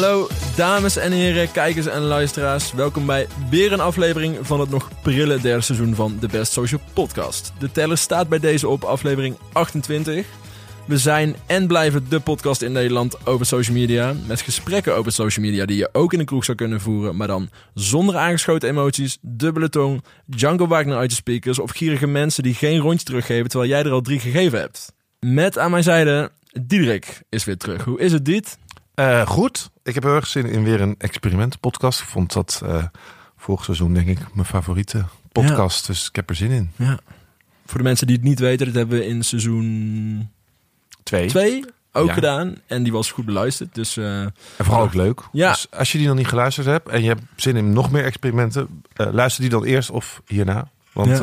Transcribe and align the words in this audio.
Hallo 0.00 0.28
dames 0.56 0.96
en 0.96 1.12
heren, 1.12 1.52
kijkers 1.52 1.86
en 1.86 2.00
luisteraars. 2.00 2.72
Welkom 2.72 3.06
bij 3.06 3.26
weer 3.50 3.72
een 3.72 3.80
aflevering 3.80 4.36
van 4.40 4.60
het 4.60 4.70
nog 4.70 4.90
prille 5.02 5.40
derde 5.40 5.60
seizoen 5.62 5.94
van 5.94 6.16
de 6.20 6.28
Best 6.28 6.52
Social 6.52 6.80
Podcast. 6.92 7.52
De 7.58 7.72
teller 7.72 7.98
staat 7.98 8.28
bij 8.28 8.38
deze 8.38 8.68
op 8.68 8.84
aflevering 8.84 9.36
28. 9.52 10.26
We 10.86 10.98
zijn 10.98 11.36
en 11.46 11.66
blijven 11.66 12.08
de 12.08 12.20
podcast 12.20 12.62
in 12.62 12.72
Nederland 12.72 13.26
over 13.26 13.46
social 13.46 13.76
media. 13.76 14.14
Met 14.26 14.40
gesprekken 14.40 14.94
over 14.94 15.12
social 15.12 15.44
media 15.44 15.66
die 15.66 15.76
je 15.76 15.88
ook 15.92 16.12
in 16.12 16.18
de 16.18 16.24
kroeg 16.24 16.44
zou 16.44 16.56
kunnen 16.56 16.80
voeren. 16.80 17.16
Maar 17.16 17.28
dan 17.28 17.50
zonder 17.74 18.16
aangeschoten 18.16 18.68
emoties, 18.68 19.18
dubbele 19.20 19.68
tong, 19.68 20.04
Django 20.26 20.66
Wagner 20.66 20.96
uit 20.96 21.10
de 21.10 21.16
speakers. 21.16 21.58
Of 21.58 21.70
gierige 21.70 22.06
mensen 22.06 22.42
die 22.42 22.54
geen 22.54 22.78
rondje 22.78 23.04
teruggeven 23.04 23.48
terwijl 23.48 23.70
jij 23.70 23.82
er 23.82 23.92
al 23.92 24.00
drie 24.00 24.20
gegeven 24.20 24.58
hebt. 24.58 24.92
Met 25.18 25.58
aan 25.58 25.70
mijn 25.70 25.82
zijde, 25.82 26.30
Diederik 26.62 27.22
is 27.28 27.44
weer 27.44 27.56
terug. 27.56 27.84
Hoe 27.84 28.00
is 28.00 28.12
het, 28.12 28.24
Diet? 28.24 28.58
Uh, 28.94 29.26
goed. 29.26 29.70
Ik 29.82 29.94
heb 29.94 30.02
heel 30.02 30.14
erg 30.14 30.26
zin 30.26 30.46
in 30.46 30.64
weer 30.64 30.80
een 30.80 30.94
experiment-podcast. 30.98 32.00
Ik 32.00 32.06
vond 32.06 32.32
dat 32.32 32.60
uh, 32.64 32.84
vorig 33.36 33.64
seizoen, 33.64 33.94
denk 33.94 34.08
ik, 34.08 34.34
mijn 34.34 34.46
favoriete 34.46 35.04
podcast. 35.32 35.86
Ja. 35.86 35.92
Dus 35.92 36.08
ik 36.08 36.16
heb 36.16 36.28
er 36.28 36.36
zin 36.36 36.50
in. 36.50 36.70
Ja. 36.76 36.98
Voor 37.66 37.78
de 37.78 37.84
mensen 37.84 38.06
die 38.06 38.16
het 38.16 38.24
niet 38.24 38.38
weten, 38.38 38.66
dat 38.66 38.74
hebben 38.74 38.98
we 38.98 39.06
in 39.06 39.22
seizoen 39.24 40.30
twee, 41.02 41.28
twee 41.28 41.64
ook 41.92 42.06
ja. 42.06 42.12
gedaan. 42.12 42.56
En 42.66 42.82
die 42.82 42.92
was 42.92 43.10
goed 43.10 43.24
beluisterd. 43.24 43.74
Dus, 43.74 43.96
uh, 43.96 44.20
en 44.22 44.34
vooral 44.56 44.82
ook 44.82 44.94
leuk. 44.94 45.22
Ja. 45.32 45.50
Dus 45.50 45.70
als 45.70 45.92
je 45.92 45.98
die 45.98 46.06
nog 46.06 46.16
niet 46.16 46.28
geluisterd 46.28 46.66
hebt 46.66 46.88
en 46.88 47.02
je 47.02 47.08
hebt 47.08 47.22
zin 47.36 47.56
in 47.56 47.72
nog 47.72 47.90
meer 47.90 48.04
experimenten, 48.04 48.82
luister 48.94 49.40
die 49.40 49.50
dan 49.50 49.64
eerst 49.64 49.90
of 49.90 50.22
hierna. 50.26 50.68
Want 50.92 51.18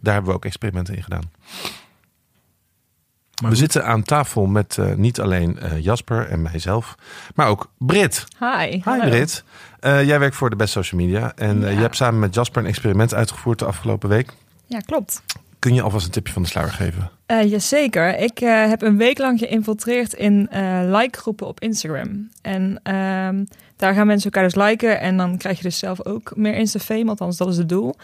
daar 0.00 0.14
hebben 0.14 0.30
we 0.30 0.36
ook 0.36 0.44
experimenten 0.44 0.96
in 0.96 1.02
gedaan. 1.02 1.30
Maar 3.42 3.50
we 3.50 3.56
zitten 3.56 3.84
aan 3.84 4.02
tafel 4.02 4.46
met 4.46 4.76
uh, 4.80 4.94
niet 4.94 5.20
alleen 5.20 5.58
uh, 5.62 5.80
Jasper 5.80 6.28
en 6.28 6.42
mijzelf, 6.42 6.94
maar 7.34 7.48
ook 7.48 7.70
Brit. 7.78 8.24
Hi. 8.38 8.70
Hi 8.70 8.80
Hallo. 8.80 9.08
Brit. 9.08 9.44
Uh, 9.80 10.04
jij 10.04 10.18
werkt 10.18 10.36
voor 10.36 10.50
de 10.50 10.56
Best 10.56 10.72
Social 10.72 11.00
Media 11.00 11.32
en 11.34 11.60
ja. 11.60 11.68
je 11.68 11.76
hebt 11.76 11.96
samen 11.96 12.20
met 12.20 12.34
Jasper 12.34 12.62
een 12.62 12.68
experiment 12.68 13.14
uitgevoerd 13.14 13.58
de 13.58 13.64
afgelopen 13.64 14.08
week. 14.08 14.32
Ja, 14.66 14.78
klopt. 14.78 15.22
Kun 15.58 15.74
je 15.74 15.82
alvast 15.82 16.06
een 16.06 16.12
tipje 16.12 16.32
van 16.32 16.42
de 16.42 16.48
sluier 16.48 16.72
geven? 16.72 17.10
jazeker. 17.26 18.18
Ik 18.18 18.38
heb 18.38 18.82
een 18.82 18.96
week 18.96 19.18
lang 19.18 19.38
geïnfiltreerd 19.38 20.12
in 20.12 20.48
like-groepen 20.90 21.46
op 21.46 21.60
Instagram. 21.60 22.30
En 22.42 22.80
ehm, 22.82 23.44
daar 23.76 23.94
gaan 23.94 24.06
mensen 24.06 24.30
elkaar 24.30 24.48
dus 24.48 24.62
liken 24.64 25.00
en 25.00 25.16
dan 25.16 25.36
krijg 25.36 25.56
je 25.56 25.62
dus 25.62 25.78
zelf 25.78 26.04
ook 26.04 26.36
meer 26.36 26.54
Insta-fame, 26.54 27.08
althans 27.08 27.36
dat 27.36 27.48
is 27.48 27.56
het 27.56 27.68
doel. 27.68 27.96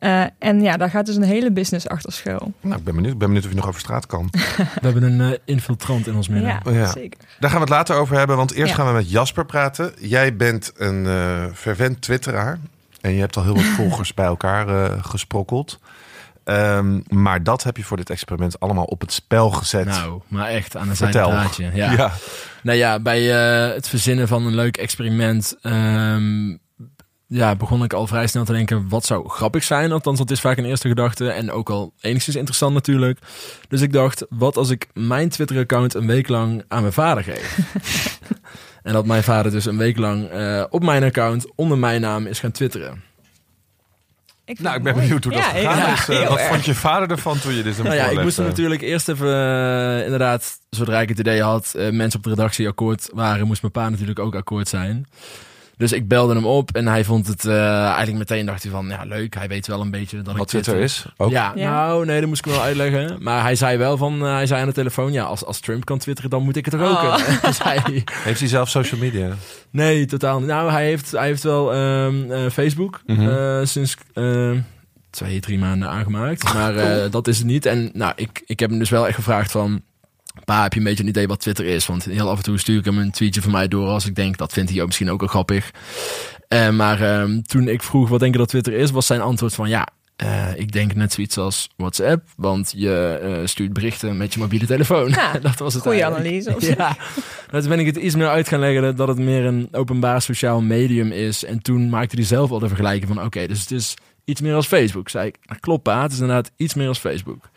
Uh, 0.00 0.24
en 0.38 0.60
ja, 0.62 0.76
daar 0.76 0.90
gaat 0.90 1.06
dus 1.06 1.16
een 1.16 1.22
hele 1.22 1.52
business 1.52 1.88
achter 1.88 2.12
schuil. 2.12 2.52
Nou, 2.60 2.78
ik 2.78 2.84
ben 2.84 2.94
benieuwd. 2.94 3.12
Ik 3.12 3.18
ben 3.18 3.28
benieuwd 3.28 3.44
of 3.44 3.50
je 3.50 3.56
nog 3.56 3.68
over 3.68 3.80
straat 3.80 4.06
kan. 4.06 4.28
we 4.56 4.66
hebben 4.80 5.02
een 5.02 5.30
uh, 5.30 5.38
infiltrant 5.44 6.06
in 6.06 6.14
ons 6.14 6.28
midden. 6.28 6.50
Ja, 6.50 6.60
oh, 6.64 6.74
ja, 6.74 6.86
zeker. 6.86 7.20
Daar 7.40 7.50
gaan 7.50 7.58
we 7.58 7.64
het 7.64 7.74
later 7.74 7.96
over 7.96 8.16
hebben, 8.16 8.36
want 8.36 8.52
eerst 8.52 8.70
ja. 8.70 8.76
gaan 8.76 8.86
we 8.86 8.92
met 8.92 9.10
Jasper 9.10 9.46
praten. 9.46 9.92
Jij 9.98 10.36
bent 10.36 10.72
een 10.76 11.04
uh, 11.04 11.44
fervent 11.54 12.00
twitteraar 12.00 12.58
en 13.00 13.12
je 13.12 13.20
hebt 13.20 13.36
al 13.36 13.42
heel 13.42 13.54
wat 13.54 13.64
volgers 13.80 14.14
bij 14.14 14.26
elkaar 14.26 14.90
gesprokkeld. 15.02 15.78
Um, 16.44 17.02
maar 17.08 17.42
dat 17.42 17.62
heb 17.62 17.76
je 17.76 17.84
voor 17.84 17.96
dit 17.96 18.10
experiment 18.10 18.60
allemaal 18.60 18.84
op 18.84 19.00
het 19.00 19.12
spel 19.12 19.50
gezet. 19.50 19.84
Nou, 19.84 20.20
maar 20.28 20.48
echt 20.48 20.76
aan 20.76 20.88
een 20.88 20.96
zijdraadje. 20.96 21.70
Ja. 21.74 21.92
ja. 21.92 22.12
Nou 22.62 22.78
ja, 22.78 23.00
bij 23.00 23.22
het 23.74 23.88
verzinnen 23.88 24.28
van 24.28 24.46
een 24.46 24.54
leuk 24.54 24.76
experiment... 24.76 25.56
Um, 25.62 26.60
ja, 27.32 27.56
begon 27.56 27.82
ik 27.82 27.92
al 27.92 28.06
vrij 28.06 28.26
snel 28.26 28.44
te 28.44 28.52
denken, 28.52 28.88
wat 28.88 29.04
zou 29.04 29.28
grappig 29.28 29.64
zijn? 29.64 29.92
Althans, 29.92 30.18
dat 30.18 30.30
is 30.30 30.40
vaak 30.40 30.56
een 30.56 30.64
eerste 30.64 30.88
gedachte. 30.88 31.30
En 31.30 31.50
ook 31.50 31.70
al 31.70 31.92
enigszins 32.00 32.36
interessant 32.36 32.74
natuurlijk. 32.74 33.18
Dus 33.68 33.80
ik 33.80 33.92
dacht, 33.92 34.26
wat 34.28 34.56
als 34.56 34.70
ik 34.70 34.88
mijn 34.94 35.28
Twitter-account 35.28 35.94
een 35.94 36.06
week 36.06 36.28
lang 36.28 36.64
aan 36.68 36.80
mijn 36.80 36.92
vader 36.92 37.24
geef? 37.24 37.58
en 38.82 38.92
dat 38.92 39.06
mijn 39.06 39.22
vader 39.22 39.52
dus 39.52 39.64
een 39.64 39.76
week 39.76 39.96
lang 39.96 40.32
uh, 40.32 40.64
op 40.70 40.82
mijn 40.82 41.02
account 41.02 41.46
onder 41.54 41.78
mijn 41.78 42.00
naam 42.00 42.26
is 42.26 42.38
gaan 42.38 42.50
twitteren. 42.50 43.02
Ik 44.44 44.60
nou, 44.60 44.76
ik 44.76 44.82
ben 44.82 44.92
mooi. 44.92 45.04
benieuwd 45.04 45.24
hoe 45.24 45.32
dat 45.32 45.42
ja, 45.42 45.48
gegaan 45.48 45.76
ja, 45.76 45.92
is. 45.92 46.08
Uh, 46.08 46.28
wat 46.28 46.38
erg. 46.38 46.48
vond 46.48 46.64
je 46.64 46.74
vader 46.74 47.10
ervan 47.10 47.38
toen 47.38 47.54
je 47.54 47.62
dit 47.62 47.76
hem 47.76 47.84
nou 47.84 47.96
ja, 47.96 48.06
Ik 48.06 48.22
moest 48.22 48.38
er 48.38 48.44
natuurlijk 48.44 48.82
eerst 48.82 49.08
even, 49.08 49.28
uh, 49.28 50.04
inderdaad, 50.04 50.58
zodra 50.70 51.00
ik 51.00 51.08
het 51.08 51.18
idee 51.18 51.42
had, 51.42 51.72
mensen 51.74 52.18
op 52.18 52.24
de 52.24 52.30
redactie 52.30 52.68
akkoord 52.68 53.10
waren, 53.14 53.46
moest 53.46 53.62
mijn 53.62 53.72
pa 53.72 53.88
natuurlijk 53.88 54.18
ook 54.18 54.34
akkoord 54.34 54.68
zijn. 54.68 55.06
Dus 55.80 55.92
ik 55.92 56.08
belde 56.08 56.34
hem 56.34 56.46
op 56.46 56.70
en 56.70 56.86
hij 56.86 57.04
vond 57.04 57.26
het 57.26 57.44
uh, 57.44 57.84
eigenlijk 57.84 58.18
meteen 58.18 58.46
dacht 58.46 58.62
hij 58.62 58.72
van 58.72 58.88
ja 58.88 59.04
leuk, 59.04 59.34
hij 59.34 59.48
weet 59.48 59.66
wel 59.66 59.80
een 59.80 59.90
beetje 59.90 60.22
dat 60.22 60.32
Wat 60.32 60.42
ik 60.42 60.48
Twitter 60.48 60.76
is. 60.76 61.06
Ook? 61.16 61.30
Ja, 61.30 61.52
ja, 61.54 61.70
nou 61.70 62.04
nee, 62.04 62.20
dat 62.20 62.28
moest 62.28 62.46
ik 62.46 62.52
wel 62.52 62.62
uitleggen. 62.62 63.16
Maar 63.20 63.42
hij 63.42 63.54
zei 63.54 63.78
wel 63.78 63.96
van, 63.96 64.14
uh, 64.14 64.32
hij 64.32 64.46
zei 64.46 64.60
aan 64.60 64.66
de 64.66 64.72
telefoon 64.72 65.12
ja, 65.12 65.24
als, 65.24 65.44
als 65.44 65.60
Trump 65.60 65.84
kan 65.84 65.98
twitteren, 65.98 66.30
dan 66.30 66.42
moet 66.42 66.56
ik 66.56 66.64
het 66.64 66.74
er 66.74 66.80
ook. 66.80 67.02
Oh. 67.02 67.16
hij, 67.62 68.04
heeft 68.12 68.40
hij 68.40 68.48
zelf 68.48 68.68
social 68.68 69.00
media? 69.00 69.28
Nee, 69.70 70.06
totaal 70.06 70.38
niet. 70.38 70.48
Nou, 70.48 70.70
hij 70.70 70.84
heeft, 70.84 71.10
hij 71.10 71.26
heeft 71.26 71.42
wel 71.42 71.76
um, 71.76 72.30
uh, 72.30 72.50
Facebook 72.50 73.00
mm 73.06 73.16
-hmm. 73.16 73.66
sinds 73.66 73.96
twee, 75.10 75.40
drie 75.40 75.58
maanden 75.58 75.88
aangemaakt. 75.88 76.54
Maar 76.54 76.74
dat 77.10 77.28
is 77.28 77.38
het 77.38 77.46
niet. 77.46 77.66
En 77.66 77.90
nou, 77.92 78.12
ik, 78.16 78.42
ik 78.46 78.60
heb 78.60 78.70
hem 78.70 78.78
dus 78.78 78.90
wel 78.90 79.06
echt 79.06 79.16
gevraagd 79.16 79.50
van 79.50 79.82
Pa, 80.50 80.62
heb 80.62 80.72
je 80.72 80.78
een 80.78 80.84
beetje 80.84 81.02
een 81.02 81.08
idee 81.08 81.26
wat 81.26 81.40
Twitter 81.40 81.64
is? 81.64 81.86
Want 81.86 82.04
heel 82.04 82.28
af 82.28 82.36
en 82.36 82.42
toe 82.42 82.58
stuur 82.58 82.78
ik 82.78 82.84
hem 82.84 82.98
een 82.98 83.10
tweetje 83.10 83.42
van 83.42 83.50
mij 83.50 83.68
door 83.68 83.88
als 83.88 84.06
ik 84.06 84.14
denk 84.14 84.36
dat 84.36 84.52
vindt 84.52 84.70
hij 84.70 84.80
ook 84.80 84.86
misschien 84.86 85.10
ook 85.10 85.20
wel 85.20 85.28
grappig. 85.28 85.70
Uh, 86.48 86.70
maar 86.70 87.00
uh, 87.00 87.38
toen 87.42 87.68
ik 87.68 87.82
vroeg 87.82 88.08
wat 88.08 88.20
denk 88.20 88.32
je 88.32 88.38
dat 88.38 88.48
Twitter 88.48 88.72
is, 88.72 88.90
was 88.90 89.06
zijn 89.06 89.20
antwoord 89.20 89.54
van 89.54 89.68
ja, 89.68 89.86
uh, 90.24 90.56
ik 90.56 90.72
denk 90.72 90.94
net 90.94 91.12
zoiets 91.12 91.38
als 91.38 91.68
WhatsApp, 91.76 92.28
want 92.36 92.72
je 92.76 93.42
stuurt 93.44 93.72
berichten 93.72 94.16
met 94.16 94.34
je 94.34 94.40
mobiele 94.40 94.66
telefoon. 94.66 95.08
Ja, 95.08 95.32
dat 95.48 95.58
was 95.58 95.74
het. 95.74 95.82
Goeie 95.82 96.04
analyse. 96.04 96.56
Ja, 96.76 96.96
toen 97.50 97.68
ben 97.68 97.78
ik 97.78 97.86
het 97.86 97.96
iets 97.96 98.14
meer 98.14 98.28
uit 98.28 98.48
gaan 98.48 98.60
leggen 98.60 98.96
dat 98.96 99.08
het 99.08 99.18
meer 99.18 99.44
een 99.44 99.68
openbaar 99.72 100.22
sociaal 100.22 100.60
medium 100.60 101.12
is. 101.12 101.44
En 101.44 101.62
toen 101.62 101.88
maakte 101.88 102.16
hij 102.16 102.24
zelf 102.24 102.50
al 102.50 102.58
de 102.58 102.68
vergelijking 102.68 103.06
van 103.06 103.16
oké, 103.16 103.26
okay, 103.26 103.46
dus 103.46 103.60
het 103.60 103.70
is 103.70 103.94
iets 104.24 104.40
meer 104.40 104.54
als 104.54 104.66
Facebook. 104.66 105.08
Zei 105.08 105.26
ik, 105.26 105.36
klopt 105.60 105.82
pa, 105.82 106.02
het 106.02 106.12
is 106.12 106.20
inderdaad 106.20 106.50
iets 106.56 106.74
meer 106.74 106.88
als 106.88 106.98
Facebook. 106.98 107.48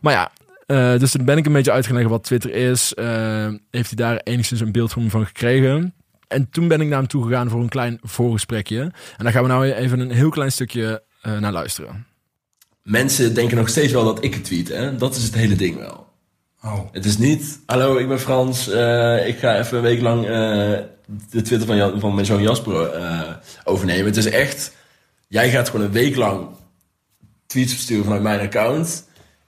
Maar 0.00 0.12
ja, 0.12 0.30
uh, 0.66 0.98
dus 0.98 1.10
toen 1.10 1.24
ben 1.24 1.36
ik 1.36 1.46
een 1.46 1.52
beetje 1.52 1.72
uitgelegd 1.72 2.08
wat 2.08 2.24
Twitter 2.24 2.54
is. 2.54 2.92
Uh, 2.98 3.48
heeft 3.70 3.86
hij 3.86 4.06
daar 4.06 4.16
enigszins 4.16 4.60
een 4.60 4.72
beeld 4.72 4.92
van 4.92 5.26
gekregen. 5.26 5.94
En 6.28 6.50
toen 6.50 6.68
ben 6.68 6.80
ik 6.80 6.88
naar 6.88 6.98
hem 6.98 7.08
toe 7.08 7.24
gegaan 7.24 7.50
voor 7.50 7.60
een 7.60 7.68
klein 7.68 7.98
voorgesprekje. 8.02 8.80
En 8.80 8.92
daar 9.24 9.32
gaan 9.32 9.42
we 9.42 9.48
nou 9.48 9.64
even 9.64 10.00
een 10.00 10.10
heel 10.10 10.28
klein 10.28 10.52
stukje 10.52 11.02
uh, 11.26 11.38
naar 11.38 11.52
luisteren. 11.52 12.06
Mensen 12.82 13.34
denken 13.34 13.56
nog 13.56 13.68
steeds 13.68 13.92
wel 13.92 14.04
dat 14.04 14.24
ik 14.24 14.34
het 14.34 14.44
tweet. 14.44 14.68
Hè? 14.68 14.96
Dat 14.96 15.16
is 15.16 15.22
het 15.22 15.34
hele 15.34 15.56
ding 15.56 15.76
wel. 15.76 16.06
Oh. 16.62 16.78
Het 16.92 17.04
is 17.04 17.18
niet, 17.18 17.60
hallo, 17.66 17.96
ik 17.96 18.08
ben 18.08 18.20
Frans. 18.20 18.68
ik 19.26 19.38
ga 19.38 19.58
even 19.58 19.76
een 19.76 19.82
week 19.82 20.00
lang 20.00 20.26
de 21.30 21.42
Twitter 21.42 21.66
van, 21.66 21.76
Jan, 21.76 22.00
van 22.00 22.14
mijn 22.14 22.26
zoon 22.26 22.42
Jasper 22.42 22.90
overnemen. 23.64 24.04
Het 24.04 24.16
is 24.16 24.26
echt, 24.26 24.72
jij 25.28 25.50
gaat 25.50 25.68
gewoon 25.68 25.86
een 25.86 25.92
week 25.92 26.16
lang 26.16 26.48
tweets 27.46 27.72
versturen 27.72 28.04
vanuit 28.04 28.22
mijn 28.22 28.40
account... 28.40 29.04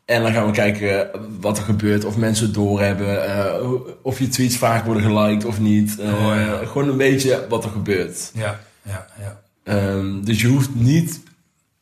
En 0.06 0.22
dan 0.22 0.32
gaan 0.32 0.46
we 0.46 0.52
kijken 0.52 1.10
wat 1.40 1.58
er 1.58 1.64
gebeurt, 1.64 2.04
of 2.04 2.16
mensen 2.16 2.46
het 2.46 2.54
doorhebben, 2.54 3.28
uh, 3.28 3.70
of 4.02 4.18
je 4.18 4.28
tweets 4.28 4.56
vaak 4.56 4.84
worden 4.84 5.02
geliked 5.02 5.44
of 5.44 5.60
niet. 5.60 5.96
Uh, 6.00 6.26
oh, 6.26 6.34
ja. 6.34 6.66
Gewoon 6.66 6.88
een 6.88 6.96
beetje 6.96 7.46
wat 7.48 7.64
er 7.64 7.70
gebeurt. 7.70 8.30
Ja, 8.34 8.60
ja, 8.82 9.06
ja. 9.20 9.40
Um, 9.74 10.24
dus 10.24 10.40
je 10.40 10.46
hoeft 10.46 10.74
niet, 10.74 11.20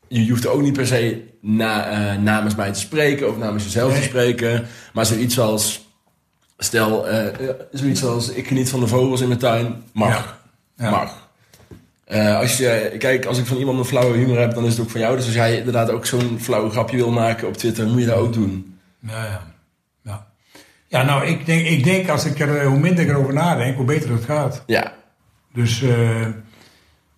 je 0.09 0.31
hoeft 0.31 0.47
ook 0.47 0.63
niet 0.63 0.73
per 0.73 0.87
se 0.87 1.23
na, 1.41 1.93
uh, 2.13 2.23
namens 2.23 2.55
mij 2.55 2.73
te 2.73 2.79
spreken 2.81 3.29
of 3.29 3.39
namens 3.39 3.65
jezelf 3.65 3.93
nee. 3.93 4.01
te 4.01 4.07
spreken. 4.07 4.67
Maar 4.93 5.07
zoiets 5.07 5.39
als, 5.39 5.89
stel, 6.59 7.07
zoiets 7.73 8.05
als 8.05 8.29
ik 8.29 8.47
geniet 8.47 8.71
van 8.71 8.81
de 8.81 8.87
vogels 8.87 9.21
in 9.21 9.29
mijn 9.29 9.41
tuin, 9.41 9.83
mag. 9.93 10.39
Ja. 10.77 10.85
Ja. 10.85 10.91
Mag. 10.91 11.24
Uh, 12.09 12.39
als 12.39 12.57
je, 12.57 12.95
kijk, 12.99 13.25
als 13.25 13.39
ik 13.39 13.47
van 13.47 13.57
iemand 13.57 13.79
een 13.79 13.85
flauwe 13.85 14.17
humor 14.17 14.39
heb, 14.39 14.55
dan 14.55 14.65
is 14.65 14.73
het 14.73 14.81
ook 14.81 14.91
van 14.91 15.01
jou. 15.01 15.17
Dus 15.17 15.25
als 15.25 15.35
jij 15.35 15.57
inderdaad 15.57 15.91
ook 15.91 16.07
zo'n 16.07 16.39
flauw 16.41 16.71
grapje 16.71 16.97
wil 16.97 17.11
maken 17.11 17.49
op 17.49 17.57
Twitter, 17.57 17.87
moet 17.87 18.01
je 18.01 18.07
dat 18.07 18.17
ook 18.17 18.33
doen. 18.33 18.79
Ja, 18.99 19.25
ja. 19.25 19.43
Ja, 20.03 20.27
ja 20.87 21.03
nou, 21.03 21.27
ik 21.27 21.47
denk, 21.47 21.67
ik 21.67 21.85
denk 21.85 22.09
als 22.09 22.25
ik 22.25 22.41
er, 22.41 22.65
hoe 22.65 22.79
minder 22.79 23.05
ik 23.05 23.11
erover 23.11 23.33
nadenk, 23.33 23.77
hoe 23.77 23.85
beter 23.85 24.11
het 24.13 24.25
gaat. 24.25 24.63
Ja. 24.67 24.93
Dus 25.53 25.83
uh, 25.83 26.27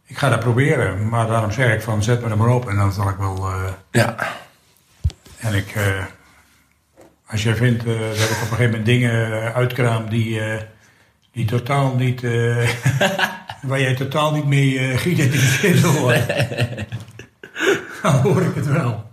ik 0.06 0.19
ga 0.19 0.29
dat 0.29 0.41
proberen. 0.41 1.09
Maar 1.09 1.27
daarom 1.27 1.50
zeg 1.50 1.75
ik 1.75 1.83
van, 1.83 2.03
zet 2.03 2.23
me 2.23 2.31
er 2.31 2.37
maar 2.37 2.49
op 2.49 2.69
en 2.69 2.77
dan 2.77 2.93
zal 2.93 3.09
ik 3.09 3.17
wel... 3.17 3.49
Ja. 3.91 4.17
En 5.37 5.55
ik, 5.55 5.75
als 7.27 7.43
jij 7.43 7.55
vindt 7.55 7.85
dat 7.85 7.94
ik 7.94 8.31
op 8.31 8.41
een 8.41 8.47
gegeven 8.47 8.65
moment 8.65 8.87
dingen 8.87 9.55
uitkraam 9.55 10.09
die, 10.09 10.41
die 11.37 11.44
totaal 11.44 11.94
niet... 11.94 12.21
waar 13.67 13.81
jij 13.81 13.94
totaal 13.94 14.33
niet 14.33 14.47
mee 14.47 14.73
uh, 14.73 14.99
geïdentificeerd 14.99 15.81
wil 15.81 15.93
worden. 15.93 16.27
Dan 18.03 18.15
hoor 18.15 18.43
ik 18.43 18.55
het 18.55 18.67
wel. 18.67 19.11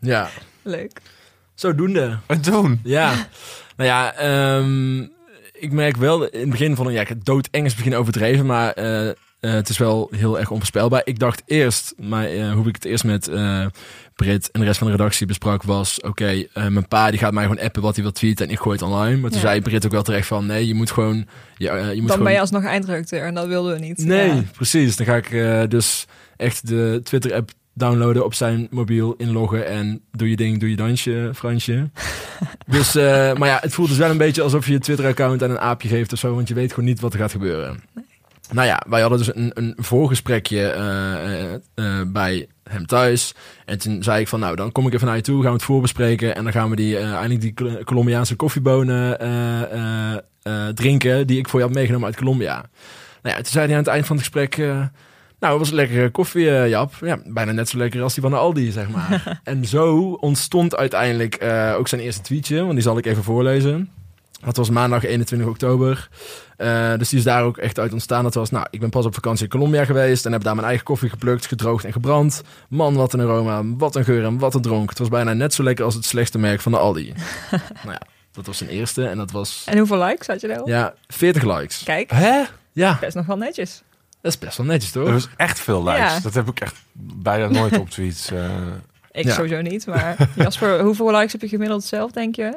Ja. 0.00 0.28
Leuk. 0.62 1.00
Zodoende. 1.54 2.18
Het 2.26 2.44
doen. 2.44 2.80
Ja. 2.84 3.14
nou 3.76 3.88
ja, 3.88 4.14
um, 4.56 5.12
ik 5.52 5.72
merk 5.72 5.96
wel 5.96 6.24
in 6.26 6.40
het 6.40 6.50
begin 6.50 6.76
van, 6.76 6.92
ja, 6.92 7.00
ik 7.00 7.24
dood 7.24 7.48
Engels 7.50 7.74
begin 7.74 7.94
overdreven, 7.94 8.46
maar 8.46 8.78
uh, 8.78 9.10
eh, 9.42 9.52
het 9.52 9.68
is 9.68 9.78
wel 9.78 10.08
heel 10.16 10.38
erg 10.38 10.50
onvoorspelbaar. 10.50 11.02
Ik 11.04 11.18
dacht 11.18 11.42
eerst, 11.46 11.94
maar 11.98 12.24
eh, 12.26 12.52
hoe 12.52 12.68
ik 12.68 12.74
het 12.74 12.84
eerst 12.84 13.04
met 13.04 13.28
eh 13.28 13.66
Brit 14.14 14.50
en 14.50 14.60
de 14.60 14.66
rest 14.66 14.78
van 14.78 14.86
de 14.86 14.92
redactie 14.96 15.26
besprak 15.26 15.62
was... 15.62 16.00
oké, 16.00 16.44
mijn 16.54 16.88
pa 16.88 17.10
die 17.10 17.18
gaat 17.18 17.32
mij 17.32 17.42
gewoon 17.42 17.64
appen 17.64 17.82
wat 17.82 17.94
hij 17.94 18.02
wil 18.04 18.12
tweeten 18.12 18.46
en 18.46 18.52
ik 18.52 18.58
gooi 18.58 18.76
het 18.76 18.84
online. 18.86 19.16
Maar 19.16 19.30
toen 19.30 19.40
Ja. 19.40 19.46
zei 19.46 19.60
Brit 19.60 19.84
ook 19.84 19.92
wel 19.92 20.02
terecht 20.02 20.26
van... 20.26 20.46
nee, 20.46 20.66
je 20.66 20.74
moet 20.74 20.90
gewoon... 20.90 21.16
Eh, 21.16 21.24
je 21.58 21.66
moet 21.70 21.96
Dan 21.96 22.00
gewoon... 22.08 22.22
ben 22.24 22.32
je 22.32 22.40
alsnog 22.40 22.64
eindredacteur 22.64 23.24
en 23.26 23.34
dat 23.34 23.46
wilden 23.46 23.74
we 23.74 23.80
niet. 23.80 23.98
Nee, 24.04 24.26
Ja. 24.34 24.42
precies. 24.52 24.96
Dan 24.96 25.06
ga 25.06 25.16
ik 25.16 25.30
dus 25.70 26.06
echt 26.36 26.68
de 26.68 27.00
Twitter-app 27.04 27.50
downloaden 27.74 28.24
op 28.24 28.34
zijn 28.34 28.66
mobiel, 28.70 29.14
inloggen 29.18 29.66
en 29.66 30.00
doe 30.10 30.30
je 30.30 30.36
ding, 30.36 30.60
doe 30.60 30.70
je 30.70 30.76
dansje, 30.76 31.30
Fransje. 31.34 31.90
dus, 32.66 32.92
maar 32.94 33.46
ja, 33.48 33.58
het 33.60 33.74
voelt 33.74 33.88
dus 33.88 33.98
wel 33.98 34.10
een 34.10 34.16
beetje 34.16 34.42
alsof 34.42 34.66
je 34.66 34.72
je 34.72 34.78
Twitter-account 34.78 35.42
aan 35.42 35.50
een 35.50 35.58
aapje 35.60 35.88
geeft 35.88 36.12
of 36.12 36.18
zo, 36.18 36.34
want 36.34 36.48
je 36.48 36.54
weet 36.54 36.70
gewoon 36.72 36.88
niet 36.88 37.00
wat 37.00 37.12
er 37.12 37.18
gaat 37.18 37.30
gebeuren. 37.32 37.82
Nou 38.52 38.66
ja, 38.66 38.82
wij 38.88 39.00
hadden 39.00 39.18
dus 39.18 39.34
een, 39.34 39.50
een 39.54 39.74
voorgesprekje 39.76 40.68
eh, 40.68 41.14
eh, 41.14 41.54
eh, 41.74 42.06
bij 42.06 42.46
hem 42.70 42.86
thuis. 42.86 43.34
En 43.64 43.78
toen 43.78 44.02
zei 44.02 44.20
ik 44.20 44.28
van, 44.28 44.40
nou, 44.40 44.56
dan 44.56 44.72
kom 44.72 44.86
ik 44.86 44.92
even 44.92 45.06
naar 45.06 45.16
je 45.16 45.22
toe, 45.22 45.40
gaan 45.40 45.50
we 45.50 45.56
het 45.56 45.62
voorbespreken. 45.62 46.34
En 46.34 46.42
dan 46.44 46.52
gaan 46.52 46.70
we 46.70 46.76
die, 46.76 46.98
eindelijk 46.98 47.40
die 47.40 47.54
Col- 47.54 47.84
Colombiaanse 47.84 48.36
koffiebonen 48.36 49.18
drinken, 50.74 51.26
die 51.26 51.38
ik 51.38 51.48
voor 51.48 51.60
je 51.60 51.66
had 51.66 51.74
meegenomen 51.74 52.06
uit 52.06 52.16
Colombia. 52.16 52.54
Nou 53.22 53.36
ja, 53.36 53.42
toen 53.42 53.52
zei 53.52 53.66
hij 53.66 53.74
aan 53.74 53.82
het 53.82 53.92
eind 53.92 54.06
van 54.06 54.16
het 54.16 54.24
gesprek... 54.24 54.56
nou, 54.56 54.88
het 55.38 55.58
was 55.58 55.68
een 55.68 55.74
lekkere 55.74 56.10
koffie, 56.10 56.68
Jap. 56.68 56.92
Ja, 57.00 57.18
bijna 57.24 57.52
net 57.52 57.68
zo 57.68 57.78
lekker 57.78 58.02
als 58.02 58.14
die 58.14 58.22
van 58.22 58.32
de 58.32 58.36
Aldi, 58.36 58.70
zeg 58.70 58.88
maar. 58.88 59.40
en 59.44 59.64
zo 59.64 60.12
ontstond 60.20 60.76
uiteindelijk 60.76 61.44
ook 61.78 61.88
zijn 61.88 62.00
eerste 62.00 62.22
tweetje. 62.22 62.60
Want 62.60 62.72
die 62.72 62.82
zal 62.82 62.98
ik 62.98 63.06
even 63.06 63.22
voorlezen. 63.22 63.90
Dat 64.44 64.56
was 64.56 64.70
maandag 64.70 65.04
21 65.04 65.48
oktober. 65.48 66.08
Eh, 66.56 66.96
dus 66.98 67.08
die 67.08 67.18
is 67.18 67.24
daar 67.24 67.42
ook 67.42 67.56
echt 67.58 67.78
uit 67.78 67.92
ontstaan. 67.92 68.22
Dat 68.24 68.34
was, 68.34 68.50
nou, 68.50 68.66
ik 68.70 68.80
ben 68.80 68.90
pas 68.90 69.04
op 69.06 69.14
vakantie 69.14 69.44
in 69.44 69.50
Colombia 69.50 69.84
geweest... 69.84 70.26
en 70.26 70.32
heb 70.32 70.42
daar 70.42 70.54
mijn 70.54 70.66
eigen 70.66 70.84
koffie 70.84 71.08
geplukt, 71.08 71.46
gedroogd 71.46 71.84
en 71.84 71.92
gebrand. 71.92 72.42
Man, 72.68 72.94
wat 72.94 73.12
een 73.12 73.20
aroma, 73.20 73.62
wat 73.64 73.96
een 73.96 74.04
geur 74.04 74.24
en 74.24 74.38
wat 74.38 74.54
een 74.54 74.62
dronk. 74.62 74.88
Het 74.88 74.98
was 74.98 75.08
bijna 75.08 75.32
net 75.32 75.54
zo 75.54 75.62
lekker 75.62 75.84
als 75.84 75.94
het 75.94 76.04
slechtste 76.04 76.38
merk 76.38 76.60
van 76.60 76.72
de 76.72 76.78
Aldi. 76.78 77.12
nou 77.84 77.90
ja, 77.90 78.00
dat 78.32 78.46
was 78.46 78.58
zijn 78.58 78.70
eerste. 78.70 79.06
En 79.08 79.16
dat 79.16 79.30
was, 79.30 79.62
En 79.66 79.78
hoeveel 79.78 79.98
likes 80.04 80.26
had 80.26 80.40
je 80.40 80.46
daarop? 80.48 80.68
ja, 80.68 80.94
40 81.08 81.42
likes. 81.58 81.82
Kijk, 81.84 82.10
Hè? 82.10 82.42
Ja, 82.72 82.96
best 83.00 83.14
nog 83.16 83.26
wel 83.26 83.36
netjes. 83.36 83.82
dat 84.20 84.32
is 84.32 84.38
best 84.38 84.56
wel 84.56 84.66
netjes, 84.66 84.90
toch? 84.90 85.06
Er 85.06 85.12
was 85.12 85.28
echt 85.36 85.60
veel 85.60 85.84
likes. 85.84 86.12
Ja. 86.14 86.20
Dat 86.20 86.34
heb 86.34 86.48
ik 86.48 86.60
echt 86.60 86.74
bijna 86.92 87.48
nooit 87.48 87.78
op 87.78 87.90
tweets. 87.90 88.30
eh. 88.30 88.50
Ik 89.12 89.24
Ja. 89.24 89.34
sowieso 89.34 89.60
niet, 89.60 89.86
maar 89.86 90.16
Jasper, 90.34 90.80
hoeveel 90.80 91.10
likes 91.10 91.32
heb 91.32 91.40
je 91.40 91.48
gemiddeld 91.48 91.84
zelf, 91.84 92.10
denk 92.10 92.36
je? 92.36 92.56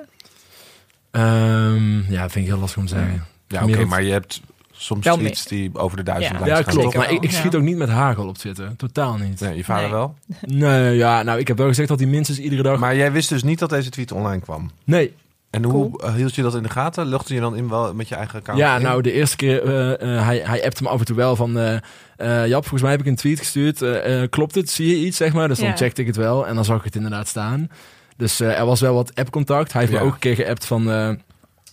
Ehm, 1.16 2.12
ja, 2.12 2.22
dat 2.22 2.32
vind 2.32 2.46
ik 2.46 2.52
heel 2.52 2.60
lastig 2.60 2.78
om 2.82 2.86
te 2.88 2.94
zeggen. 2.96 3.26
ja, 3.48 3.64
oké, 3.64 3.86
maar 3.86 4.04
je 4.04 4.12
hebt 4.12 4.42
soms 4.72 5.06
Wel 5.06 5.18
tweets 5.18 5.46
die 5.46 5.70
over 5.74 5.98
de 5.98 6.04
duizend 6.04 6.40
Ja. 6.40 6.46
Ja, 6.46 6.62
klopt. 6.62 6.96
Maar 6.96 7.12
ik, 7.12 7.24
ik 7.24 7.32
Ja. 7.32 7.38
schiet 7.38 7.56
ook 7.56 7.62
niet 7.62 7.78
met 7.78 7.90
hagel 7.90 8.28
op 8.28 8.38
Twitter. 8.38 8.72
Totaal 8.78 9.18
niet. 9.18 9.40
Nee, 9.40 9.56
je 9.56 9.64
vader 9.64 9.84
Nee. 9.84 9.92
wel. 9.92 10.16
Nee, 10.70 10.96
ja, 10.96 11.24
nou, 11.24 11.40
ik 11.40 11.48
heb 11.48 11.58
wel 11.58 11.68
gezegd 11.68 11.88
dat 11.88 12.00
hij 12.00 12.08
minstens 12.08 12.40
iedere 12.40 12.62
dag... 12.64 12.80
Maar 12.80 12.96
jij 12.96 13.12
wist 13.12 13.30
dus 13.30 13.44
niet 13.44 13.60
dat 13.60 13.70
deze 13.70 13.90
tweet 13.90 14.12
online 14.12 14.42
kwam. 14.42 14.72
Nee. 14.84 15.14
En 15.50 15.64
hoe 15.64 16.02
eh, 16.02 16.14
hield 16.14 16.36
je 16.36 16.42
dat 16.42 16.56
in 16.56 16.64
de 16.64 16.70
gaten? 16.70 17.06
Luchtte 17.06 17.34
je 17.34 17.40
dan 17.40 17.56
in 17.56 17.70
wel 17.70 17.94
met 17.94 18.08
je 18.08 18.16
eigen 18.16 18.40
account? 18.40 18.60
Ja, 18.60 18.76
in? 18.76 18.82
nou, 18.82 19.02
de 19.02 19.12
eerste 19.12 19.36
keer... 19.36 19.64
eh, 19.64 20.18
eh, 20.18 20.26
hij, 20.26 20.38
hij 20.46 20.66
appte 20.66 20.84
me 20.84 20.90
af 20.90 21.00
en 21.00 21.06
toe 21.06 21.16
wel 21.16 21.36
van... 21.36 21.58
eh 21.58 21.76
eh, 22.18 22.48
Jap, 22.48 22.62
volgens 22.62 22.82
mij 22.82 22.92
heb 22.92 23.00
ik 23.00 23.06
een 23.06 23.16
tweet 23.16 23.40
gestuurd. 23.40 23.84
Klopt 24.30 24.56
het? 24.56 24.70
Zie 24.70 24.88
je 25.00 25.06
iets, 25.06 25.18
zeg 25.18 25.34
maar? 25.34 25.48
Dus 25.48 25.60
dan 25.60 25.68
Ja. 25.68 25.76
checkte 25.76 26.02
ik 26.02 26.08
het 26.08 26.16
wel. 26.16 26.48
En 26.48 26.56
dan 26.56 26.66
zag 26.66 26.78
ik 26.78 26.84
het 26.84 26.96
inderdaad 26.96 27.28
staan. 27.28 27.70
Dus 28.18 28.40
eh, 28.40 28.60
er 28.60 28.66
was 28.66 28.82
wel 28.82 28.94
wat 28.94 29.12
appcontact. 29.16 29.72
Hij 29.74 29.82
heeft 29.82 29.94
Ja. 29.94 30.00
me 30.00 30.06
ook 30.06 30.14
een 30.14 30.20
keer 30.20 30.36
geappt 30.36 30.66
van... 30.66 30.92
eh, 30.92 31.10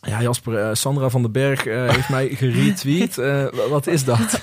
ja, 0.03 0.23
Jasper, 0.23 0.59
eh, 0.59 0.69
Sandra 0.73 1.09
van 1.09 1.23
den 1.23 1.33
Berg 1.33 1.67
eh, 1.67 1.89
heeft 1.91 2.09
mij 2.09 2.29
geretweet. 2.29 3.19
Eh, 3.23 3.44
wa- 3.53 3.69
wat 3.69 3.87
is 3.87 4.05
dat? 4.05 4.19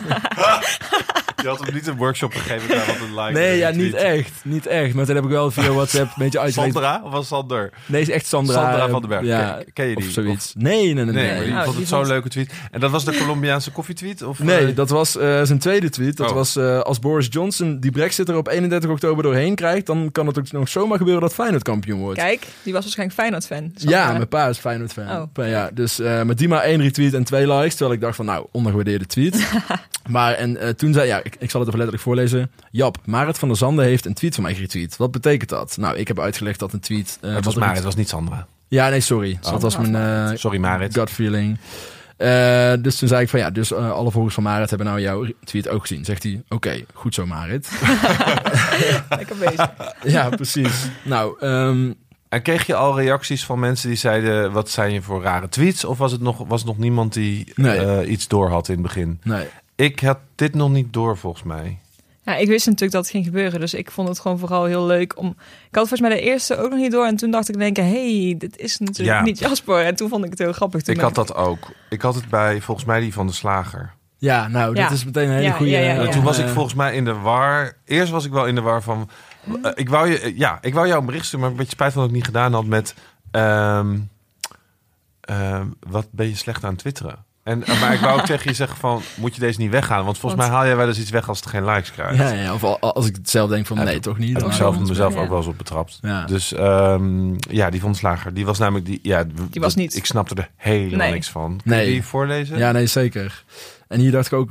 Je 1.41 1.47
had 1.47 1.65
hem 1.65 1.73
niet 1.73 1.87
een 1.87 1.95
workshop 1.97 2.33
gegeven 2.33 2.67
daar 2.69 2.85
wat 2.85 2.95
een 2.95 3.15
like. 3.15 3.31
nee, 3.39 3.57
ja, 3.57 3.69
niet 3.69 3.93
echt. 3.93 4.31
Niet 4.43 4.65
echt. 4.67 4.93
Maar 4.93 5.05
toen 5.05 5.15
heb 5.15 5.23
ik 5.23 5.29
wel 5.29 5.51
via 5.51 5.71
WhatsApp 5.71 6.05
een 6.07 6.23
beetje 6.23 6.39
uitgelegd. 6.39 6.71
Sandra 6.73 7.01
of 7.03 7.11
was 7.11 7.27
Sander? 7.27 7.69
Nee, 7.85 8.01
is 8.01 8.09
echt 8.09 8.25
Sandra. 8.25 8.53
Sandra 8.53 8.89
van 8.89 8.99
den 9.01 9.09
Berg. 9.09 9.25
Ja, 9.25 9.51
Ken- 9.51 9.73
ken 9.73 9.87
je 9.87 9.95
die? 9.95 10.05
Of 10.07 10.11
zoiets. 10.13 10.53
Nee, 10.57 10.93
nee, 10.93 11.05
nee. 11.05 11.13
Nee, 11.13 11.63
vond 11.63 11.77
het 11.77 11.87
zo'n 11.87 12.07
leuke 12.07 12.29
tweet. 12.29 12.51
En 12.71 12.79
dat 12.79 12.91
was 12.91 13.05
de 13.05 13.17
Colombiaanse 13.17 13.71
koffietweet? 13.71 14.21
Of, 14.23 14.39
Nee, 14.39 14.65
eh, 14.67 14.75
dat 14.75 14.89
was 14.89 15.17
eh, 15.17 15.41
zijn 15.43 15.59
tweede 15.59 15.89
tweet. 15.89 16.17
Dat 16.17 16.29
Oh. 16.29 16.33
was 16.35 16.55
eh, 16.55 16.79
als 16.79 16.99
Boris 16.99 17.27
Johnson 17.29 17.79
die 17.79 17.91
brexit 17.91 18.29
er 18.29 18.37
op 18.37 18.47
31 18.47 18.89
oktober 18.89 19.23
doorheen 19.23 19.55
krijgt... 19.55 19.85
dan 19.85 20.09
kan 20.11 20.27
het 20.27 20.37
ook 20.39 20.51
nog 20.51 20.69
zomaar 20.69 20.97
gebeuren 20.97 21.21
dat 21.21 21.33
Feyenoord 21.33 21.63
kampioen 21.63 21.99
wordt. 21.99 22.19
Kijk, 22.19 22.47
die 22.63 22.73
was 22.73 22.81
waarschijnlijk 22.83 23.19
Feyenoord-fan. 23.19 23.71
Ja, 23.75 24.11
mijn 24.11 24.27
pa 24.27 24.47
is 24.47 24.57
Feyenoord-fan. 24.57 25.09
Oh. 25.09 25.23
Maar 25.33 25.47
Ja, 25.47 25.69
dus 25.73 25.99
eh, 25.99 26.21
met 26.21 26.37
die 26.37 26.47
maar 26.47 26.61
één 26.61 26.81
retweet 26.81 27.13
en 27.13 27.23
twee 27.23 27.47
likes. 27.53 27.71
Terwijl 27.75 27.93
ik 27.95 28.01
dacht 28.01 28.15
van, 28.15 28.25
nou, 28.25 28.45
ondergewaardeerde 28.51 29.05
tweet. 29.05 29.47
maar 30.09 30.33
en 30.33 30.75
toen 30.77 30.93
zei, 30.93 31.07
ja, 31.07 31.21
ik, 31.33 31.41
ik 31.41 31.49
zal 31.49 31.59
het 31.59 31.69
even 31.69 31.79
letterlijk 31.85 32.01
voorlezen. 32.03 32.51
Jap, 32.71 32.97
Marit 33.05 33.37
van 33.39 33.47
der 33.47 33.57
Zanden 33.57 33.85
heeft 33.85 34.05
een 34.05 34.13
tweet 34.13 34.35
van 34.35 34.43
mij 34.43 34.53
geretweet. 34.55 34.97
Wat 34.97 35.11
betekent 35.11 35.49
dat? 35.49 35.77
Nou, 35.77 35.97
ik 35.97 36.07
heb 36.07 36.19
uitgelegd 36.19 36.59
dat 36.59 36.73
een 36.73 36.79
tweet... 36.79 37.17
eh, 37.21 37.33
het 37.35 37.45
was 37.45 37.55
maar, 37.55 37.75
het 37.75 37.83
was 37.83 37.95
niet 37.95 38.09
Sandra. 38.09 38.47
Ja, 38.67 38.89
nee, 38.89 38.99
sorry. 38.99 39.37
Oh. 39.43 39.51
dat 39.51 39.61
was 39.61 39.77
mijn 39.77 39.95
eh, 40.29 40.37
Sorry 40.37 40.57
Marit. 40.59 40.93
gut 40.93 41.09
feeling. 41.09 41.57
Eh, 42.17 42.73
dus 42.79 42.97
toen 42.97 43.07
zei 43.07 43.21
ik 43.21 43.29
van 43.29 43.39
ja, 43.39 43.49
dus 43.49 43.71
eh, 43.73 43.91
alle 43.91 44.11
volgers 44.11 44.33
van 44.33 44.43
Marit 44.43 44.69
hebben 44.69 44.87
nou 44.87 44.99
jouw 45.01 45.25
tweet 45.43 45.69
ook 45.69 45.81
gezien. 45.81 46.05
Zegt 46.05 46.23
hij, 46.23 46.41
oké, 46.49 46.83
goed 46.93 47.13
zo 47.13 47.25
Marit. 47.25 47.69
Lekker 49.09 49.37
bezig. 49.37 49.69
ja, 50.15 50.29
precies. 50.29 50.85
Nou, 51.03 51.35
ehm, 51.39 51.91
En 52.29 52.41
kreeg 52.41 52.65
je 52.65 52.75
al 52.75 52.99
reacties 52.99 53.45
van 53.45 53.59
mensen 53.59 53.87
die 53.87 53.97
zeiden... 53.97 54.51
wat 54.51 54.69
zijn 54.69 54.93
je 54.93 55.01
voor 55.01 55.21
rare 55.21 55.49
tweets? 55.49 55.83
Of 55.85 55.97
was 55.97 56.11
het 56.11 56.21
nog, 56.21 56.37
was 56.47 56.59
het 56.59 56.69
nog 56.69 56.77
niemand 56.77 57.13
die 57.13 57.51
Nee. 57.55 57.77
eh, 57.79 58.11
iets 58.11 58.27
door 58.27 58.49
had 58.49 58.67
in 58.67 58.73
het 58.73 58.83
begin? 58.83 59.19
nee. 59.23 59.45
Ik 59.85 59.99
had 59.99 60.17
dit 60.35 60.55
nog 60.55 60.69
niet 60.69 60.93
door 60.93 61.17
volgens 61.17 61.43
mij. 61.43 61.79
Ja, 62.23 62.35
ik 62.35 62.47
wist 62.47 62.65
natuurlijk 62.65 62.91
dat 62.91 63.01
het 63.01 63.11
ging 63.11 63.25
gebeuren, 63.25 63.59
dus 63.59 63.73
ik 63.73 63.91
vond 63.91 64.07
het 64.07 64.19
gewoon 64.19 64.39
vooral 64.39 64.65
heel 64.65 64.85
leuk 64.85 65.17
om... 65.17 65.27
Ik 65.69 65.75
had 65.75 65.87
volgens 65.87 66.01
mij 66.01 66.09
de 66.09 66.21
eerste 66.21 66.57
ook 66.57 66.69
nog 66.69 66.79
niet 66.79 66.91
door 66.91 67.05
en 67.05 67.15
toen 67.15 67.31
dacht 67.31 67.49
ik 67.49 67.55
in 67.55 67.61
één 67.61 67.73
keer, 67.73 67.83
hey, 67.83 68.35
dit 68.37 68.57
is 68.57 68.77
natuurlijk 68.77 69.17
Ja. 69.17 69.23
niet 69.23 69.39
Jasper. 69.39 69.85
En 69.85 69.95
toen 69.95 70.09
vond 70.09 70.23
ik 70.23 70.29
het 70.29 70.39
heel 70.39 70.53
grappig. 70.53 70.81
Toen 70.81 70.95
Ik 70.95 71.01
had 71.01 71.15
dat 71.15 71.35
ook. 71.35 71.71
Ik 71.89 72.01
had 72.01 72.15
het 72.15 72.29
bij 72.29 72.61
volgens 72.61 72.85
mij 72.87 72.99
die 72.99 73.13
van 73.13 73.27
de 73.27 73.33
slager. 73.33 73.93
Ja, 74.17 74.47
nou, 74.47 74.75
Ja. 74.75 74.83
dat 74.83 74.91
is 74.91 75.05
meteen 75.05 75.27
een 75.27 75.33
hele 75.33 75.43
Ja, 75.43 75.51
goede... 75.51 75.71
ja, 75.71 75.79
ja, 75.79 75.95
En 75.95 76.03
ja. 76.05 76.11
toen 76.11 76.23
was 76.23 76.37
ik 76.37 76.45
eh, 76.45 76.51
volgens 76.51 76.73
mij 76.75 76.95
in 76.95 77.05
de 77.05 77.13
war. 77.13 77.73
Eerst 77.85 78.11
was 78.11 78.25
ik 78.25 78.31
wel 78.31 78.45
in 78.45 78.55
de 78.55 78.61
war 78.61 78.81
van. 78.83 79.09
eh, 79.61 79.71
ik 79.75 79.89
wou 79.89 80.09
je, 80.09 80.19
eh, 80.19 80.37
ja, 80.37 80.57
ik 80.61 80.73
wou 80.73 80.87
jou 80.87 80.99
een 80.99 81.05
bericht 81.05 81.25
sturen, 81.25 81.39
maar 81.41 81.49
een 81.49 81.57
beetje 81.57 81.71
spijt 81.71 81.91
van 81.93 82.01
dat 82.01 82.09
ik 82.09 82.15
niet 82.15 82.25
gedaan 82.25 82.53
had 82.53 82.65
met. 82.65 82.93
ehm, 83.31 83.97
ehm, 85.21 85.67
wat 85.89 86.07
ben 86.11 86.27
je 86.27 86.35
slecht 86.35 86.63
aan 86.63 86.75
twitteren? 86.75 87.25
En, 87.49 87.63
eh, 87.65 87.81
maar 87.81 87.93
ik 87.93 87.99
wou 87.99 88.19
ook 88.19 88.25
tegen 88.25 88.49
je 88.49 88.55
zeggen 88.55 88.77
van, 88.77 89.01
moet 89.15 89.33
je 89.35 89.39
deze 89.41 89.59
niet 89.59 89.71
weghalen? 89.71 90.05
Want 90.05 90.17
volgens 90.17 90.41
mij 90.41 90.51
haal 90.51 90.65
jij 90.65 90.75
wel 90.75 90.87
eens 90.87 90.99
iets 90.99 91.09
weg 91.09 91.29
als 91.29 91.39
het 91.39 91.47
geen 91.49 91.65
likes 91.65 91.91
krijgt. 91.91 92.17
Ja, 92.17 92.31
ja, 92.31 92.53
of 92.53 92.63
al- 92.63 92.79
als 92.79 93.05
ik 93.07 93.15
het 93.15 93.29
zelf 93.29 93.49
denk 93.49 93.65
van 93.65 93.77
nee, 93.77 93.99
toch 93.99 94.17
niet. 94.17 94.37
Heb 94.37 94.45
ik 94.45 94.51
zelf 94.51 94.79
mezelf 94.79 95.15
ook 95.15 95.27
wel 95.29 95.37
eens 95.37 95.47
op 95.47 95.57
betrapt. 95.57 95.99
Dus 96.27 96.53
ehm, 96.53 97.33
ja, 97.39 97.69
die 97.69 97.81
slager, 97.91 98.33
die 98.33 98.45
was 98.45 98.57
namelijk 98.57 98.85
die. 98.85 98.99
Ja, 99.03 99.23
Die 99.49 99.61
was 99.61 99.75
niet- 99.75 99.95
Ik 99.95 100.05
snapte 100.05 100.35
er 100.35 100.49
helemaal 100.55 100.97
Nee. 100.97 101.11
niks 101.11 101.29
van. 101.29 101.49
Kun 101.63 101.71
je 101.75 101.81
Nee. 101.81 101.91
die 101.91 102.03
voorlezen? 102.03 102.57
Ja, 102.57 102.71
nee, 102.71 102.85
zeker. 102.85 103.43
En 103.87 103.99
hier 103.99 104.11
dacht 104.11 104.25
ik 104.25 104.33
ook, 104.33 104.49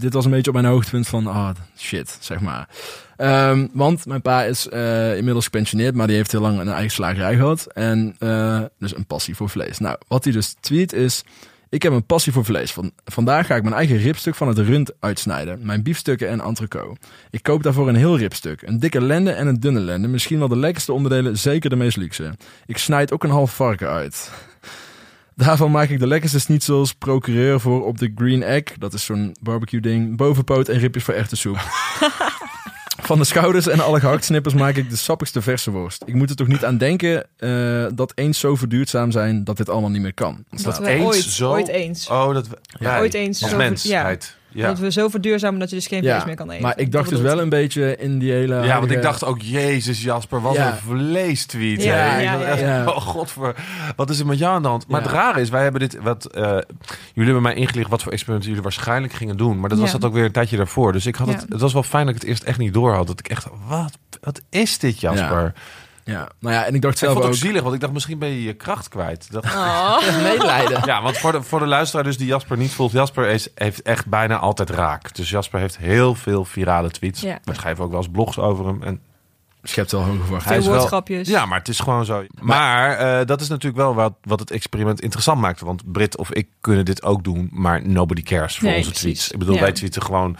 dit 0.00 0.12
was 0.12 0.24
een 0.24 0.30
beetje 0.30 0.50
op 0.50 0.56
mijn 0.56 0.68
hoogtepunt 0.72 1.08
van, 1.08 1.26
ah, 1.26 1.50
shit, 1.78 2.16
zeg 2.20 2.40
maar. 2.40 2.68
Ehm, 3.16 3.66
want 3.72 4.06
mijn 4.06 4.22
pa 4.22 4.42
is 4.42 4.68
eh, 4.68 5.16
inmiddels 5.16 5.44
gepensioneerd, 5.44 5.94
maar 5.94 6.06
die 6.06 6.16
heeft 6.16 6.32
heel 6.32 6.40
lang 6.40 6.58
een 6.58 6.68
eigen 6.68 6.90
slagerij 6.90 7.36
gehad. 7.36 7.66
En 7.72 8.16
eh, 8.18 8.60
dus 8.78 8.96
een 8.96 9.06
passie 9.06 9.36
voor 9.36 9.48
vlees. 9.48 9.78
Nou, 9.78 9.96
wat 10.08 10.24
hij 10.24 10.32
dus 10.32 10.54
tweet 10.60 10.92
is, 10.92 11.24
ik 11.70 11.82
heb 11.82 11.92
een 11.92 12.06
passie 12.06 12.32
voor 12.32 12.44
vlees. 12.44 12.72
Van, 12.72 12.92
vandaag 13.04 13.46
ga 13.46 13.56
ik 13.56 13.62
mijn 13.62 13.74
eigen 13.74 13.96
ribstuk 13.96 14.34
van 14.34 14.48
het 14.48 14.58
rund 14.58 14.92
uitsnijden. 15.00 15.58
Mijn 15.62 15.82
biefstukken 15.82 16.28
en 16.28 16.40
entrecote. 16.40 17.00
Ik 17.30 17.42
koop 17.42 17.62
daarvoor 17.62 17.88
een 17.88 17.94
heel 17.94 18.18
ribstuk. 18.18 18.62
Een 18.62 18.78
dikke 18.78 19.00
lende 19.00 19.30
en 19.30 19.46
een 19.46 19.60
dunne 19.60 19.80
lende. 19.80 20.08
Misschien 20.08 20.38
wel 20.38 20.48
de 20.48 20.56
lekkerste 20.56 20.92
onderdelen, 20.92 21.38
zeker 21.38 21.70
de 21.70 21.76
meest 21.76 21.96
luxe. 21.96 22.34
Ik 22.66 22.78
snijd 22.78 23.12
ook 23.12 23.24
een 23.24 23.30
half 23.30 23.54
varken 23.54 23.88
uit. 23.88 24.30
Daarvan 25.34 25.70
maak 25.70 25.88
ik 25.88 25.98
de 25.98 26.06
lekkerste 26.06 26.40
schnitzels 26.40 26.94
procureur 26.94 27.60
voor 27.60 27.84
op 27.84 27.98
de 27.98 28.12
Green 28.14 28.42
Egg. 28.42 28.62
Dat 28.78 28.92
is 28.92 29.04
zo'n 29.04 29.36
barbecue 29.40 29.80
ding. 29.80 30.16
Bovenpoot 30.16 30.68
en 30.68 30.78
ribjes 30.78 31.04
voor 31.04 31.14
echte 31.14 31.36
soep. 31.36 31.58
Van 33.02 33.18
de 33.18 33.24
schouders 33.24 33.66
en 33.68 33.80
alle 33.80 34.00
gehaktsnippers 34.00 34.54
maak 34.54 34.76
ik 34.76 34.90
de 34.90 34.96
sappigste 34.96 35.42
verse 35.42 35.70
worst. 35.70 36.02
Ik 36.06 36.14
moet 36.14 36.30
er 36.30 36.36
toch 36.36 36.46
niet 36.46 36.64
aan 36.64 36.78
denken 36.78 37.26
eh, 37.36 37.86
dat 37.94 38.12
eens 38.14 38.38
zo 38.38 38.54
verduurzaam 38.56 39.10
zijn 39.10 39.44
dat 39.44 39.56
dit 39.56 39.68
allemaal 39.68 39.90
niet 39.90 40.02
meer 40.02 40.14
kan. 40.14 40.44
dat 40.50 40.62
dat 40.64 40.78
we 40.78 40.86
eens 40.88 41.04
ooit, 41.04 41.22
zo- 41.22 41.50
ooit 41.50 41.68
eens. 41.68 42.08
Oh, 42.08 42.34
dat 42.34 42.48
we. 42.48 42.58
Ja, 42.78 42.98
ooit 42.98 43.14
eens 43.14 43.42
Als 43.42 43.50
zo- 43.50 43.56
mensheid. 43.56 44.24
Ja. 44.24 44.36
Dat 44.52 44.78
we 44.78 44.92
zo 44.92 45.08
verduurzamen 45.08 45.60
dat 45.60 45.70
je 45.70 45.76
dus 45.76 45.86
geen 45.86 46.02
vlees 46.02 46.24
meer 46.24 46.34
kan 46.34 46.50
eten. 46.50 46.62
maar 46.62 46.78
ik 46.78 46.92
dacht 46.92 47.08
dus 47.10 47.20
wel 47.20 47.40
een 47.40 47.48
beetje 47.48 47.96
in 47.96 48.18
die 48.18 48.32
hele... 48.32 48.64
Ja, 48.64 48.78
want 48.78 48.90
ik 48.90 49.02
dacht 49.02 49.24
ook, 49.24 49.42
Jezus 49.42 50.02
Jasper, 50.02 50.40
wat 50.42 50.54
Ja. 50.54 50.70
een 50.70 50.76
vleestweet. 50.76 51.82
Ja. 51.82 52.84
Oh 52.86 52.96
god, 52.96 53.30
voor, 53.30 53.54
wat 53.96 54.10
is 54.10 54.18
er 54.20 54.26
met 54.26 54.38
jou 54.38 54.54
aan 54.54 54.62
de 54.62 54.68
hand? 54.68 54.88
Maar 54.88 55.00
Ja. 55.00 55.06
het 55.06 55.14
rare 55.16 55.40
is, 55.40 55.48
wij 55.48 55.62
hebben 55.62 55.80
dit, 55.80 55.98
wat, 56.02 56.24
eh, 56.26 56.42
jullie 56.42 57.32
hebben 57.32 57.42
mij 57.42 57.54
ingelicht 57.54 57.90
wat 57.90 58.02
voor 58.02 58.12
experimenten 58.12 58.48
jullie 58.48 58.64
waarschijnlijk 58.64 59.12
gingen 59.12 59.36
doen. 59.36 59.60
Maar 59.60 59.68
dat 59.68 59.78
was 59.78 59.92
dat 59.92 60.04
ook 60.04 60.12
weer 60.12 60.24
een 60.24 60.32
tijdje 60.32 60.56
daarvoor. 60.56 60.92
Dus 60.92 61.06
ik 61.06 61.14
had 61.16 61.28
het, 61.28 61.40
Ja. 61.40 61.46
het 61.48 61.60
was 61.60 61.72
wel 61.72 61.82
fijn 61.82 62.06
dat 62.06 62.14
ik 62.14 62.20
het 62.20 62.30
eerst 62.30 62.42
echt 62.42 62.58
niet 62.58 62.74
door 62.74 62.92
had. 62.94 63.06
Dat 63.06 63.18
ik 63.18 63.28
echt, 63.28 63.46
wat, 63.68 63.98
wat 64.20 64.40
is 64.50 64.78
dit 64.78 65.00
Jasper? 65.00 65.52
Ja, 66.08 66.28
nou 66.40 66.54
ja, 66.54 66.64
en 66.64 66.74
ik 66.74 66.82
dacht 66.82 66.94
Ik 66.94 66.98
zelf 67.00 67.12
vond 67.12 67.24
het 67.24 67.34
ook... 67.34 67.40
ook 67.40 67.46
zielig, 67.46 67.62
want 67.62 67.74
ik 67.74 67.80
dacht 67.80 67.92
misschien 67.92 68.18
ben 68.18 68.28
je 68.28 68.42
je 68.42 68.52
kracht 68.54 68.88
kwijt. 68.88 69.32
Dat... 69.32 69.44
Oh. 69.44 69.98
Medelijden. 70.22 70.82
Ja, 70.84 71.02
want 71.02 71.18
voor 71.18 71.32
de, 71.32 71.42
voor 71.42 71.58
de 71.58 71.66
luisteraar 71.66 72.04
dus 72.04 72.16
die 72.18 72.26
Jasper 72.26 72.56
niet 72.56 72.72
volgt. 72.72 72.92
Jasper 72.92 73.26
is, 73.28 73.48
heeft 73.54 73.82
echt 73.82 74.06
bijna 74.06 74.38
altijd 74.38 74.70
raak. 74.70 75.14
Dus 75.14 75.30
Jasper 75.30 75.60
heeft 75.60 75.76
heel 75.78 76.14
veel 76.14 76.44
virale 76.44 76.90
tweets. 76.90 77.20
Ja. 77.20 77.38
We 77.44 77.54
schrijven 77.54 77.84
ook 77.84 77.90
wel 77.90 78.00
eens 78.00 78.10
blogs 78.12 78.38
over 78.38 78.66
hem. 78.66 78.82
En 78.82 79.00
Schept 79.62 79.92
wel 79.92 80.00
hoge 80.00 80.12
Hij 80.16 80.22
verwachtingen. 80.24 80.56
is 80.58 80.62
Veel 80.64 80.72
wel- 80.72 80.80
woordgrapjes. 80.80 81.28
Ja, 81.28 81.46
maar 81.46 81.58
het 81.58 81.68
is 81.68 81.80
gewoon 81.80 82.04
zo. 82.04 82.24
Maar 82.40 82.90
eh, 82.96 83.26
dat 83.26 83.40
is 83.40 83.48
natuurlijk 83.48 83.82
wel 83.82 83.94
wat, 83.94 84.12
wat 84.22 84.40
het 84.40 84.50
experiment 84.50 85.00
interessant 85.00 85.40
maakte. 85.40 85.64
Want 85.64 85.92
Brit 85.92 86.16
of 86.16 86.32
ik 86.32 86.48
kunnen 86.60 86.84
dit 86.84 87.02
ook 87.02 87.24
doen, 87.24 87.48
maar 87.52 87.86
nobody 87.88 88.22
cares 88.22 88.58
voor 88.58 88.68
Nee, 88.68 88.76
onze 88.76 88.90
precies. 88.90 89.02
tweets. 89.12 89.30
Ik 89.30 89.38
bedoel, 89.38 89.54
Ja. 89.54 89.60
wij 89.60 89.72
tweeten 89.72 90.02
gewoon... 90.02 90.36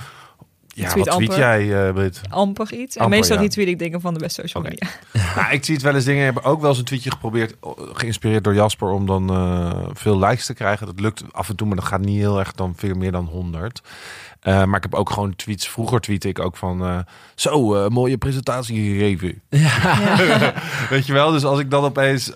Ja, 0.82 0.88
tweet 0.90 1.04
wat 1.04 1.14
tweet 1.14 1.28
amper. 1.28 1.44
jij, 1.44 1.86
eh, 1.86 1.94
Brit? 1.94 2.20
Amper 2.28 2.72
iets. 2.72 2.96
En 2.96 3.02
Amper, 3.02 3.18
meestal 3.18 3.36
ja. 3.36 3.42
retweet 3.42 3.68
ik 3.68 3.78
dingen 3.78 4.00
van 4.00 4.14
de 4.14 4.20
best 4.20 4.34
social 4.34 4.62
media. 4.62 4.88
Nou, 5.36 5.52
ik 5.52 5.64
zie 5.64 5.74
het 5.74 5.82
wel 5.82 5.94
eens 5.94 6.04
dingen. 6.04 6.24
hebben 6.24 6.42
ook 6.42 6.60
wel 6.60 6.70
eens 6.70 6.78
een 6.78 6.84
tweetje 6.84 7.10
geprobeerd, 7.10 7.54
geïnspireerd 7.92 8.44
door 8.44 8.54
Jasper, 8.54 8.88
om 8.88 9.06
dan 9.06 9.30
eh, 9.30 9.88
veel 9.92 10.18
likes 10.18 10.46
te 10.46 10.54
krijgen. 10.54 10.86
Dat 10.86 11.00
lukt 11.00 11.22
af 11.32 11.48
en 11.48 11.56
toe, 11.56 11.66
maar 11.66 11.76
dat 11.76 11.84
gaat 11.84 12.00
niet 12.00 12.18
heel 12.18 12.38
erg 12.38 12.52
dan 12.52 12.72
veel 12.76 12.94
meer 12.94 13.12
dan 13.12 13.24
100. 13.24 13.80
Eh, 14.40 14.64
maar 14.64 14.76
ik 14.76 14.82
heb 14.82 14.94
ook 14.94 15.10
gewoon 15.10 15.36
tweets. 15.36 15.68
Vroeger 15.68 16.00
tweette 16.00 16.28
ik 16.28 16.38
ook 16.38 16.56
van, 16.56 16.82
eh, 16.82 16.98
zo, 17.34 17.74
eh, 17.74 17.88
mooie 17.88 18.18
presentatie 18.18 18.90
gegeven. 18.90 19.40
Ja. 19.48 19.96
Weet 20.90 21.06
je 21.06 21.12
wel? 21.12 21.30
Dus 21.30 21.44
als 21.44 21.60
ik 21.60 21.70
dan 21.70 21.84
opeens, 21.84 22.32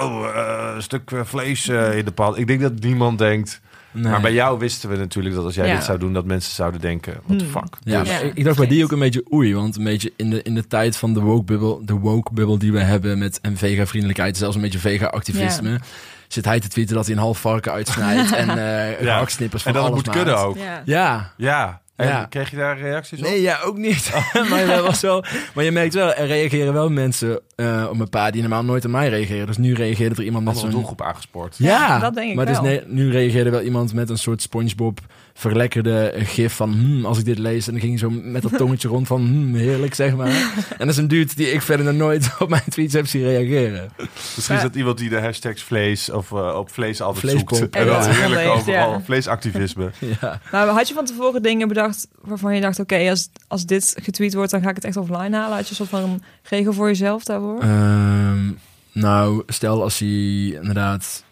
oh, 0.00 0.26
eh, 0.34 0.74
een 0.74 0.82
stuk 0.82 1.10
vlees 1.24 1.68
eh, 1.68 1.96
in 1.98 2.04
de 2.04 2.12
pan. 2.12 2.36
Ik 2.36 2.46
denk 2.46 2.60
dat 2.60 2.72
niemand 2.80 3.18
denkt. 3.18 3.60
Nee. 4.02 4.10
Maar 4.10 4.20
bij 4.20 4.32
jou 4.32 4.58
wisten 4.58 4.88
we 4.90 4.96
natuurlijk 4.96 5.34
dat 5.34 5.44
als 5.44 5.54
jij 5.54 5.66
Ja. 5.66 5.74
dit 5.74 5.84
zou 5.84 5.98
doen, 5.98 6.12
dat 6.12 6.24
mensen 6.24 6.52
zouden 6.54 6.80
denken, 6.80 7.14
what 7.26 7.38
the 7.38 7.44
Hmm. 7.44 7.52
fuck. 7.52 7.76
Ja, 7.80 8.02
Dus- 8.02 8.20
ik, 8.20 8.34
ik 8.34 8.44
dacht 8.44 8.56
bij 8.58 8.66
die 8.66 8.84
ook 8.84 8.92
een 8.92 8.98
beetje 8.98 9.24
oei, 9.32 9.54
want 9.54 9.76
een 9.76 9.84
beetje 9.84 10.12
in 10.16 10.30
de, 10.30 10.42
in 10.42 10.54
de 10.54 10.66
tijd 10.66 10.96
van 10.96 11.14
de 11.14 11.20
woke-bubbel, 11.20 11.80
de 11.84 11.94
woke-bubbel 11.94 12.58
die 12.58 12.72
we 12.72 12.80
hebben 12.80 13.18
met 13.18 13.38
en 13.40 13.56
vega-vriendelijkheid, 13.56 14.36
zelfs 14.36 14.56
een 14.56 14.62
beetje 14.62 14.78
vega-activisme, 14.78 15.80
zit 16.28 16.44
hij 16.44 16.60
te 16.60 16.68
tweeten 16.68 16.94
dat 16.94 17.06
hij 17.06 17.14
een 17.14 17.20
half 17.20 17.40
varken 17.40 17.72
uitsnijdt 17.72 18.32
en 18.42 18.48
eh 18.48 18.90
Ja. 18.90 18.96
gehaksnippers 19.14 19.64
En 19.64 19.72
van 19.72 19.82
dat 19.82 19.90
het 19.90 20.06
alles 20.08 20.16
moet 20.16 20.24
kunnen 20.24 20.44
ook. 20.46 20.56
Ja. 20.56 20.82
Ja. 20.84 21.32
Ja. 21.36 21.80
En 21.96 22.06
Ja. 22.08 22.26
kreeg 22.30 22.50
je 22.50 22.56
daar 22.56 22.78
reacties 22.78 23.18
op? 23.18 23.24
Nee, 23.24 23.40
ja, 23.42 23.58
ook 23.64 23.76
niet. 23.76 24.10
maar, 24.50 24.66
dat 24.66 24.86
was 24.86 25.00
wel, 25.00 25.24
maar 25.54 25.64
je 25.64 25.70
merkt 25.72 25.94
wel, 25.94 26.14
er 26.14 26.26
reageren 26.26 26.72
wel 26.72 26.90
mensen 26.90 27.40
eh 27.56 27.86
op 27.90 28.00
een 28.00 28.08
paar 28.10 28.32
die 28.32 28.40
normaal 28.40 28.64
nooit 28.64 28.84
aan 28.84 28.90
mij 28.90 29.08
reageren. 29.08 29.46
Dus 29.46 29.56
nu 29.56 29.74
reageerde 29.74 30.14
er 30.14 30.22
iemand 30.22 30.44
met 30.44 30.58
zo'n... 30.58 30.70
doelgroep 30.70 31.02
aangespoord. 31.02 31.54
Ja, 31.58 31.98
dat 31.98 32.14
denk 32.14 32.30
ik 32.30 32.36
maar 32.36 32.46
dus 32.46 32.54
wel. 32.60 32.64
nee, 32.64 32.82
nu 32.86 33.10
reageerde 33.10 33.50
wel 33.50 33.60
iemand 33.60 33.92
met 33.92 34.10
een 34.10 34.18
soort 34.18 34.42
SpongeBob 34.42 34.98
verlekkerde 35.34 36.12
gif 36.16 36.52
van 36.54 36.72
hmm, 36.72 37.04
als 37.06 37.18
ik 37.18 37.24
dit 37.24 37.38
lees 37.38 37.66
en 37.66 37.72
dan 37.72 37.80
ging 37.80 38.00
hij 38.00 38.10
zo 38.10 38.20
met 38.22 38.42
dat 38.42 38.56
tongetje 38.56 38.88
rond 38.88 39.06
van 39.06 39.20
hmm, 39.20 39.54
heerlijk 39.54 39.94
zeg 39.94 40.16
maar. 40.16 40.26
en 40.70 40.78
dat 40.78 40.88
is 40.88 40.96
een 40.96 41.08
dude 41.08 41.34
die 41.34 41.50
ik 41.52 41.62
verder 41.62 41.86
nog 41.86 41.94
nooit 41.94 42.30
op 42.38 42.48
mijn 42.48 42.62
tweets 42.68 42.94
heb 42.94 43.06
zien 43.06 43.22
reageren. 43.22 43.90
Misschien 44.34 44.56
is 44.56 44.62
dat 44.62 44.74
iemand 44.74 44.98
die 44.98 45.08
de 45.08 45.20
hashtags 45.20 45.62
vlees 45.62 46.10
of 46.10 46.32
eh, 46.32 46.54
op 46.58 46.70
vlees 46.70 47.00
altijd 47.00 47.32
zoekt. 47.38 47.68
En 47.70 47.84
Ja. 47.86 47.92
dat 47.96 48.04
Ja. 48.04 48.10
heerlijk 48.12 48.48
overal. 48.48 48.90
ja. 48.92 49.00
Vleesactivisme. 49.04 49.90
ja. 50.20 50.40
Maar 50.52 50.66
had 50.68 50.88
je 50.88 50.94
van 50.94 51.04
tevoren 51.04 51.42
dingen 51.42 51.68
bedacht 51.68 51.85
waarvan 52.20 52.54
je 52.54 52.60
dacht... 52.60 52.78
oké, 52.78 53.10
als, 53.10 53.28
als 53.48 53.66
dit 53.66 53.94
getweet 54.02 54.34
wordt, 54.34 54.50
dan 54.50 54.62
ga 54.62 54.68
ik 54.68 54.74
het 54.74 54.84
echt 54.84 54.96
offline 54.96 55.36
halen? 55.36 55.56
Had 55.56 55.64
je 55.64 55.70
een 55.70 55.76
soort 55.76 55.88
van 55.88 56.02
een 56.02 56.22
regel 56.42 56.72
voor 56.72 56.86
jezelf 56.86 57.24
daarvoor? 57.24 57.60
Ehm, 57.60 58.52
nou, 58.92 59.42
stel 59.46 59.82
als 59.82 59.98
hij 59.98 60.08
inderdaad, 60.08 61.24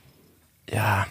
ja, 0.65 1.07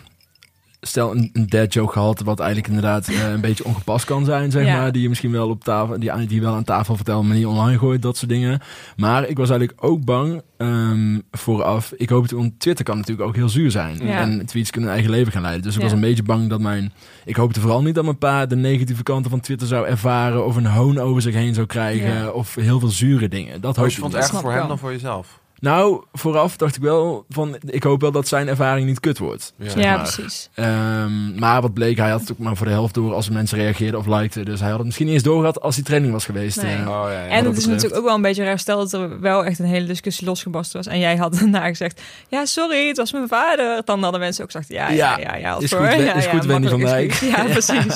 stel 0.87 1.11
een, 1.15 1.29
een 1.33 1.47
dead 1.47 1.73
joke 1.73 1.91
gehad, 1.93 2.21
wat 2.21 2.39
eigenlijk 2.39 2.67
inderdaad 2.69 3.07
eh, 3.07 3.31
een 3.31 3.41
beetje 3.41 3.65
ongepast 3.65 4.05
kan 4.05 4.25
zijn, 4.25 4.51
zeg 4.51 4.65
Ja. 4.65 4.77
maar, 4.77 4.91
die 4.91 5.01
je 5.01 5.09
misschien 5.09 5.31
wel 5.31 5.49
op 5.49 5.63
tafel, 5.63 5.99
die, 5.99 6.25
die 6.27 6.41
wel 6.41 6.53
aan 6.53 6.63
tafel 6.63 6.95
vertelt, 6.95 7.25
maar 7.25 7.35
niet 7.35 7.45
online 7.45 7.77
gooit, 7.77 8.01
dat 8.01 8.17
soort 8.17 8.29
dingen. 8.31 8.59
Maar 8.95 9.27
ik 9.27 9.37
was 9.37 9.49
eigenlijk 9.49 9.83
ook 9.85 10.05
bang 10.05 10.41
ehm, 10.57 11.19
vooraf. 11.31 11.91
Ik 11.97 12.09
hoop 12.09 12.21
het, 12.21 12.31
want 12.31 12.59
Twitter 12.59 12.85
kan 12.85 12.97
natuurlijk 12.97 13.27
ook 13.27 13.35
heel 13.35 13.49
zuur 13.49 13.71
zijn 13.71 14.05
Ja. 14.05 14.19
en 14.19 14.45
tweets 14.45 14.69
kunnen 14.69 14.89
een 14.89 14.95
eigen 14.95 15.13
leven 15.13 15.31
gaan 15.31 15.41
leiden. 15.41 15.63
Dus 15.63 15.73
ik 15.73 15.77
Ja. 15.79 15.85
was 15.85 15.93
een 15.95 16.01
beetje 16.01 16.23
bang 16.23 16.49
dat 16.49 16.59
mijn, 16.59 16.93
ik 17.25 17.35
hoopte 17.35 17.59
vooral 17.59 17.81
niet 17.81 17.95
dat 17.95 18.03
mijn 18.03 18.17
pa 18.17 18.45
de 18.45 18.55
negatieve 18.55 19.03
kanten 19.03 19.31
van 19.31 19.39
Twitter 19.39 19.67
zou 19.67 19.87
ervaren 19.87 20.45
of 20.45 20.55
een 20.55 20.65
hoon 20.65 20.97
over 20.99 21.21
zich 21.21 21.33
heen 21.33 21.53
zou 21.53 21.67
krijgen 21.67 22.13
Ja. 22.13 22.29
of 22.29 22.55
heel 22.55 22.79
veel 22.79 22.89
zure 22.89 23.27
dingen. 23.27 23.61
Dat 23.61 23.75
hoop 23.75 23.83
Dus 23.85 23.93
ik 23.93 23.99
je 23.99 24.01
vond 24.01 24.13
het 24.13 24.21
erger 24.23 24.37
snap 24.39 24.51
voor 24.51 24.59
hem 24.59 24.67
dan 24.67 24.77
voor 24.79 24.91
jezelf? 24.91 25.41
Nou, 25.63 26.03
vooraf 26.13 26.57
dacht 26.57 26.75
ik 26.75 26.81
wel 26.81 27.25
van, 27.29 27.57
ik 27.65 27.83
hoop 27.83 28.01
wel 28.01 28.11
dat 28.11 28.27
zijn 28.27 28.47
ervaring 28.47 28.87
niet 28.87 28.99
kut 28.99 29.17
wordt. 29.17 29.53
Ja. 29.57 29.69
zeg 29.69 29.83
ja, 29.83 29.95
maar. 29.95 30.13
precies. 30.13 30.49
Ehm, 30.53 31.39
maar 31.39 31.61
wat 31.61 31.73
bleek, 31.73 31.97
hij 31.97 32.09
had 32.09 32.19
het 32.19 32.31
ook 32.31 32.37
maar 32.37 32.55
voor 32.55 32.65
de 32.65 32.71
helft 32.71 32.93
door 32.93 33.13
als 33.13 33.29
mensen 33.29 33.57
reageerden 33.57 33.99
of 33.99 34.05
likten. 34.05 34.45
Dus 34.45 34.59
hij 34.59 34.67
had 34.67 34.77
het 34.77 34.85
misschien 34.85 35.05
niet 35.05 35.15
eens 35.15 35.23
doorgehad 35.23 35.61
als 35.61 35.75
die 35.75 35.83
training 35.83 36.13
was 36.13 36.25
geweest. 36.25 36.61
Nee. 36.61 36.75
eh. 36.75 36.87
Oh, 36.87 37.05
ja, 37.05 37.11
ja. 37.11 37.27
En 37.27 37.29
dat 37.29 37.29
het 37.29 37.45
is 37.45 37.45
betreft. 37.45 37.67
natuurlijk 37.67 37.99
ook 37.99 38.05
wel 38.05 38.15
een 38.15 38.21
beetje 38.21 38.43
raar. 38.43 38.59
Stel 38.59 38.77
dat 38.77 38.93
er 38.93 39.19
wel 39.19 39.45
echt 39.45 39.59
een 39.59 39.65
hele 39.65 39.85
discussie 39.85 40.27
losgebarsten 40.27 40.77
was. 40.77 40.87
En 40.87 40.99
jij 40.99 41.15
had 41.15 41.33
daarna 41.39 41.67
gezegd: 41.67 42.01
Ja, 42.29 42.45
sorry, 42.45 42.87
het 42.87 42.97
was 42.97 43.11
mijn 43.11 43.27
vader. 43.27 43.81
Dan 43.85 44.03
hadden 44.03 44.19
mensen 44.19 44.43
ook 44.43 44.51
gezegd: 44.51 44.71
Ja, 44.71 44.89
ja, 44.89 45.17
ja, 45.19 45.35
ja. 45.35 45.57
Is 45.59 45.71
hoor. 45.71 45.87
goed, 45.87 46.03
ja, 46.05 46.13
is 46.13 46.25
ja, 46.25 46.31
goed, 46.31 46.45
Wendy 46.45 46.67
van 46.67 46.79
Dijk. 46.79 47.13
Ja, 47.13 47.43
precies. 47.57 47.95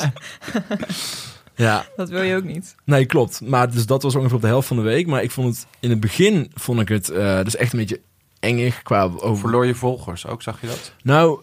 Ja, 1.57 1.85
Dat 1.95 2.09
wil 2.09 2.21
je 2.21 2.35
ook 2.35 2.43
niet. 2.43 2.75
nee, 2.83 3.05
klopt. 3.05 3.41
Maar 3.41 3.71
dus 3.71 3.85
dat 3.85 4.03
was 4.03 4.15
ongeveer 4.15 4.35
op 4.35 4.41
de 4.41 4.47
helft 4.47 4.67
van 4.67 4.77
de 4.77 4.83
week. 4.83 5.07
Maar 5.07 5.23
ik 5.23 5.31
vond 5.31 5.55
het, 5.55 5.67
in 5.79 5.89
het 5.89 5.99
begin 5.99 6.51
vond 6.53 6.79
ik 6.79 6.87
het 6.89 7.09
eh, 7.09 7.43
dus 7.43 7.55
echt 7.55 7.73
een 7.73 7.79
beetje 7.79 7.99
engig 8.39 8.81
qua 8.83 9.03
over... 9.03 9.37
Verloor 9.37 9.65
je 9.65 9.75
volgers 9.75 10.25
ook, 10.27 10.41
zag 10.41 10.61
je 10.61 10.67
dat? 10.67 10.93
Nou, 11.03 11.39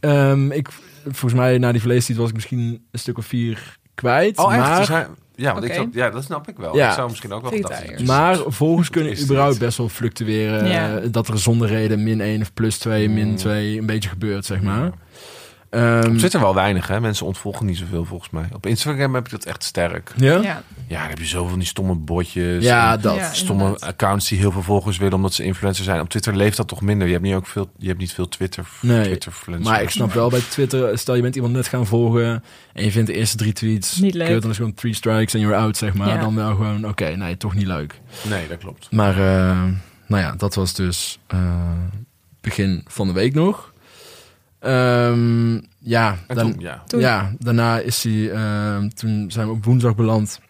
ehm, 0.00 0.50
ik, 0.50 0.68
volgens 1.02 1.34
mij 1.34 1.58
na 1.58 1.72
die 1.72 1.80
vleestijd 1.80 2.18
was 2.18 2.28
ik 2.28 2.34
misschien 2.34 2.86
een 2.90 2.98
stuk 2.98 3.18
of 3.18 3.26
vier 3.26 3.78
kwijt. 3.94 4.38
Oh, 4.38 4.54
echt? 4.54 4.62
maar... 4.62 4.78
Dus 4.78 4.88
hij- 4.88 5.06
ja, 5.34 5.52
want 5.52 5.64
ik 5.64 5.86
ja, 5.92 6.10
dat 6.10 6.24
snap 6.24 6.48
ik 6.48 6.56
wel. 6.56 6.76
Ja. 6.76 6.88
Ik 6.88 6.94
zou 6.94 7.08
misschien 7.08 7.32
ook 7.32 7.42
wel 7.42 7.50
gedacht. 7.50 8.04
Maar 8.06 8.38
volgens 8.46 8.90
kunnen 8.90 9.22
überhaupt 9.22 9.58
best 9.58 9.78
wel 9.78 9.88
fluctueren. 9.88 10.68
Ja. 10.68 10.98
eh, 10.98 11.08
Dat 11.10 11.28
er 11.28 11.38
zonder 11.38 11.68
reden 11.68 12.02
min 12.02 12.20
1 12.20 12.40
of 12.40 12.52
plus 12.54 12.78
2, 12.78 13.08
min 13.08 13.28
Mm. 13.28 13.36
2 13.36 13.78
een 13.78 13.86
beetje 13.86 14.08
gebeurt, 14.08 14.44
zeg 14.44 14.60
maar. 14.62 14.84
Ja. 14.84 14.92
Ehm, 15.72 16.10
Op 16.10 16.18
Twitter 16.18 16.40
wel 16.40 16.54
weinig, 16.54 16.86
hè? 16.88 17.00
Mensen 17.00 17.26
ontvolgen 17.26 17.66
niet 17.66 17.76
zoveel 17.76 18.04
volgens 18.04 18.30
mij. 18.30 18.44
Op 18.52 18.66
Instagram 18.66 19.14
heb 19.14 19.26
je 19.26 19.36
dat 19.36 19.44
echt 19.44 19.64
sterk. 19.64 20.12
ja? 20.16 20.32
Ja, 20.40 20.62
Ja, 20.88 20.98
dan 21.00 21.08
heb 21.08 21.18
je 21.18 21.24
zoveel 21.26 21.48
van 21.48 21.58
die 21.58 21.68
stomme 21.68 21.94
botjes. 21.94 22.64
Ja, 22.64 22.96
dat. 22.96 23.16
Ja, 23.16 23.32
stomme 23.32 23.62
inderdaad. 23.64 23.88
accounts 23.88 24.28
die 24.28 24.38
heel 24.38 24.52
veel 24.52 24.62
volgers 24.62 24.96
willen 24.98 25.14
omdat 25.14 25.34
ze 25.34 25.44
influencer 25.44 25.84
zijn. 25.84 26.00
Op 26.00 26.08
Twitter 26.08 26.36
leeft 26.36 26.56
dat 26.56 26.68
toch 26.68 26.80
minder. 26.80 27.06
Je 27.06 27.12
hebt 27.12 27.24
niet 27.24 27.34
ook 27.34 27.46
veel. 27.46 27.70
Je 27.78 27.86
hebt 27.86 27.98
niet 27.98 28.12
veel 28.12 28.28
Twitter. 28.28 28.66
Nee, 28.80 29.04
Twitter 29.04 29.32
Maar 29.62 29.82
ik 29.82 29.90
snap 29.90 30.12
wel 30.12 30.28
bij 30.30 30.40
Twitter, 30.50 30.98
stel 30.98 31.14
je 31.14 31.22
bent 31.22 31.34
iemand 31.36 31.52
net 31.54 31.66
gaan 31.68 31.86
volgen 31.86 32.44
en 32.72 32.84
je 32.84 32.90
vindt 32.90 33.06
de 33.06 33.14
eerste 33.16 33.36
drie 33.36 33.52
tweets 33.52 33.96
Niet 33.96 34.14
leuk. 34.14 34.26
kut, 34.28 34.42
dan 34.42 34.50
is 34.50 34.56
gewoon 34.56 34.74
three 34.74 34.94
strikes 34.94 35.34
en 35.34 35.40
you're 35.40 35.56
out, 35.56 35.76
zeg 35.76 35.94
maar. 35.94 36.08
Ja. 36.08 36.20
Dan 36.20 36.34
wel 36.34 36.50
gewoon, 36.54 36.88
oké, 36.88 37.16
nee, 37.16 37.36
toch 37.36 37.54
niet 37.54 37.66
leuk. 37.66 38.00
Nee, 38.28 38.48
dat 38.48 38.58
klopt. 38.58 38.88
Maar, 38.90 39.12
eh, 39.14 39.62
nou 40.06 40.22
ja, 40.22 40.34
dat 40.36 40.54
was 40.54 40.74
dus 40.74 41.18
eh, 41.26 41.38
begin 42.40 42.84
van 42.86 43.06
de 43.06 43.12
week 43.12 43.34
nog. 43.34 43.71
Ehm, 44.62 45.52
ja, 45.78 46.18
dan, 46.26 46.36
toen, 46.36 46.54
ja. 46.60 46.82
Toen- 46.86 47.00
ja, 47.00 47.32
daarna 47.38 47.78
is 47.78 48.02
hij, 48.04 48.30
ehm, 48.30 48.88
toen 48.88 49.24
zijn 49.30 49.46
we 49.46 49.52
op 49.52 49.64
woensdag 49.64 49.94
beland. 49.94 50.40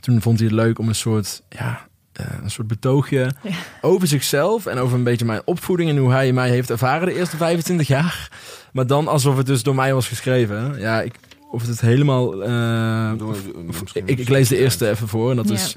Toen 0.00 0.22
vond 0.22 0.38
hij 0.38 0.46
het 0.48 0.56
leuk 0.56 0.78
om 0.78 0.88
een 0.88 0.94
soort, 0.94 1.42
ja, 1.48 1.86
eh, 2.12 2.26
een 2.42 2.50
soort 2.50 2.66
betoogje 2.68 3.30
Ja. 3.42 3.50
over 3.80 4.06
zichzelf 4.08 4.66
en 4.66 4.78
over 4.78 4.96
een 4.98 5.04
beetje 5.04 5.24
mijn 5.24 5.42
opvoeding 5.44 5.90
en 5.90 5.96
hoe 5.96 6.10
hij 6.12 6.32
mij 6.32 6.48
heeft 6.48 6.70
ervaren 6.70 7.06
de 7.08 7.14
eerste 7.14 7.36
25 7.36 7.86
jaar. 7.86 8.28
Maar 8.72 8.86
dan 8.86 9.08
alsof 9.08 9.36
het 9.36 9.46
dus 9.46 9.62
door 9.62 9.74
mij 9.74 9.94
was 9.94 10.08
geschreven. 10.08 10.80
Ja, 10.80 11.00
ik, 11.02 11.14
of 11.50 11.66
het 11.66 11.80
helemaal. 11.80 12.42
eh, 12.44 13.12
of- 13.28 13.94
ik 13.94 14.28
lees 14.28 14.48
de 14.48 14.56
eerste 14.58 14.88
even 14.90 15.08
voor 15.08 15.30
en 15.30 15.36
dat 15.36 15.48
Ja. 15.48 15.54
is 15.54 15.76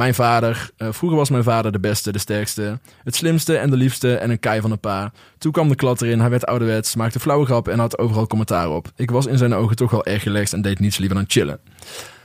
mijn 0.00 0.14
vader. 0.14 0.70
eh, 0.76 0.88
vroeger 0.92 1.18
was 1.18 1.30
mijn 1.30 1.42
vader 1.42 1.72
de 1.72 1.80
beste, 1.80 2.12
de 2.12 2.18
sterkste, 2.18 2.78
het 3.04 3.14
slimste 3.14 3.56
en 3.56 3.70
de 3.70 3.76
liefste 3.76 4.14
en 4.16 4.30
een 4.30 4.38
kei 4.38 4.60
van 4.60 4.70
een 4.70 4.78
pa. 4.78 5.12
Toen 5.38 5.52
kwam 5.52 5.68
de 5.68 5.74
klad 5.74 6.02
erin, 6.02 6.20
hij 6.20 6.30
werd 6.30 6.46
ouderwets, 6.46 6.94
maakte 6.94 7.20
flauwe 7.20 7.44
grappen 7.44 7.72
en 7.72 7.78
had 7.78 7.98
overal 7.98 8.26
commentaar 8.26 8.70
op. 8.70 8.92
Ik 8.96 9.10
was 9.10 9.26
in 9.26 9.38
zijn 9.38 9.54
ogen 9.54 9.76
toch 9.76 9.90
wel 9.90 10.04
erg 10.04 10.24
relaxed 10.24 10.52
en 10.52 10.62
deed 10.62 10.78
niets 10.78 10.98
liever 10.98 11.16
dan 11.16 11.24
chillen. 11.28 11.58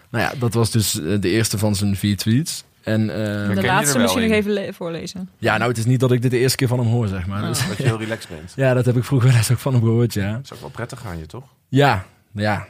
Nou 0.10 0.24
ja, 0.24 0.34
dat 0.40 0.54
was 0.54 0.72
dus 0.72 1.02
eh, 1.02 1.22
de 1.22 1.30
eerste 1.30 1.58
van 1.58 1.76
zijn 1.76 1.96
vier 1.96 2.18
tweets. 2.18 2.64
En 2.84 3.02
eh, 3.10 3.56
de 3.56 3.62
laatste 3.64 4.00
misschien 4.00 4.22
nog 4.22 4.32
even 4.32 4.52
le- 4.52 4.74
voorlezen. 4.74 5.30
ja, 5.38 5.58
nou, 5.58 5.70
het 5.70 5.78
is 5.78 5.86
niet 5.86 6.00
dat 6.00 6.12
ik 6.12 6.22
dit 6.22 6.32
de 6.32 6.38
eerste 6.38 6.58
keer 6.58 6.68
van 6.68 6.80
hem 6.80 6.88
hoor, 6.88 7.08
zeg 7.08 7.28
maar. 7.28 7.42
Oh. 7.42 7.48
Dus, 7.48 7.68
Dat 7.68 7.78
je 7.78 7.84
heel 7.84 7.98
relaxed 8.00 8.30
bent. 8.30 8.54
ja, 8.66 8.74
dat 8.74 8.86
heb 8.86 8.96
ik 8.98 9.04
vroeger 9.04 9.28
wel 9.30 9.38
eens 9.38 9.52
ook 9.52 9.58
van 9.58 9.74
hem 9.74 9.82
gehoord, 9.82 10.14
ja. 10.14 10.32
Dat 10.32 10.44
is 10.44 10.54
ook 10.54 10.60
wel 10.60 10.70
prettig 10.70 11.06
aan 11.06 11.18
je, 11.20 11.26
toch? 11.26 11.44
Ja, 11.70 12.06
ja. 12.32 12.68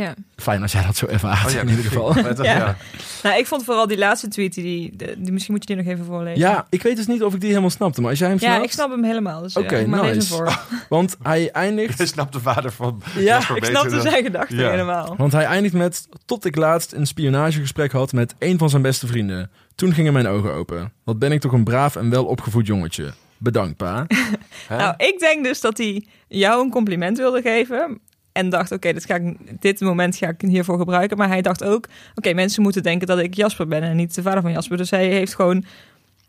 Ja. 0.00 0.14
Fijn 0.36 0.62
als 0.62 0.72
jij 0.72 0.82
dat 0.86 0.96
zo 0.96 1.06
ervaart, 1.06 1.46
Oh 1.46 1.52
ja, 1.52 1.60
in 1.60 1.68
ieder 1.68 1.84
geval. 1.84 2.16
Ja. 2.18 2.42
ja. 2.42 2.76
Nou, 3.22 3.38
ik 3.38 3.46
vond 3.46 3.64
vooral 3.64 3.86
die 3.86 3.98
laatste 3.98 4.28
tweet, 4.28 4.54
die, 4.54 4.62
die, 4.96 5.14
die- 5.18 5.32
misschien 5.32 5.54
moet 5.54 5.68
je 5.68 5.74
die 5.74 5.84
nog 5.84 5.92
even 5.94 6.04
voorlezen. 6.04 6.38
Ja, 6.38 6.66
ik 6.70 6.82
weet 6.82 6.96
dus 6.96 7.06
niet 7.06 7.22
of 7.22 7.34
ik 7.34 7.40
die 7.40 7.48
helemaal 7.48 7.70
snapte, 7.70 8.00
maar 8.00 8.10
als 8.10 8.18
jij 8.18 8.28
hem 8.28 8.38
snapt... 8.38 8.56
Ja, 8.56 8.62
ik 8.62 8.72
snap 8.72 8.90
hem 8.90 9.04
helemaal. 9.04 9.42
Dus 9.42 9.56
Oké, 9.56 9.66
okay, 9.66 9.84
maar 9.84 10.02
lees 10.02 10.14
nice. 10.14 10.34
hem 10.34 10.44
voor. 10.46 10.60
Want 10.96 11.16
hij 11.22 11.50
eindigt... 11.50 11.98
Je 11.98 12.06
snapt 12.06 12.32
de 12.32 12.40
vader 12.40 12.72
van 12.72 13.02
Ja, 13.18 13.38
ik 13.54 13.64
snapte 13.64 13.90
dan- 13.90 14.00
zijn 14.00 14.24
gedachten 14.24 14.56
Ja. 14.58 14.70
helemaal. 14.70 15.14
Want 15.16 15.32
hij 15.32 15.44
eindigt 15.44 15.74
met... 15.74 16.08
Tot 16.24 16.44
ik 16.44 16.56
laatst 16.56 16.92
een 16.92 17.06
spionagegesprek 17.06 17.92
had 17.92 18.12
met 18.12 18.34
een 18.38 18.58
van 18.58 18.70
zijn 18.70 18.82
beste 18.82 19.06
vrienden. 19.06 19.50
Toen 19.74 19.92
gingen 19.94 20.12
mijn 20.12 20.26
ogen 20.26 20.52
open. 20.52 20.92
Wat 21.04 21.18
ben 21.18 21.32
ik 21.32 21.40
toch 21.40 21.52
een 21.52 21.64
braaf 21.64 21.96
en 21.96 22.10
wel 22.10 22.24
opgevoed 22.24 22.66
jongetje. 22.66 23.12
Bedankt, 23.38 23.76
pa. 23.76 24.06
Nou, 24.68 24.94
ik 24.96 25.18
denk 25.18 25.44
dus 25.44 25.60
dat 25.60 25.78
hij 25.78 26.06
jou 26.28 26.64
een 26.64 26.70
compliment 26.70 27.18
wilde 27.18 27.42
geven. 27.42 28.00
En 28.34 28.48
dacht, 28.48 28.72
oké, 28.72 28.92
dit 28.92 29.04
ga 29.04 29.14
ik 29.14 29.36
dit 29.62 29.80
moment 29.80 30.16
ga 30.16 30.28
ik 30.28 30.40
hiervoor 30.40 30.78
gebruiken. 30.78 31.16
Maar 31.16 31.28
hij 31.28 31.42
dacht 31.42 31.64
ook, 31.64 31.86
oké, 32.14 32.32
mensen 32.32 32.62
moeten 32.62 32.82
denken 32.82 33.06
dat 33.06 33.18
ik 33.18 33.34
Jasper 33.34 33.66
ben 33.68 33.82
en 33.82 33.96
niet 33.96 34.14
de 34.14 34.22
vader 34.22 34.42
van 34.42 34.52
Jasper. 34.52 34.76
Dus 34.76 34.90
hij 34.90 35.06
heeft 35.06 35.34
gewoon 35.34 35.64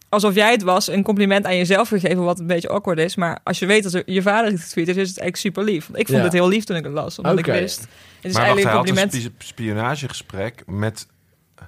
alsof 0.09 0.35
jij 0.35 0.51
het 0.51 0.61
was, 0.63 0.87
een 0.87 1.03
compliment 1.03 1.45
aan 1.45 1.57
jezelf 1.57 1.87
gegeven, 1.87 2.23
wat 2.23 2.39
een 2.39 2.47
beetje 2.47 2.69
awkward 2.69 2.99
is. 2.99 3.15
Maar 3.15 3.39
als 3.43 3.59
je 3.59 3.65
weet 3.65 3.91
dat 3.91 4.03
je 4.05 4.21
vader 4.21 4.51
het 4.51 4.61
getweet 4.61 4.87
is, 4.87 4.95
is 4.95 5.09
het 5.09 5.19
eigenlijk 5.19 5.35
super 5.35 5.63
lief. 5.63 5.87
Want 5.87 5.99
ik 5.99 6.05
vond 6.05 6.17
Ja. 6.17 6.23
het 6.23 6.33
heel 6.33 6.47
lief 6.47 6.63
toen 6.63 6.75
ik 6.75 6.83
het 6.83 6.93
las, 6.93 7.17
omdat 7.17 7.39
ik 7.39 7.45
wist. 7.45 7.79
Het 7.79 7.87
is 8.21 8.21
maar 8.21 8.31
wacht, 8.31 8.35
eigenlijk 8.35 8.61
hij 8.95 9.03
een 9.03 9.09
had 9.11 9.13
een 9.13 9.33
spionagegesprek 9.37 10.63
met 10.65 11.07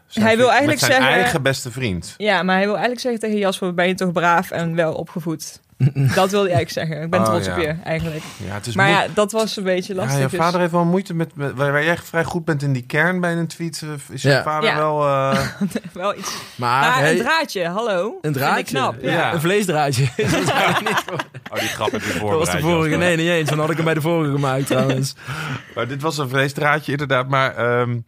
zijn, 0.08 0.25
Hij 0.25 0.38
wil 0.38 0.50
eigenlijk 0.51 0.79
met 0.82 0.89
zijn 0.89 1.01
zeggen- 1.01 1.20
eigen 1.22 1.41
beste 1.41 1.72
vriend. 1.72 2.13
Ja, 2.17 2.44
maar 2.44 2.56
hij 2.56 2.63
wil 2.63 2.74
eigenlijk 2.74 3.01
zeggen 3.01 3.20
tegen 3.22 3.38
Jasper, 3.38 3.74
ben 3.74 3.88
je 3.88 3.94
toch 3.94 4.12
braaf 4.12 4.51
en 4.51 4.75
wel 4.75 4.94
opgevoed? 4.94 5.62
dat 6.16 6.32
wil 6.32 6.44
hij 6.44 6.52
eigenlijk 6.54 6.70
zeggen. 6.70 7.02
Ik 7.02 7.10
ben 7.10 7.20
Oh, 7.20 7.26
trots 7.26 7.46
ja. 7.46 7.54
op 7.56 7.62
je, 7.62 7.76
eigenlijk. 7.84 8.24
Ja, 8.48 8.54
het 8.54 8.68
is 8.68 8.76
Maar 8.76 8.90
ja, 8.90 9.06
dat 9.14 9.32
was 9.32 9.58
een 9.58 9.64
beetje 9.64 9.94
Ja, 9.94 10.00
lastig. 10.00 10.22
je 10.22 10.28
dus- 10.28 10.40
vader 10.40 10.60
heeft 10.60 10.72
wel 10.72 10.86
moeite 10.86 11.14
met, 11.14 11.36
met 11.36 11.54
waar, 11.56 11.72
waar 11.72 11.84
jij 11.84 11.98
vrij 11.98 12.24
goed 12.24 12.46
bent 12.46 12.62
in 12.64 12.74
die 12.74 12.82
kern 12.86 13.20
bij 13.22 13.34
een 13.34 13.48
tweet. 13.48 13.82
eh, 13.84 13.90
Is 14.16 14.22
je 14.22 14.30
Ja. 14.30 14.44
vader 14.44 14.70
Ja. 14.70 14.76
wel. 14.76 15.04
eh, 15.08 15.40
wel 15.94 16.16
iets. 16.18 16.38
Maar, 16.56 16.80
Maar 16.90 16.98
hey, 17.00 17.12
een 17.12 17.18
draadje, 17.18 17.68
hallo. 17.68 18.18
een 18.22 18.30
ik 18.30 18.36
draadje. 18.38 18.64
knap. 18.64 18.96
Ja. 19.02 19.12
Ja. 19.12 19.34
Een 19.34 19.42
vleesdraadje. 19.42 20.08
Oh, 21.52 21.60
die 21.60 21.68
grap 21.68 21.92
heb 21.92 22.02
je 22.02 22.08
dat 22.08 22.18
voorbereid. 22.18 22.46
was 22.46 22.56
de 22.56 22.62
vorige. 22.62 22.96
Nee, 22.96 23.18
niet 23.18 23.28
eens. 23.28 23.50
Dan 23.50 23.60
had 23.60 23.70
ik 23.70 23.76
hem 23.76 23.86
bij 23.86 23.94
de 23.94 24.02
vorige 24.02 24.32
gemaakt 24.32 24.68
trouwens. 24.68 25.16
Maar 25.76 25.88
dit 25.88 26.02
was 26.02 26.18
een 26.18 26.30
vleesdraadje 26.30 26.92
inderdaad. 26.92 27.28
Maar 27.28 27.56
ehm, 27.56 28.00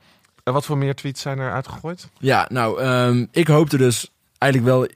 wat 0.44 0.66
voor 0.66 0.78
meer 0.78 0.96
tweets 0.96 1.22
zijn 1.22 1.40
er 1.40 1.52
uitgegooid? 1.52 2.10
Ja, 2.18 2.46
nou, 2.52 2.82
ehm, 2.82 3.26
ik 3.32 3.48
hoopte 3.48 3.78
dus 3.78 4.12
eigenlijk 4.38 4.72
wel. 4.74 4.88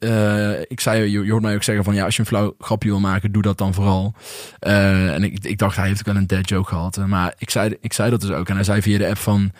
Eh, 0.00 0.60
ik 0.60 0.80
zei, 0.80 1.10
je, 1.10 1.24
je 1.24 1.30
hoort 1.30 1.42
mij 1.42 1.54
ook 1.54 1.62
zeggen 1.62 1.84
van 1.84 1.94
ja, 1.94 2.04
als 2.04 2.14
je 2.14 2.20
een 2.20 2.26
flauw 2.28 2.54
grapje 2.58 2.88
wil 2.88 3.00
maken, 3.00 3.32
doe 3.32 3.42
dat 3.42 3.58
dan 3.58 3.74
vooral. 3.74 4.14
Eh, 4.58 5.14
en 5.14 5.22
ik, 5.24 5.44
ik 5.44 5.58
dacht, 5.58 5.76
hij 5.76 5.86
heeft 5.86 5.98
ook 6.00 6.06
wel 6.06 6.16
een 6.16 6.26
dead 6.26 6.48
joke 6.48 6.68
gehad. 6.68 6.96
eh, 6.96 7.04
Maar 7.04 7.34
ik 7.38 7.50
zei, 7.50 7.76
ik 7.80 7.92
zei 7.92 8.10
dat 8.10 8.20
dus 8.20 8.30
ook. 8.30 8.48
En 8.48 8.54
hij 8.54 8.64
zei 8.64 8.82
via 8.82 8.98
de 8.98 9.06
app 9.08 9.18
van. 9.18 9.52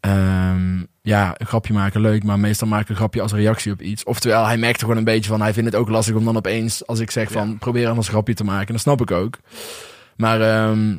ehm, 0.00 0.78
ja, 1.02 1.34
een 1.36 1.46
grapje 1.46 1.72
maken 1.72 2.00
leuk, 2.00 2.24
maar 2.24 2.38
meestal 2.38 2.68
maak 2.68 2.82
ik 2.82 2.88
een 2.88 2.96
grapje 2.96 3.22
als 3.22 3.32
reactie 3.32 3.72
op 3.72 3.82
iets. 3.82 4.04
Oftewel, 4.04 4.44
hij 4.46 4.56
merkte 4.56 4.80
gewoon 4.80 4.96
een 4.96 5.04
beetje 5.04 5.30
van, 5.30 5.40
hij 5.40 5.52
vindt 5.52 5.72
het 5.72 5.80
ook 5.80 5.88
lastig 5.88 6.14
om 6.14 6.24
dan 6.24 6.36
opeens, 6.36 6.86
als 6.86 6.98
ik 6.98 7.10
zeg 7.10 7.30
van, 7.30 7.58
probeer 7.58 7.88
anders 7.88 8.06
een 8.06 8.12
grapje 8.12 8.34
te 8.34 8.44
maken. 8.44 8.66
En 8.66 8.72
dat 8.72 8.82
snap 8.82 9.00
ik 9.00 9.10
ook. 9.10 9.38
Maar 10.16 10.40
ehm, 10.40 10.96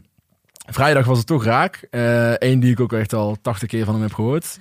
vrijdag 0.72 1.06
was 1.06 1.18
het 1.18 1.28
toch 1.28 1.44
raak. 1.44 1.88
Eén 2.38 2.60
die 2.60 2.72
ik 2.72 2.80
ook 2.80 2.94
echt 2.94 3.14
al 3.14 3.38
80 3.42 3.68
keer 3.70 3.86
van 3.86 3.94
hem 3.94 4.04
heb 4.04 4.14
gehoord. 4.14 4.60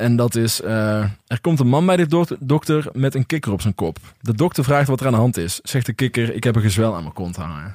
En 0.00 0.16
dat 0.16 0.34
is, 0.34 0.60
eh, 0.60 0.98
er 1.26 1.40
komt 1.40 1.60
een 1.60 1.68
man 1.68 1.86
bij 1.86 1.96
de 1.96 2.06
dok- 2.06 2.36
dokter 2.38 2.86
met 2.92 3.14
een 3.14 3.26
kikker 3.26 3.52
op 3.52 3.60
zijn 3.60 3.74
kop. 3.74 3.98
De 4.20 4.34
dokter 4.34 4.64
vraagt 4.64 4.88
wat 4.88 5.00
er 5.00 5.06
aan 5.06 5.12
de 5.12 5.18
hand 5.18 5.36
is. 5.36 5.60
Zegt 5.62 5.86
de 5.86 5.92
kikker, 5.92 6.34
ik 6.34 6.44
heb 6.44 6.56
een 6.56 6.62
gezwel 6.62 6.94
aan 6.94 7.02
mijn 7.02 7.14
kont 7.14 7.36
hangen. 7.36 7.74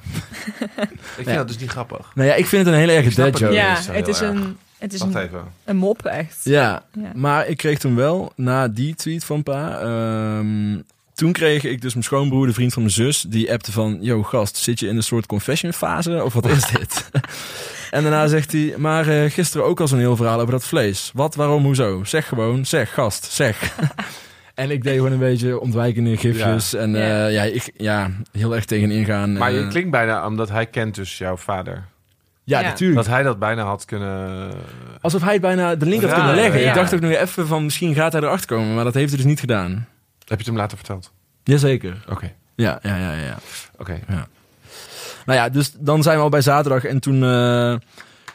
Ik 0.76 0.88
vind 1.14 1.26
Ja. 1.26 1.34
dat 1.36 1.48
dus 1.48 1.58
niet 1.58 1.70
grappig. 1.70 2.10
Nou 2.14 2.28
ja, 2.28 2.34
ik 2.34 2.46
vind 2.46 2.64
het 2.64 2.74
een 2.74 2.80
hele 2.80 2.92
erge 2.92 3.14
dead 3.14 3.38
joke. 3.38 3.54
Ja, 3.54 3.78
is, 3.78 3.86
eh, 3.88 3.94
het 3.94 4.08
is 4.08 4.20
erg. 4.20 4.30
een, 4.34 4.56
het 4.78 4.92
is 4.92 5.00
Wacht 5.00 5.14
een, 5.14 5.20
even. 5.20 5.40
een 5.64 5.76
mop, 5.76 6.02
echt. 6.04 6.40
Ja, 6.44 6.82
Ja. 6.92 7.12
maar 7.14 7.46
ik 7.46 7.56
kreeg 7.56 7.78
toen 7.78 7.94
wel, 7.94 8.32
na 8.36 8.68
die 8.68 8.94
tweet 8.94 9.24
van 9.24 9.42
pa... 9.42 9.78
ehm, 9.80 10.78
toen 11.16 11.32
kreeg 11.32 11.64
ik 11.64 11.80
dus 11.80 11.92
mijn 11.92 12.04
schoonbroer, 12.04 12.46
de 12.46 12.52
vriend 12.52 12.72
van 12.72 12.82
mijn 12.82 12.94
zus... 12.94 13.20
die 13.28 13.52
appte 13.52 13.72
van, 13.72 13.98
yo 14.00 14.22
gast, 14.22 14.56
zit 14.56 14.80
je 14.80 14.88
in 14.88 14.96
een 14.96 15.02
soort 15.02 15.26
confession 15.26 15.72
fase? 15.72 16.24
Of 16.24 16.32
wat 16.32 16.46
is 16.46 16.66
dit? 16.66 17.10
en 17.90 18.02
daarna 18.02 18.26
zegt 18.26 18.52
hij, 18.52 18.74
maar 18.76 19.08
eh, 19.08 19.30
gisteren 19.30 19.66
ook 19.66 19.80
al 19.80 19.88
zo'n 19.88 19.98
heel 19.98 20.16
verhaal 20.16 20.40
over 20.40 20.50
dat 20.52 20.64
vlees. 20.64 21.10
Wat, 21.14 21.34
waarom, 21.34 21.64
hoezo? 21.64 22.04
Zeg 22.04 22.28
gewoon, 22.28 22.66
zeg 22.66 22.92
gast, 22.94 23.24
zeg. 23.24 23.72
en 24.54 24.70
ik 24.70 24.82
deed 24.82 24.94
gewoon 24.96 25.12
een 25.12 25.18
beetje 25.18 25.60
ontwijkende 25.60 26.16
gifjes. 26.16 26.74
En 26.74 26.94
eh, 26.94 27.08
Ja. 27.08 27.26
ja, 27.26 27.42
ik, 27.42 27.70
ja, 27.76 28.10
heel 28.32 28.54
erg 28.54 28.64
tegen 28.64 28.90
ingaan. 28.90 29.32
Maar 29.32 29.52
je 29.52 29.60
Eh, 29.60 29.68
klinkt 29.68 29.90
bijna, 29.90 30.26
omdat 30.26 30.48
hij 30.48 30.66
kent 30.66 30.94
dus 30.94 31.18
jouw 31.18 31.36
vader. 31.36 31.84
Ja, 32.44 32.60
Ja. 32.60 32.66
natuurlijk. 32.68 32.98
Dat 32.98 33.06
hij 33.14 33.22
dat 33.22 33.38
bijna 33.38 33.64
had 33.64 33.84
kunnen... 33.84 34.50
Alsof 35.00 35.22
hij 35.22 35.40
bijna 35.40 35.74
de 35.76 35.86
link 35.86 36.00
had 36.02 36.10
Ja, 36.10 36.16
kunnen 36.16 36.34
leggen. 36.34 36.60
ja. 36.60 36.68
Ik 36.68 36.74
dacht 36.74 36.94
ook 36.94 37.00
nog 37.00 37.10
even 37.10 37.46
van, 37.46 37.64
misschien 37.64 37.94
gaat 37.94 38.12
hij 38.12 38.22
erachter 38.22 38.56
komen. 38.56 38.74
Maar 38.74 38.84
dat 38.84 38.94
heeft 38.94 39.08
hij 39.08 39.16
dus 39.16 39.26
niet 39.26 39.40
gedaan. 39.40 39.86
Heb 40.26 40.38
je 40.38 40.44
het 40.44 40.46
hem 40.46 40.56
later 40.56 40.76
verteld? 40.76 41.12
Jazeker. 41.44 42.04
Oké, 42.08 42.34
Ja, 42.54 42.78
ja, 42.82 42.96
ja, 42.96 43.12
ja. 43.12 43.38
oké. 43.78 44.00
Nou 45.26 45.38
ja, 45.38 45.48
dus 45.48 45.72
dan 45.78 46.02
zijn 46.02 46.16
we 46.16 46.22
al 46.22 46.28
bij 46.28 46.40
zaterdag 46.40 46.84
en 46.84 47.00
toen, 47.00 47.24
eh, 47.24 47.74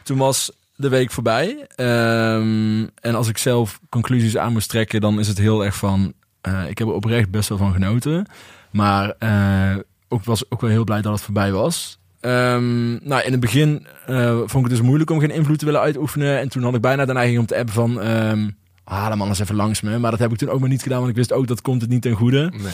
toen 0.03 0.17
was 0.17 0.51
de 0.75 0.89
week 0.89 1.11
voorbij. 1.11 1.67
Ehm, 1.75 2.85
en 3.01 3.15
als 3.15 3.27
ik 3.27 3.37
zelf 3.37 3.79
conclusies 3.89 4.37
aan 4.37 4.53
moest 4.53 4.69
trekken, 4.69 5.01
dan 5.01 5.19
is 5.19 5.27
het 5.27 5.37
heel 5.37 5.65
erg 5.65 5.75
van... 5.75 6.13
eh, 6.41 6.69
ik 6.69 6.77
heb 6.77 6.87
er 6.87 6.93
oprecht 6.93 7.29
best 7.29 7.49
wel 7.49 7.57
van 7.57 7.73
genoten. 7.73 8.25
Maar 8.71 9.13
eh, 9.19 9.75
ook 10.07 10.23
was 10.23 10.51
ook 10.51 10.61
wel 10.61 10.69
heel 10.69 10.83
blij 10.83 11.01
dat 11.01 11.13
het 11.13 11.21
voorbij 11.21 11.51
was. 11.51 11.99
Ehm, 12.19 13.07
nou, 13.07 13.21
in 13.23 13.31
het 13.31 13.39
begin 13.39 13.87
vond 14.35 14.53
ik 14.53 14.61
het 14.61 14.69
dus 14.69 14.81
moeilijk 14.81 15.09
om 15.09 15.19
geen 15.19 15.31
invloed 15.31 15.59
te 15.59 15.65
willen 15.65 15.81
uitoefenen. 15.81 16.39
En 16.39 16.49
toen 16.49 16.63
had 16.63 16.75
ik 16.75 16.81
bijna 16.81 17.05
de 17.05 17.13
neiging 17.13 17.39
om 17.39 17.45
te 17.45 17.57
appen 17.57 17.73
van... 17.73 18.01
ehm 18.01 18.49
haal 18.97 19.09
hem 19.09 19.21
anders 19.21 19.39
even 19.39 19.55
langs 19.55 19.81
me. 19.81 19.97
Maar 19.99 20.11
dat 20.11 20.19
heb 20.19 20.31
ik 20.31 20.37
toen 20.37 20.49
ook 20.49 20.59
maar 20.59 20.69
niet 20.69 20.81
gedaan, 20.83 20.97
want 20.97 21.09
ik 21.09 21.15
wist 21.15 21.31
ook 21.33 21.47
dat 21.47 21.61
komt 21.61 21.81
het 21.81 21.89
niet 21.89 22.01
ten 22.01 22.13
goede. 22.15 22.51
Nee. 22.61 22.71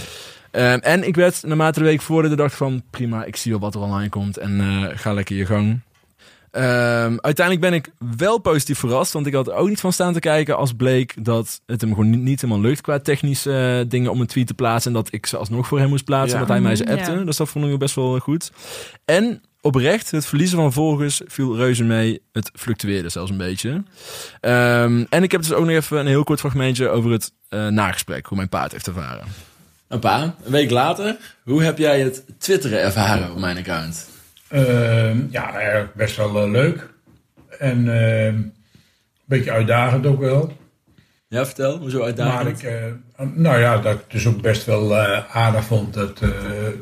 Ehm, 0.51 0.77
en 0.79 1.07
ik 1.07 1.15
werd 1.15 1.43
naarmate 1.45 1.79
de 1.79 1.85
week 1.85 2.01
vorderde, 2.01 2.35
dacht 2.35 2.51
ik 2.51 2.57
van 2.57 2.81
prima, 2.89 3.23
ik 3.23 3.35
zie 3.35 3.51
wel 3.51 3.59
wat 3.59 3.75
er 3.75 3.81
online 3.81 4.09
komt 4.09 4.37
en 4.37 4.59
eh, 4.59 4.97
ga 4.97 5.13
lekker 5.13 5.35
je 5.35 5.45
gang. 5.45 5.79
Ehm, 6.51 7.15
uiteindelijk 7.21 7.59
ben 7.59 7.73
ik 7.73 7.89
wel 8.17 8.37
positief 8.37 8.79
verrast, 8.79 9.13
want 9.13 9.25
ik 9.27 9.33
had 9.33 9.47
er 9.47 9.53
ook 9.53 9.67
niet 9.67 9.79
van 9.79 9.93
staan 9.93 10.13
te 10.13 10.19
kijken 10.19 10.57
als 10.57 10.73
bleek 10.73 11.25
dat 11.25 11.61
het 11.65 11.81
hem 11.81 11.89
gewoon 11.89 12.09
niet, 12.09 12.19
niet 12.21 12.41
helemaal 12.41 12.63
lukt 12.63 12.81
qua 12.81 12.99
technische 12.99 13.79
eh, 13.83 13.89
dingen 13.89 14.11
om 14.11 14.21
een 14.21 14.27
tweet 14.27 14.47
te 14.47 14.53
plaatsen 14.53 14.91
en 14.91 14.97
dat 14.97 15.13
ik 15.13 15.25
ze 15.25 15.37
alsnog 15.37 15.67
voor 15.67 15.79
hem 15.79 15.89
moest 15.89 16.05
plaatsen, 16.05 16.33
Ja. 16.33 16.39
dat 16.39 16.47
hij 16.47 16.61
mij 16.61 16.75
ze 16.75 16.83
Mhm, 16.83 16.91
appte. 16.93 17.11
ja. 17.11 17.23
Dus 17.23 17.37
dat 17.37 17.49
vond 17.49 17.65
ik 17.65 17.77
best 17.79 17.95
wel 17.95 18.19
goed. 18.19 18.51
En 19.05 19.41
oprecht, 19.61 20.11
het 20.11 20.25
verliezen 20.25 20.57
van 20.57 20.73
volgers 20.73 21.21
viel 21.25 21.55
reuze 21.55 21.83
mee. 21.83 22.21
Het 22.31 22.51
fluctueerde 22.53 23.09
zelfs 23.09 23.31
een 23.31 23.37
beetje. 23.37 23.83
Ehm, 24.39 25.05
en 25.09 25.23
ik 25.23 25.31
heb 25.31 25.41
dus 25.41 25.53
ook 25.53 25.65
nog 25.65 25.75
even 25.75 25.97
een 25.99 26.07
heel 26.07 26.23
kort 26.23 26.39
fragmentje 26.39 26.89
over 26.89 27.11
het 27.11 27.31
eh, 27.49 27.67
nagesprek, 27.67 28.25
hoe 28.25 28.37
mijn 28.37 28.49
paard 28.49 28.71
heeft 28.71 28.87
ervaren. 28.87 29.27
Een 29.87 29.99
pa, 29.99 30.35
een 30.43 30.51
week 30.51 30.69
later, 30.69 31.17
hoe 31.43 31.63
heb 31.63 31.77
jij 31.77 31.99
het 32.01 32.23
twitteren 32.37 32.81
ervaren 32.81 33.31
op 33.31 33.39
mijn 33.39 33.57
account? 33.57 34.09
Ehm, 34.47 35.17
ja, 35.29 35.53
eigenlijk 35.53 35.93
best 35.93 36.15
wel 36.15 36.43
eh, 36.43 36.49
leuk. 36.51 36.89
En 37.59 37.87
ehm, 38.01 38.35
een 38.35 38.53
beetje 39.25 39.51
uitdagend 39.51 40.05
ook 40.05 40.19
wel. 40.19 40.57
Ja, 41.29 41.45
vertel, 41.45 41.77
hoezo 41.77 41.97
Maar 41.97 42.05
uitdagend? 42.05 42.61
ik, 42.63 42.69
eh, 42.69 43.25
nou 43.33 43.59
ja, 43.59 43.77
dat 43.77 43.93
ik 43.93 44.03
dus 44.07 44.25
ook 44.27 44.41
best 44.41 44.65
wel 44.65 44.97
eh, 44.97 45.35
aardig 45.35 45.63
vond 45.65 45.93
dat, 45.93 46.21
eh, 46.21 46.29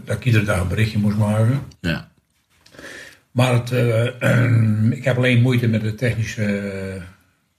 dat 0.05 0.15
ik 0.15 0.25
iedere 0.25 0.45
dag 0.45 0.59
een 0.59 0.67
berichtje 0.67 0.97
moest 0.97 1.17
maken. 1.17 1.61
Ja. 1.79 2.11
Maar 3.35 3.53
het, 3.53 3.71
eh, 3.71 4.91
ik 4.91 5.03
heb 5.03 5.17
alleen 5.17 5.41
moeite 5.41 5.67
met 5.67 5.81
de 5.81 5.95
technische 5.95 6.45
eh, 6.45 7.01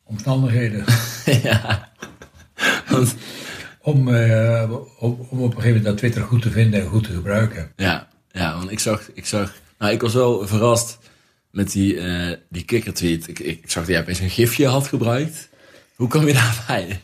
omstandigheden. 0.04 0.84
ja. 1.42 1.88
Want, 2.88 3.14
Om, 3.80 4.14
eh, 4.14 4.72
om, 4.98 5.26
om 5.30 5.40
op 5.42 5.44
een 5.44 5.50
gegeven 5.50 5.66
moment 5.66 5.84
dat 5.84 5.98
Twitter 5.98 6.22
goed 6.22 6.42
te 6.42 6.50
vinden 6.50 6.80
en 6.80 6.86
goed 6.86 7.04
te 7.04 7.12
gebruiken. 7.12 7.72
ja, 7.76 8.08
ja, 8.30 8.56
want 8.58 8.70
ik 8.70 8.78
zag, 8.78 9.10
ik 9.14 9.26
zag, 9.26 9.54
nou, 9.78 9.92
ik 9.92 10.00
was 10.00 10.14
wel 10.14 10.46
verrast 10.46 10.98
met 11.50 11.72
die, 11.72 12.00
eh 12.00 12.36
die 12.48 12.64
kikker-tweet. 12.64 13.28
Ik, 13.28 13.38
ik 13.38 13.70
zag 13.70 13.82
dat 13.82 13.92
jij 13.92 14.00
opeens 14.00 14.20
een 14.20 14.30
gifje 14.30 14.66
had 14.66 14.86
gebruikt. 14.86 15.48
Hoe 15.94 16.08
kwam 16.08 16.26
je 16.26 16.32
daarbij? 16.32 17.00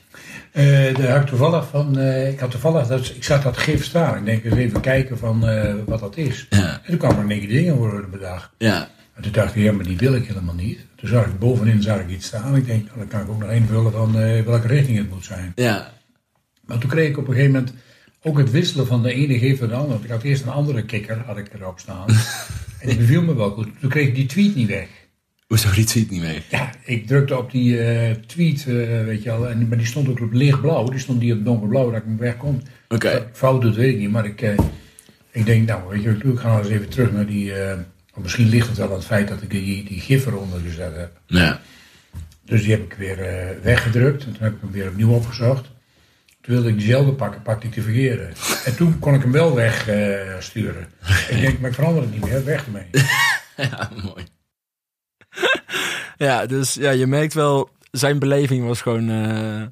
Eh 0.52 0.96
daar 0.96 1.10
had 1.10 1.20
ik 1.22 1.26
toevallig 1.28 1.68
van, 1.68 1.98
eh, 1.98 2.28
ik 2.28 2.40
had 2.40 2.50
toevallig, 2.50 2.86
dat, 2.86 3.12
ik 3.14 3.24
zag 3.24 3.42
dat 3.42 3.56
gif 3.56 3.84
staan. 3.84 4.18
Ik 4.18 4.24
denk 4.24 4.44
eens 4.44 4.54
even 4.54 4.80
kijken 4.80 5.18
van 5.18 5.48
eh, 5.48 5.74
wat 5.86 6.00
dat 6.00 6.16
is. 6.16 6.46
Ja, 6.50 6.72
En 6.72 6.80
toen 6.88 6.96
kwamen 6.98 7.18
er 7.18 7.24
negen 7.24 7.48
dingen 7.48 7.76
worden 7.76 8.10
bedacht. 8.10 8.50
ja, 8.58 8.88
En 9.14 9.22
toen 9.22 9.32
dacht 9.32 9.54
ik, 9.56 9.62
ja, 9.62 9.72
maar 9.72 9.84
die 9.84 9.96
wil 9.96 10.14
ik 10.14 10.26
helemaal 10.26 10.54
niet. 10.54 10.78
Toen 10.96 11.08
zag 11.08 11.26
ik 11.26 11.38
bovenin 11.38 11.82
zag 11.82 12.00
ik 12.00 12.08
iets 12.08 12.26
staan. 12.26 12.56
Ik 12.56 12.66
denk, 12.66 12.84
nou, 12.86 12.98
dan 12.98 13.08
kan 13.08 13.20
ik 13.20 13.28
ook 13.28 13.40
nog 13.40 13.50
invullen 13.50 13.92
van 13.92 14.12
welke 14.44 14.66
richting 14.66 14.98
het 14.98 15.10
moet 15.10 15.24
zijn. 15.24 15.52
ja, 15.54 15.92
Maar 16.66 16.78
toen 16.78 16.90
kreeg 16.90 17.08
ik 17.08 17.18
op 17.18 17.28
een 17.28 17.34
gegeven 17.34 17.54
moment 17.54 17.74
ook 18.22 18.38
het 18.38 18.50
wisselen 18.50 18.86
van 18.86 19.02
de 19.02 19.12
ene 19.12 19.38
gif 19.38 19.60
naar 19.60 19.68
de 19.68 19.74
andere. 19.74 19.92
Want 19.92 20.04
ik 20.04 20.10
had 20.10 20.22
eerst 20.22 20.42
een 20.42 20.48
andere 20.48 20.84
kikker, 20.84 21.18
had 21.26 21.36
ik 21.38 21.46
erop 21.54 21.78
staan. 21.78 22.08
en 22.80 22.88
die 22.88 22.96
beviel 22.96 23.22
me 23.22 23.34
wel 23.34 23.50
goed. 23.50 23.68
Toen 23.80 23.90
kreeg 23.90 24.06
ik 24.08 24.14
die 24.14 24.26
tweet 24.26 24.54
niet 24.54 24.68
weg. 24.68 24.88
Hoezo 25.52 25.70
die 25.74 25.84
tweet 25.84 26.10
niet 26.10 26.20
mee? 26.20 26.42
Ja, 26.50 26.70
ik 26.84 27.06
drukte 27.06 27.38
op 27.38 27.50
die 27.50 27.80
eh, 27.80 28.10
tweet, 28.26 28.58
eh, 28.68 29.04
weet 29.04 29.22
je 29.22 29.30
wel. 29.30 29.48
En, 29.48 29.68
maar 29.68 29.78
die 29.78 29.86
stond 29.86 30.08
ook 30.08 30.20
op 30.20 30.32
lichtblauw. 30.32 30.88
Die 30.88 30.98
stond 30.98 31.20
die 31.20 31.32
op 31.32 31.44
donkerblauw, 31.44 31.90
dat 31.90 31.98
ik 32.00 32.04
hem 32.06 32.18
wegkomt. 32.18 32.68
Oké, 32.88 33.12
Dat 33.12 33.22
ik 33.22 33.28
Fout 33.32 33.62
doet, 33.62 33.74
weet 33.76 33.92
ik 33.92 33.98
niet. 33.98 34.10
Maar 34.10 34.24
ik, 34.26 34.42
eh, 34.42 34.58
ik 35.30 35.46
denk, 35.46 35.66
nou, 35.68 35.88
weet 35.88 36.02
je 36.02 36.16
wat 36.16 36.32
ik 36.32 36.38
ga 36.38 36.58
eens 36.58 36.68
even 36.68 36.88
terug 36.88 37.12
naar 37.12 37.26
die... 37.26 37.54
eh, 37.54 37.78
misschien 38.16 38.48
ligt 38.48 38.68
het 38.68 38.76
wel 38.76 38.88
aan 38.88 38.94
het 38.94 39.04
feit 39.04 39.28
dat 39.28 39.42
ik 39.42 39.50
die, 39.50 39.84
die 39.84 40.00
gif 40.00 40.26
eronder 40.26 40.60
gezet 40.60 40.96
heb. 40.96 41.20
ja, 41.26 41.60
Dus 42.44 42.62
die 42.62 42.70
heb 42.70 42.82
ik 42.82 42.94
weer 42.98 43.18
eh, 43.20 43.56
weggedrukt. 43.62 44.24
En 44.24 44.32
toen 44.32 44.42
heb 44.42 44.52
ik 44.54 44.60
hem 44.60 44.70
weer 44.72 44.88
opnieuw 44.88 45.10
opgezocht. 45.10 45.70
Toen 46.40 46.54
wilde 46.54 46.68
ik 46.68 46.76
diezelfde 46.78 47.12
pakken, 47.12 47.42
pakte 47.42 47.66
ik 47.66 47.72
de 47.72 47.82
verkeerde. 47.82 48.28
En 48.66 48.76
toen 48.76 48.98
kon 48.98 49.14
ik 49.14 49.22
hem 49.22 49.32
wel 49.32 49.54
wegsturen. 49.54 50.86
ik 51.30 51.40
denk, 51.40 51.58
maar 51.60 51.68
ik 51.70 51.74
verander 51.76 52.02
het 52.02 52.12
niet 52.12 52.24
meer, 52.24 52.44
weg 52.44 52.64
ermee. 52.66 52.86
ja, 53.70 53.90
mooi. 54.02 54.24
Ja, 56.26 56.46
dus 56.46 56.74
ja, 56.74 56.90
je 56.90 57.06
merkt 57.06 57.34
wel, 57.34 57.68
zijn 57.90 58.18
beleving 58.18 58.66
was 58.66 58.80
gewoon 58.80 59.08
eh, 59.10 59.62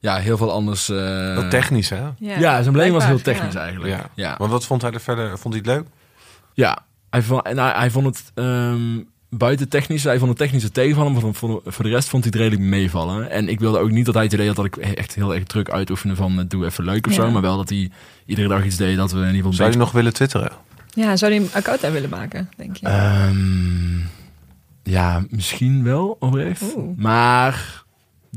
ja, 0.00 0.16
heel 0.16 0.36
veel 0.36 0.52
anders. 0.52 0.88
eh, 0.88 1.34
Wat 1.34 1.50
technisch, 1.50 1.88
hè? 1.90 2.02
Ja, 2.18 2.60
zijn 2.60 2.72
beleving 2.72 2.96
was 2.96 3.06
heel 3.06 3.20
technisch 3.22 3.52
ja. 3.52 3.60
eigenlijk. 3.60 3.90
Ja. 3.92 4.10
Ja, 4.14 4.34
Want 4.38 4.50
wat 4.50 4.66
vond 4.66 4.82
hij 4.82 4.90
er 4.90 5.00
verder? 5.00 5.38
Vond 5.38 5.54
hij 5.54 5.62
het 5.64 5.66
leuk? 5.66 5.86
ja. 6.54 6.78
Hij, 7.10 7.22
vond, 7.22 7.42
en 7.46 7.58
hij, 7.58 7.72
hij 7.72 7.90
vond 7.90 8.06
het 8.06 8.22
ehm, 8.34 9.00
buiten 9.30 9.68
technisch, 9.68 10.04
hij 10.04 10.16
vond 10.18 10.28
het 10.30 10.38
technische 10.38 10.70
tegenvallen, 10.70 11.12
maar 11.12 11.22
voor, 11.34 11.62
de 11.84 11.88
rest 11.88 12.08
vond 12.08 12.24
hij 12.24 12.32
het 12.32 12.42
redelijk 12.42 12.70
meevallen. 12.70 13.30
En 13.30 13.48
ik 13.48 13.60
wilde 13.60 13.78
ook 13.78 13.90
niet 13.90 14.04
dat 14.04 14.14
hij 14.14 14.22
het 14.22 14.32
idee 14.32 14.46
had 14.46 14.56
dat 14.56 14.64
ik 14.64 14.76
echt 14.76 15.14
heel 15.14 15.34
erg 15.34 15.44
druk 15.44 15.70
uitoefende 15.70 16.16
van 16.16 16.38
eh, 16.38 16.44
doe 16.48 16.64
even 16.64 16.84
leuk 16.84 17.06
of 17.06 17.14
Ja. 17.16 17.22
zo. 17.22 17.30
Maar 17.30 17.42
wel 17.42 17.56
dat 17.56 17.68
hij 17.68 17.90
iedere 18.26 18.48
dag 18.48 18.64
iets 18.64 18.76
deed 18.76 18.96
dat 18.96 19.10
we 19.12 19.18
in 19.18 19.22
ieder 19.24 19.36
geval 19.36 19.52
Zou 19.52 19.70
je 19.70 19.76
nog 19.76 19.92
willen 19.92 20.12
twitteren? 20.14 20.50
Ja, 20.88 21.16
zou 21.16 21.32
die 21.32 21.40
een 21.40 21.48
account 21.52 21.84
aan 21.84 21.92
willen 21.92 22.10
maken, 22.10 22.50
denk 22.56 22.76
je? 22.76 22.86
Ehm, 22.86 23.98
ja, 24.84 25.24
misschien 25.28 25.82
wel 25.84 26.16
oprecht. 26.20 26.62
Oeh. 26.76 26.96
Maar 26.96 27.84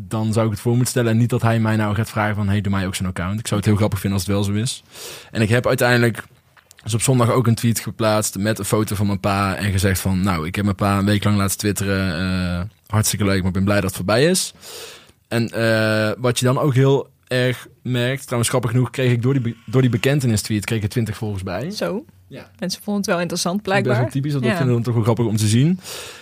dan 0.02 0.34
zou 0.34 0.46
ik 0.46 0.52
het 0.52 0.62
voor 0.62 0.72
moeten 0.72 0.90
stellen. 0.90 1.12
En 1.12 1.18
niet 1.18 1.30
dat 1.30 1.42
hij 1.42 1.60
mij 1.60 1.76
nou 1.76 1.96
gaat 1.96 2.10
vragen 2.10 2.36
van... 2.36 2.48
Hey, 2.48 2.62
doe 2.62 2.72
mij 2.72 2.86
ook 2.86 2.96
zo'n 2.96 3.06
account. 3.06 3.40
Ik 3.40 3.48
zou 3.48 3.60
het 3.60 3.70
heel 3.70 3.78
grappig 3.78 4.00
vinden 4.00 4.20
als 4.20 4.28
het 4.28 4.36
wel 4.36 4.46
zo 4.46 4.54
is. 4.54 4.84
En 5.32 5.42
ik 5.42 5.50
heb 5.50 5.68
uiteindelijk... 5.68 6.24
Dus 6.84 6.94
op 6.94 7.02
zondag 7.02 7.30
ook 7.30 7.48
een 7.48 7.56
tweet 7.56 7.80
geplaatst 7.80 8.38
met 8.38 8.60
een 8.60 8.66
foto 8.66 8.96
van 8.96 9.06
mijn 9.08 9.20
pa. 9.20 9.56
En 9.56 9.72
gezegd 9.72 10.00
van... 10.00 10.22
Nou, 10.22 10.46
ik 10.48 10.56
heb 10.56 10.64
mijn 10.64 10.78
pa 10.78 10.98
een 10.98 11.06
week 11.06 11.24
lang 11.24 11.38
laten 11.38 11.58
twitteren. 11.58 12.20
eh, 12.20 12.62
hartstikke 12.88 13.26
leuk, 13.26 13.38
maar 13.38 13.48
ik 13.48 13.54
ben 13.54 13.64
blij 13.64 13.76
dat 13.76 13.86
het 13.86 13.96
voorbij 13.96 14.26
is. 14.26 14.54
En 15.28 15.50
eh, 15.50 16.12
wat 16.18 16.40
je 16.40 16.46
dan 16.46 16.60
ook 16.60 16.74
heel 16.74 17.10
erg 17.28 17.68
merkt... 17.82 18.24
Trouwens, 18.24 18.50
grappig 18.50 18.72
genoeg 18.72 18.90
kreeg 18.90 19.12
ik 19.12 19.22
door 19.22 19.42
die, 19.42 19.58
door 19.66 19.82
die 19.82 19.90
bekentenis 19.90 20.42
tweet... 20.42 20.66
kreeg 20.66 20.78
ik 20.78 20.84
er 20.84 20.90
20 20.90 21.18
volgens 21.18 21.44
bij. 21.44 21.72
Zo. 21.72 22.06
Ja. 22.30 22.50
Mensen 22.60 22.82
vonden 22.84 23.02
het 23.02 23.12
wel 23.12 23.20
interessant, 23.22 23.56
Best 23.56 23.66
blijkbaar. 23.68 23.98
wel 24.02 24.10
typisch, 24.12 24.34
dat 24.34 24.44
Ja. 24.44 24.58
vinden 24.58 24.76
we 24.76 24.82
toch 24.82 24.94
wel 24.94 25.04
grappig 25.04 25.26
om 25.26 25.38
te 25.38 25.48
zien. 25.48 25.80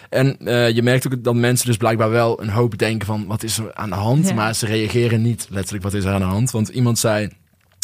En 0.09 0.37
eh, 0.39 0.69
je 0.69 0.81
merkt 0.83 1.07
ook 1.07 1.23
dat 1.23 1.35
mensen 1.35 1.65
dus 1.67 1.77
blijkbaar 1.77 2.09
wel 2.09 2.41
een 2.41 2.49
hoop 2.49 2.77
denken 2.77 3.07
van... 3.07 3.25
wat 3.27 3.43
is 3.43 3.57
er 3.57 3.73
aan 3.73 3.89
de 3.89 3.95
hand? 3.95 4.27
Ja. 4.27 4.33
Maar 4.33 4.55
ze 4.55 4.65
reageren 4.65 5.21
niet 5.21 5.47
letterlijk 5.49 5.83
wat 5.83 5.93
is 5.93 6.03
er 6.03 6.13
aan 6.13 6.19
de 6.19 6.25
hand. 6.25 6.51
Want 6.51 6.67
iemand 6.69 6.99
zei, 6.99 7.29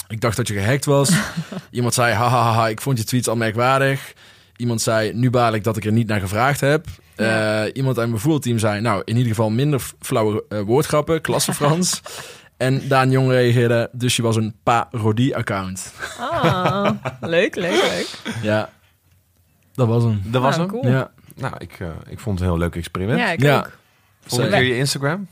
ik 0.08 0.22
dacht 0.22 0.38
dat 0.38 0.48
je 0.48 0.54
gehackt 0.54 0.86
was. 0.86 1.12
iemand 1.72 1.94
zei, 1.94 2.14
haha, 2.14 2.68
ik 2.68 2.82
vond 2.82 2.98
je 2.98 3.04
tweets 3.04 3.28
al 3.28 3.36
merkwaardig. 3.36 4.14
Iemand 4.56 4.82
zei, 4.82 5.14
nu 5.14 5.30
baal 5.30 5.54
ik 5.54 5.64
dat 5.64 5.78
ik 5.78 5.86
er 5.86 5.92
niet 5.92 6.08
naar 6.08 6.20
gevraagd 6.20 6.60
heb. 6.60 6.86
Ja. 7.16 7.64
Eh, 7.64 7.70
iemand 7.74 7.98
uit 8.00 8.10
mijn 8.10 8.22
voerteam 8.22 8.58
zei, 8.60 8.82
nou, 8.82 9.02
in 9.06 9.14
ieder 9.16 9.30
geval 9.30 9.50
minder 9.50 9.82
flauwe 10.00 10.44
eh, 10.50 10.60
woordgrappen, 10.62 11.22
klasse 11.22 11.54
Frans. 11.54 12.02
en 12.62 12.88
Daan 12.88 13.12
Jong 13.12 13.30
reageerde, 13.30 13.90
dus 13.92 14.16
je 14.16 14.22
was 14.22 14.36
een 14.36 14.56
parodie-account. 14.64 15.94
Ah, 16.20 16.92
leuk, 17.22 17.56
leuk, 17.56 17.72
leuk. 17.82 18.08
ja, 18.42 18.70
dat 19.74 19.88
was 19.88 20.04
hem. 20.04 20.22
Dat 20.26 20.42
was 20.42 20.54
Ah, 20.54 20.60
hem. 20.60 20.70
cool. 20.70 20.88
Ja, 20.88 21.12
Nou, 21.36 21.54
ik, 21.58 21.76
eh, 21.80 21.88
ik 22.10 22.20
vond 22.20 22.40
het 22.40 22.48
een 22.48 22.54
heel 22.54 22.64
leuk 22.64 22.76
experiment. 22.76 23.20
Ja, 23.20 23.32
ik 23.32 23.42
Ja. 23.42 23.58
ook. 23.58 23.78
Volgende 24.26 24.58
keer 24.58 24.64
je 24.66 24.78
Instagram? 24.78 25.28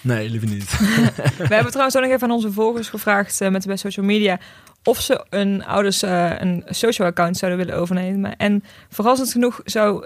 nee, 0.00 0.28
liever 0.30 0.48
niet. 0.48 0.78
We 1.48 1.54
hebben 1.54 1.70
trouwens 1.70 1.96
ook 1.96 2.02
nog 2.02 2.10
even 2.12 2.22
aan 2.22 2.34
onze 2.34 2.52
volgers 2.52 2.88
gevraagd 2.88 3.40
eh, 3.40 3.48
met 3.50 3.62
de 3.62 3.68
best 3.68 3.80
social 3.80 4.06
media 4.06 4.38
of 4.84 5.00
ze 5.00 5.24
een 5.30 5.64
ouders 5.64 6.02
eh, 6.02 6.30
een 6.38 6.64
social 6.68 7.08
account 7.08 7.36
zouden 7.36 7.66
willen 7.66 7.80
overnemen. 7.80 8.36
En 8.36 8.64
verrassend 8.88 9.32
genoeg 9.32 9.60
zou 9.64 10.04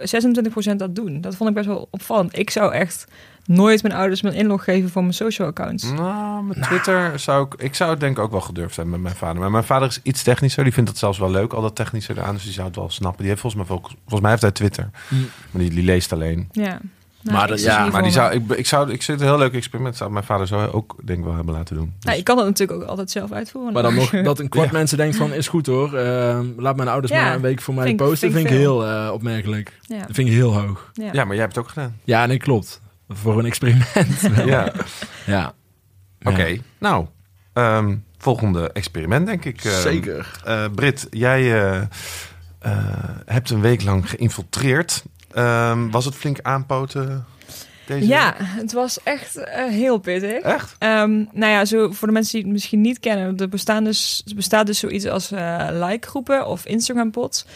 26% 0.73 0.77
dat 0.77 0.95
doen. 0.95 1.21
Dat 1.21 1.37
vond 1.37 1.49
ik 1.49 1.55
best 1.55 1.67
wel 1.67 1.89
opvallend. 1.91 2.39
Ik 2.39 2.51
zou 2.51 2.73
echt 2.73 3.05
nooit 3.47 3.83
mijn 3.83 3.95
ouders 3.95 4.23
mijn 4.23 4.35
inlog 4.35 4.65
geven 4.65 4.91
voor 4.91 5.03
mijn 5.03 5.15
social 5.15 5.49
accounts. 5.49 5.93
Nou, 5.93 6.45
met 6.45 6.63
Twitter 6.63 7.19
zou 7.19 7.47
ik... 7.47 7.63
Ik 7.63 7.75
zou 7.75 7.91
het 7.91 8.01
denk 8.01 8.17
ik 8.19 8.23
ook 8.25 8.31
wel 8.31 8.41
gedurfd 8.41 8.77
hebben 8.77 8.95
met 8.95 9.03
mijn 9.03 9.17
vader. 9.17 9.41
Maar 9.41 9.51
mijn 9.51 9.65
vader 9.65 9.89
is 9.89 10.01
iets 10.03 10.23
technischer. 10.23 10.65
Die 10.65 10.73
vindt 10.73 10.89
het 10.89 10.99
zelfs 10.99 11.19
wel 11.19 11.31
leuk, 11.31 11.53
al 11.53 11.63
dat 11.63 11.75
technische 11.75 12.13
eraan. 12.13 12.35
Dus 12.35 12.45
die 12.45 12.53
zou 12.53 12.67
het 12.67 12.77
wel 12.77 12.91
snappen. 12.91 13.19
Die 13.21 13.29
heeft 13.29 13.41
volgens 13.41 13.63
mij, 13.69 13.79
volgens 13.79 14.21
mij 14.21 14.31
heeft 14.31 14.43
hij 14.43 14.51
Twitter. 14.53 14.91
Mm. 15.09 15.27
Maar 15.51 15.63
die, 15.63 15.71
die 15.71 15.85
leest 15.85 16.13
alleen. 16.13 16.49
Ja. 16.53 16.81
Nou, 17.21 17.39
Maar 17.39 17.45
ik 17.47 17.51
dat- 17.51 17.63
ja, 17.63 17.87
Maar 17.87 18.03
die 18.03 18.13
zou, 18.13 18.33
ik, 18.33 18.51
ik, 18.51 18.67
zou, 18.67 18.91
ik 18.91 19.03
zit 19.03 19.21
een 19.21 19.27
heel 19.27 19.39
leuk 19.39 19.53
experiment. 19.55 19.97
Zou 19.97 20.11
mijn 20.11 20.25
vader 20.25 20.47
zo 20.47 20.67
ook 20.73 20.97
denk 21.05 21.19
ik 21.19 21.25
wel 21.25 21.35
hebben 21.35 21.55
laten 21.55 21.77
doen. 21.77 21.93
Dus- 21.97 22.05
Nou, 22.05 22.17
je 22.17 22.23
kan 22.23 22.37
het 22.39 22.47
natuurlijk 22.47 22.81
ook 22.83 22.89
altijd 22.89 23.11
zelf 23.11 23.33
uitvoeren. 23.33 23.73
Maar 23.73 23.83
dan 23.83 23.95
nog 23.95 24.11
dat 24.23 24.39
een 24.39 24.49
kwart 24.49 24.71
Ja. 24.71 24.77
mensen 24.79 24.97
denkt 24.97 25.17
van, 25.17 25.33
is 25.33 25.49
goed 25.49 25.67
hoor. 25.67 25.95
eh, 25.97 26.41
laat 26.57 26.77
mijn 26.77 26.89
ouders 26.89 27.13
Ja, 27.13 27.23
maar 27.25 27.35
een 27.35 27.41
week 27.41 27.61
voor 27.61 27.75
mij 27.75 27.85
vind- 27.85 27.97
posten. 27.97 28.19
vind 28.19 28.33
ik 28.33 28.39
Vind 28.39 28.51
ik 28.51 28.57
veel. 28.57 28.83
heel 28.89 29.07
eh, 29.07 29.13
opmerkelijk. 29.13 29.79
Ja. 29.83 29.97
Dat 29.99 30.09
vind 30.13 30.29
ik 30.29 30.35
heel 30.35 30.61
hoog. 30.61 30.91
Ja. 30.93 31.09
ja, 31.13 31.25
maar 31.25 31.35
jij 31.35 31.45
hebt 31.45 31.55
het 31.57 31.65
ook 31.65 31.71
gedaan. 31.71 31.97
Ja, 32.05 32.27
nee, 32.27 32.39
klopt. 32.39 32.81
Voor 33.09 33.39
een 33.39 33.47
experiment. 33.47 34.21
Ja. 34.47 34.73
ja. 35.27 35.55
Oké, 36.23 36.57
nou. 36.79 37.07
ehm, 37.53 37.97
volgende 38.19 38.73
experiment 38.73 39.27
denk 39.27 39.45
ik. 39.45 39.65
Ehm, 39.65 39.81
Zeker. 39.81 40.41
eh, 40.45 40.65
Brit, 40.75 41.07
jij 41.11 41.41
eh, 41.63 41.83
eh, 42.59 42.77
hebt 43.25 43.51
een 43.51 43.61
week 43.61 43.83
lang 43.83 44.11
geïnfiltreerd. 44.11 45.05
Ehm, 45.31 45.91
was 45.91 46.05
het 46.05 46.15
flink 46.15 46.39
aanpoten 46.43 47.25
deze 47.87 48.07
Ja, 48.07 48.35
week? 48.39 48.49
het 48.49 48.73
was 48.73 49.03
echt 49.03 49.39
heel 49.71 49.99
pittig. 49.99 50.41
Echt? 50.43 50.75
Ehm, 50.79 51.11
nou 51.33 51.53
ja, 51.53 51.65
zo 51.65 51.91
voor 51.93 52.07
de 52.09 52.15
mensen 52.15 52.33
die 52.33 52.43
het 52.43 52.53
misschien 52.53 52.81
niet 52.81 53.01
kennen, 53.01 53.37
er, 53.37 53.49
bestaan 53.49 53.85
dus, 53.85 54.23
er 54.29 54.35
bestaat 54.35 54.67
dus 54.67 54.79
zoiets 54.79 55.07
als 55.07 55.31
like-groepen 55.71 56.47
of 56.47 56.67
Instagram-pods. 56.67 57.47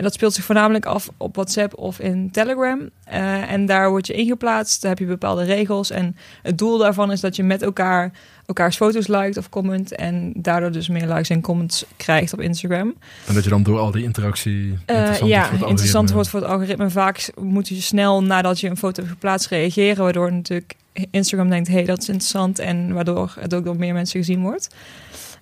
En 0.00 0.06
dat 0.06 0.14
speelt 0.14 0.34
zich 0.34 0.44
voornamelijk 0.44 0.86
af 0.86 1.10
op 1.16 1.34
WhatsApp 1.34 1.78
of 1.78 1.98
in 1.98 2.30
Telegram. 2.30 2.90
Eh, 3.04 3.52
en 3.52 3.66
daar 3.66 3.90
word 3.90 4.06
je 4.06 4.12
ingeplaatst, 4.12 4.82
daar 4.82 4.90
heb 4.90 4.98
je 4.98 5.06
bepaalde 5.06 5.44
regels. 5.44 5.90
En 5.90 6.16
het 6.42 6.58
doel 6.58 6.78
daarvan 6.78 7.12
is 7.12 7.20
dat 7.20 7.36
je 7.36 7.42
met 7.42 7.62
elkaar 7.62 8.12
elkaars 8.46 8.76
foto's 8.76 9.06
liked 9.06 9.36
of 9.36 9.48
comment. 9.48 9.94
En 9.94 10.32
daardoor 10.36 10.72
dus 10.72 10.88
meer 10.88 11.06
likes 11.06 11.28
en 11.28 11.40
comments 11.40 11.84
krijgt 11.96 12.32
op 12.32 12.40
Instagram. 12.40 12.94
En 13.26 13.34
dat 13.34 13.44
je 13.44 13.50
dan 13.50 13.62
door 13.62 13.78
al 13.78 13.90
die 13.90 14.02
interactie 14.02 14.78
Eh, 14.86 14.96
interessant 14.96 15.30
ja, 15.30 15.38
wordt 15.38 15.48
voor 15.50 15.60
het 15.60 15.68
interessant 15.68 16.10
wordt 16.10 16.28
voor 16.28 16.40
het 16.40 16.48
algoritme. 16.48 16.90
Vaak 16.90 17.32
moet 17.40 17.68
je 17.68 17.80
snel 17.80 18.22
nadat 18.22 18.60
je 18.60 18.68
een 18.68 18.76
foto 18.76 19.00
hebt 19.00 19.12
geplaatst 19.12 19.48
reageren, 19.48 20.02
waardoor 20.04 20.32
natuurlijk 20.32 20.74
Instagram 21.10 21.50
denkt, 21.50 21.68
hé, 21.68 21.74
hey, 21.74 21.84
dat 21.84 21.98
is 21.98 22.08
interessant 22.08 22.58
en 22.58 22.92
waardoor 22.92 23.34
het 23.40 23.54
ook 23.54 23.64
door 23.64 23.76
meer 23.76 23.94
mensen 23.94 24.18
gezien 24.18 24.42
wordt. 24.42 24.74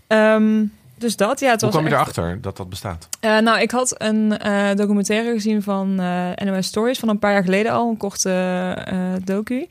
Ehm, 0.07 0.65
dus 0.99 1.17
dat, 1.17 1.41
ja, 1.41 1.51
het 1.51 1.61
Hoe 1.61 1.71
was 1.71 1.81
kwam 1.81 1.91
je 1.93 1.97
echt- 1.97 2.17
erachter 2.17 2.41
dat 2.41 2.57
dat 2.57 2.69
bestaat? 2.69 3.09
Eh, 3.21 3.39
nou, 3.39 3.61
ik 3.61 3.71
had 3.71 3.95
een 4.03 4.39
eh, 4.39 4.75
documentaire 4.75 5.33
gezien 5.33 5.63
van 5.63 6.01
eh 6.01 6.31
NOS 6.45 6.67
Stories 6.67 6.99
van 6.99 7.09
een 7.09 7.19
paar 7.19 7.33
jaar 7.33 7.45
geleden 7.45 7.73
al, 7.73 7.89
een 7.89 7.97
korte 7.97 8.77
docu. 9.25 9.67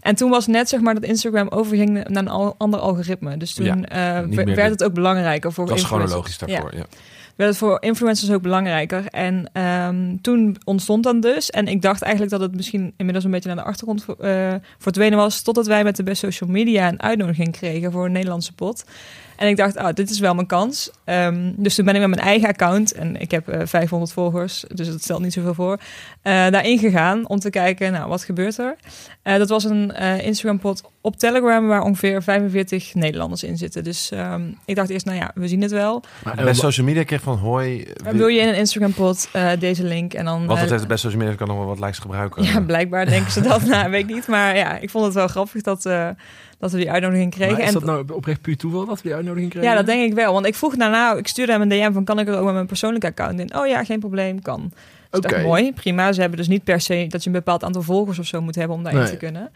En 0.00 0.14
toen 0.14 0.30
was 0.30 0.46
net 0.46 0.68
zeg 0.68 0.80
maar 0.80 0.94
dat 0.94 1.02
Instagram 1.02 1.48
overging 1.48 2.08
naar 2.08 2.22
een 2.22 2.54
ander 2.58 2.80
algoritme. 2.80 3.36
Dus 3.36 3.54
toen 3.54 3.86
Ja, 3.90 4.28
werd 4.44 4.70
het 4.70 4.84
ook 4.84 4.94
belangrijker 4.94 5.52
voor 5.52 5.66
Dat 5.66 5.76
is 5.76 5.84
chronologisch 5.84 6.38
daarvoor, 6.38 6.74
ja. 6.74 6.84
werd 7.36 7.50
het 7.50 7.58
voor 7.58 7.76
influencers 7.82 8.30
ook 8.30 8.42
belangrijker. 8.42 9.06
En 9.06 9.50
ehm, 9.52 10.16
toen 10.22 10.56
ontstond 10.64 11.02
dan 11.04 11.20
dus. 11.20 11.50
En 11.50 11.66
ik 11.68 11.82
dacht 11.82 12.02
eigenlijk 12.02 12.32
dat 12.32 12.40
het 12.40 12.54
misschien 12.56 12.92
inmiddels 12.96 13.24
een 13.24 13.30
beetje 13.30 13.48
naar 13.54 13.64
de 13.64 13.70
achtergrond 13.70 14.04
verdwenen 14.78 15.18
was. 15.18 15.42
Totdat 15.42 15.66
wij 15.66 15.84
met 15.84 15.96
de 15.96 16.02
best 16.02 16.20
social 16.20 16.50
media 16.50 16.88
een 16.88 17.02
uitnodiging 17.02 17.52
kregen 17.52 17.92
voor 17.92 18.04
een 18.06 18.12
Nederlandse 18.12 18.52
pot. 18.54 18.84
En 19.38 19.48
ik 19.48 19.56
dacht, 19.56 19.76
ah, 19.76 19.94
dit 19.94 20.10
is 20.10 20.18
wel 20.18 20.34
mijn 20.34 20.46
kans. 20.46 20.90
Ehm, 21.04 21.52
dus 21.56 21.74
toen 21.74 21.84
ben 21.84 21.94
ik 21.94 22.00
met 22.00 22.10
mijn 22.10 22.22
eigen 22.22 22.48
account, 22.48 22.92
en 22.92 23.20
ik 23.20 23.30
heb 23.30 23.48
eh 23.48 23.60
500 23.64 24.12
volgers, 24.12 24.64
dus 24.74 24.88
dat 24.88 25.02
stelt 25.02 25.20
niet 25.20 25.32
zoveel 25.32 25.54
voor, 25.54 25.78
eh 26.22 26.32
daarin 26.32 26.78
gegaan 26.78 27.28
om 27.28 27.38
te 27.38 27.50
kijken, 27.50 27.92
nou, 27.92 28.08
wat 28.08 28.24
gebeurt 28.24 28.58
er? 28.58 28.76
Eh, 29.22 29.36
dat 29.36 29.48
was 29.48 29.64
een 29.64 29.92
eh 29.92 30.26
Instagram-pot 30.26 30.82
op 31.00 31.16
Telegram 31.16 31.66
waar 31.66 31.82
ongeveer 31.82 32.22
45 32.22 32.94
Nederlanders 32.94 33.42
in 33.42 33.56
zitten. 33.56 33.84
Dus 33.84 34.10
ehm, 34.10 34.42
ik 34.64 34.76
dacht 34.76 34.88
eerst, 34.88 35.06
nou 35.06 35.18
ja, 35.18 35.30
we 35.34 35.48
zien 35.48 35.62
het 35.62 35.70
wel. 35.70 36.02
Maar, 36.24 36.32
En 36.32 36.38
eh, 36.38 36.44
bij 36.44 36.54
social 36.54 36.86
media 36.86 37.04
kreeg 37.04 37.20
van 37.20 37.36
hoi. 37.36 37.86
Dan 38.04 38.16
wil 38.16 38.26
je 38.26 38.40
in 38.40 38.48
een 38.48 38.56
Instagram-pot 38.56 39.28
eh, 39.32 39.50
deze 39.58 39.84
link 39.84 40.14
en 40.14 40.24
dan... 40.24 40.46
Wat 40.46 40.56
eh, 40.56 40.62
het 40.62 40.70
heeft 40.70 40.86
bij 40.86 40.96
social 40.96 41.20
media 41.20 41.36
kan 41.36 41.48
nog 41.48 41.56
wel 41.56 41.66
wat 41.66 41.80
likes 41.80 41.98
gebruiken. 41.98 42.42
ja, 42.42 42.60
blijkbaar 42.60 43.06
denken 43.06 43.32
ze 43.32 43.40
dat. 43.40 43.64
nou, 43.72 43.90
weet 43.90 44.08
ik 44.08 44.14
niet. 44.14 44.26
Maar 44.26 44.56
ja, 44.56 44.78
ik 44.78 44.90
vond 44.90 45.04
het 45.04 45.14
wel 45.14 45.28
grappig 45.28 45.62
dat, 45.62 45.86
eh, 45.86 46.08
dat 46.58 46.70
we 46.72 46.78
die 46.78 46.90
uitnodiging 46.90 47.30
kregen. 47.30 47.52
maar 47.52 47.62
is 47.62 47.68
en 47.68 47.74
dat 47.74 47.84
nou 47.84 48.04
oprecht 48.12 48.40
puur 48.40 48.56
toeval 48.56 48.86
dat 48.86 48.96
we 48.96 49.02
die 49.02 49.14
uitnodiging 49.14 49.50
kregen? 49.50 49.68
ja, 49.70 49.76
dat 49.76 49.86
denk 49.86 50.02
ik 50.10 50.14
wel. 50.14 50.32
Want 50.32 50.46
ik 50.46 50.54
vroeg 50.54 50.76
daarna, 50.76 51.14
ik 51.14 51.26
stuurde 51.28 51.52
hem 51.52 51.60
een 51.60 51.68
DM 51.68 51.92
van... 51.92 52.04
kan 52.04 52.18
ik 52.18 52.28
er 52.28 52.36
ook 52.38 52.44
met 52.44 52.54
mijn 52.54 52.66
persoonlijke 52.66 53.06
account 53.06 53.40
in? 53.40 53.56
Oh 53.56 53.66
ja, 53.66 53.84
geen 53.84 54.00
probleem, 54.00 54.42
kan. 54.42 54.72
Dus 55.10 55.20
Oké. 55.20 55.42
mooi, 55.42 55.72
prima. 55.72 56.12
Ze 56.12 56.20
hebben 56.20 56.38
dus 56.38 56.48
niet 56.48 56.64
per 56.64 56.80
se 56.80 57.04
dat 57.08 57.22
je 57.22 57.28
een 57.30 57.36
bepaald 57.36 57.64
aantal 57.64 57.82
volgers 57.82 58.18
of 58.18 58.26
zo 58.26 58.40
moet 58.40 58.54
hebben... 58.54 58.76
om 58.76 58.82
daarin 58.82 59.02
Nee. 59.02 59.10
te 59.10 59.16
kunnen. 59.16 59.50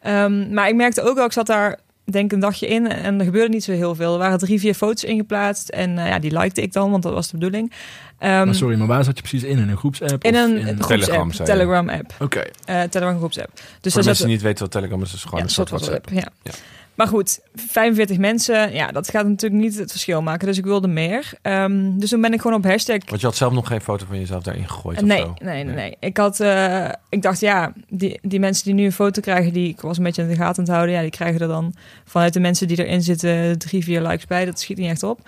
Ehm, 0.00 0.54
maar 0.54 0.68
ik 0.68 0.74
merkte 0.74 1.02
ook 1.02 1.14
wel, 1.16 1.24
ik 1.24 1.32
zat 1.32 1.46
daar 1.46 1.78
denk 2.12 2.32
een 2.32 2.40
dagje 2.40 2.66
in... 2.66 2.88
en 2.92 3.18
er 3.18 3.24
gebeurde 3.24 3.52
niet 3.52 3.64
zo 3.64 3.72
heel 3.72 3.94
veel. 3.94 4.12
Er 4.12 4.18
waren 4.18 4.38
drie, 4.38 4.60
vier 4.60 4.74
foto's 4.74 5.04
ingeplaatst. 5.04 5.68
En 5.68 5.98
eh, 5.98 6.08
ja, 6.08 6.18
die 6.18 6.38
likte 6.38 6.62
ik 6.62 6.72
dan, 6.72 6.90
want 6.90 7.02
dat 7.02 7.12
was 7.12 7.30
de 7.30 7.36
bedoeling. 7.38 7.72
Ehm, 8.18 8.44
Maar 8.44 8.54
sorry, 8.54 8.78
maar 8.78 8.86
waar 8.86 9.04
zat 9.04 9.16
je 9.16 9.22
precies 9.22 9.42
in? 9.48 9.58
In 9.58 9.68
een 9.68 9.76
groepsapp? 9.76 10.24
in 10.24 10.34
een 10.34 10.56
in- 10.56 10.62
groepsapp, 10.62 10.88
Telegram, 11.00 11.30
je. 11.32 11.42
Telegram 11.42 11.88
app. 11.88 12.14
Oké. 12.20 12.42
eh 12.64 12.82
Telegram 12.82 13.18
groepsapp. 13.18 13.60
Dus 13.80 13.92
Voor 13.92 14.04
mensen 14.04 14.24
die 14.26 14.34
niet 14.34 14.42
weten 14.44 14.62
wat 14.62 14.70
Telegram 14.72 15.02
is, 15.02 15.14
is 15.14 15.22
gewoon 15.22 15.38
ja, 15.38 15.44
een 15.44 15.50
soort 15.50 15.68
WhatsApp. 15.70 16.08
Ja. 16.10 16.28
Ja. 16.42 16.52
Maar 16.94 17.06
goed, 17.06 17.40
45 17.54 18.18
mensen, 18.18 18.72
ja, 18.72 18.86
dat 18.92 19.10
gaat 19.10 19.26
natuurlijk 19.26 19.62
niet 19.62 19.78
het 19.78 19.90
verschil 19.90 20.22
maken. 20.22 20.46
Dus 20.46 20.58
ik 20.58 20.64
wilde 20.64 20.88
meer. 20.88 21.32
Ehm, 21.42 21.98
dus 21.98 22.10
toen 22.10 22.20
ben 22.20 22.32
ik 22.32 22.40
gewoon 22.40 22.56
op 22.56 22.64
hashtag. 22.64 22.98
Want 23.06 23.20
je 23.20 23.26
had 23.26 23.36
zelf 23.36 23.52
nog 23.52 23.66
geen 23.66 23.80
foto 23.80 24.06
van 24.08 24.18
jezelf 24.18 24.42
daarin 24.42 24.68
gegooid 24.68 24.98
of 24.98 25.04
Nee, 25.04 25.20
zo? 25.20 25.34
nee, 25.42 25.64
nee, 25.64 25.74
nee. 25.74 25.96
Ik 26.00 26.16
had, 26.16 26.40
eh, 26.40 26.88
ik 27.08 27.22
dacht, 27.22 27.40
ja, 27.40 27.72
die, 27.88 28.18
die 28.22 28.40
mensen 28.40 28.64
die 28.64 28.74
nu 28.74 28.84
een 28.84 28.92
foto 28.92 29.20
krijgen, 29.20 29.52
die 29.52 29.68
ik 29.68 29.80
was 29.80 29.96
een 29.96 30.04
beetje 30.04 30.22
in 30.22 30.28
de 30.28 30.34
gaten 30.34 30.56
aan 30.58 30.64
het 30.64 30.74
houden, 30.74 30.94
ja, 30.94 31.00
die 31.00 31.10
krijgen 31.10 31.40
er 31.40 31.48
dan 31.48 31.74
vanuit 32.04 32.32
de 32.32 32.40
mensen 32.40 32.68
die 32.68 32.84
erin 32.84 33.02
zitten 33.02 33.58
drie, 33.58 33.84
vier 33.84 34.00
likes 34.00 34.26
bij. 34.26 34.44
Dat 34.44 34.60
schiet 34.60 34.78
niet 34.78 34.90
echt 34.90 35.02
op. 35.02 35.20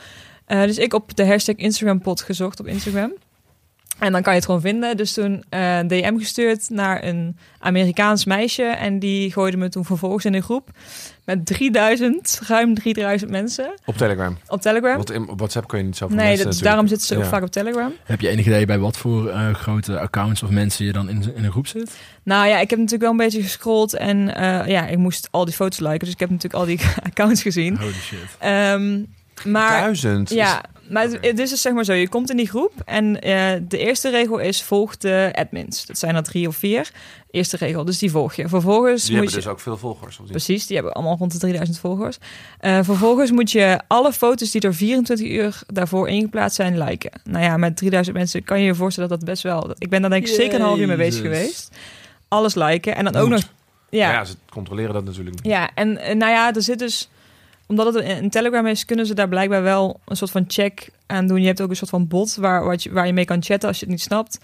Eh, 0.46 0.62
dus 0.62 0.78
ik 0.78 0.94
op 0.94 1.16
de 1.16 1.26
hashtag 1.26 1.56
Instagram 1.56 2.00
pot 2.00 2.22
gezocht 2.22 2.60
op 2.60 2.66
Instagram. 2.66 3.12
En 3.98 4.12
dan 4.12 4.22
kan 4.22 4.32
je 4.32 4.38
het 4.38 4.46
gewoon 4.46 4.60
vinden. 4.60 4.96
Dus 4.96 5.12
toen 5.12 5.44
eh, 5.48 5.78
een 5.78 5.86
DM 5.88 6.18
gestuurd 6.18 6.70
naar 6.70 7.04
een 7.04 7.36
Amerikaans 7.58 8.24
meisje. 8.24 8.62
En 8.62 8.98
die 8.98 9.32
gooide 9.32 9.56
me 9.56 9.68
toen 9.68 9.84
vervolgens 9.84 10.24
in 10.24 10.34
een 10.34 10.42
groep 10.42 10.70
met 11.24 11.46
3000, 11.46 12.40
ruim 12.46 12.74
3000 12.74 13.30
mensen 13.30 13.74
Op 13.84 13.96
Telegram. 13.96 14.38
op 14.48 14.60
Telegram. 14.60 14.96
Want 14.96 15.10
in, 15.10 15.28
WhatsApp 15.36 15.68
kun 15.68 15.78
je 15.78 15.84
niet 15.84 15.96
zoveel 15.96 16.16
nee, 16.16 16.26
mensen 16.26 16.44
dat, 16.44 16.54
natuurlijk- 16.54 16.70
daarom 16.74 16.88
zitten 16.88 17.06
ze 17.06 17.16
ook 17.16 17.22
Ja. 17.22 17.28
vaak 17.28 17.42
op 17.42 17.50
Telegram. 17.50 17.92
Heb 18.04 18.20
je 18.20 18.28
enig 18.28 18.46
idee 18.46 18.66
bij 18.66 18.78
wat 18.78 18.96
voor 18.96 19.28
eh, 19.28 19.54
grote 19.54 19.98
accounts 19.98 20.42
of 20.42 20.50
mensen 20.50 20.84
je 20.84 20.92
dan 20.92 21.08
in, 21.08 21.32
in 21.36 21.44
een 21.44 21.50
groep 21.50 21.66
zit? 21.66 21.96
Nou 22.22 22.46
ja, 22.48 22.54
ik 22.58 22.70
heb 22.70 22.78
natuurlijk 22.78 23.02
wel 23.02 23.10
een 23.10 23.16
beetje 23.16 23.42
gescrolld. 23.42 23.94
En 23.94 24.34
eh, 24.34 24.66
ja, 24.68 24.86
ik 24.86 24.98
moest 24.98 25.28
al 25.30 25.44
die 25.44 25.54
foto's 25.54 25.78
liken. 25.80 25.98
Dus 25.98 26.10
ik 26.12 26.20
heb 26.20 26.30
natuurlijk 26.30 26.54
al 26.60 26.66
die 26.66 26.80
accounts 27.10 27.42
gezien. 27.42 27.76
Holy 27.78 27.92
shit. 27.92 28.18
Ehm, 28.38 29.00
maar 29.44 29.80
Duizend. 29.80 30.30
Ja, 30.30 30.62
maar 30.88 31.02
het, 31.02 31.18
het 31.20 31.38
is 31.38 31.50
dus 31.50 31.60
zeg 31.60 31.72
maar 31.72 31.84
zo. 31.84 31.92
Je 31.92 32.08
komt 32.08 32.30
in 32.30 32.36
die 32.36 32.48
groep 32.48 32.72
en 32.84 33.20
eh, 33.20 33.60
de 33.68 33.78
eerste 33.78 34.10
regel 34.10 34.38
is 34.38 34.62
volg 34.62 34.96
de 34.96 35.30
admins. 35.34 35.86
Dat 35.86 35.98
zijn 35.98 36.14
er 36.14 36.22
drie 36.22 36.48
of 36.48 36.56
vier. 36.56 36.90
Eerste 37.30 37.56
regel, 37.56 37.84
dus 37.84 37.98
die 37.98 38.10
volg 38.10 38.34
je. 38.34 38.48
Vervolgens 38.48 39.02
Die 39.04 39.10
moet 39.10 39.20
hebben 39.20 39.40
je... 39.40 39.46
dus 39.46 39.52
ook 39.52 39.60
veel 39.60 39.76
volgers. 39.76 40.14
Of 40.14 40.22
niet? 40.22 40.30
Precies, 40.30 40.66
die 40.66 40.76
hebben 40.76 40.94
allemaal 40.94 41.16
rond 41.16 41.32
de 41.32 41.38
3000 41.38 41.78
volgers. 41.78 42.18
Eh, 42.58 42.78
vervolgens 42.82 43.30
moet 43.30 43.50
je 43.50 43.80
alle 43.86 44.12
foto's 44.12 44.50
die 44.50 44.60
er 44.60 44.74
24 44.74 45.26
uur 45.26 45.62
daarvoor 45.66 46.08
ingeplaatst 46.08 46.56
zijn 46.56 46.78
liken. 46.78 47.10
Nou 47.24 47.44
ja, 47.44 47.56
met 47.56 47.76
3000 47.76 48.16
mensen 48.16 48.44
kan 48.44 48.60
je 48.60 48.66
je 48.66 48.74
voorstellen 48.74 49.08
dat 49.08 49.18
dat 49.18 49.28
best 49.28 49.42
wel... 49.42 49.74
Ik 49.78 49.90
ben 49.90 50.00
daar 50.00 50.10
denk 50.10 50.26
ik 50.26 50.34
zeker 50.34 50.54
een 50.54 50.66
half 50.66 50.78
uur 50.78 50.86
mee 50.86 50.96
bezig 50.96 51.22
geweest. 51.22 51.76
Alles 52.28 52.54
liken 52.54 52.96
en 52.96 53.04
dan 53.04 53.16
ook 53.16 53.28
nog... 53.28 53.40
Ja. 53.90 54.12
Ja, 54.12 54.24
ze 54.24 54.34
controleren 54.50 54.94
dat 54.94 55.04
natuurlijk 55.04 55.36
niet. 55.36 55.52
ja, 55.52 55.70
en 55.74 55.98
eh, 55.98 56.16
nou 56.16 56.32
ja, 56.32 56.54
er 56.54 56.62
zit 56.62 56.78
dus... 56.78 57.08
Omdat 57.66 57.94
het 57.94 58.04
een 58.04 58.30
Telegram 58.30 58.66
is, 58.66 58.84
kunnen 58.84 59.06
ze 59.06 59.14
daar 59.14 59.28
blijkbaar 59.28 59.62
wel 59.62 60.00
een 60.04 60.16
soort 60.16 60.30
van 60.30 60.44
check 60.48 60.88
aan 61.06 61.26
doen. 61.26 61.40
Je 61.40 61.46
hebt 61.46 61.60
ook 61.60 61.70
een 61.70 61.76
soort 61.76 61.90
van 61.90 62.08
bot 62.08 62.34
waar, 62.34 62.74
je, 62.76 62.92
waar 62.92 63.06
je 63.06 63.12
mee 63.12 63.24
kan 63.24 63.42
chatten 63.42 63.68
als 63.68 63.78
je 63.78 63.84
het 63.84 63.94
niet 63.94 64.02
snapt. 64.04 64.38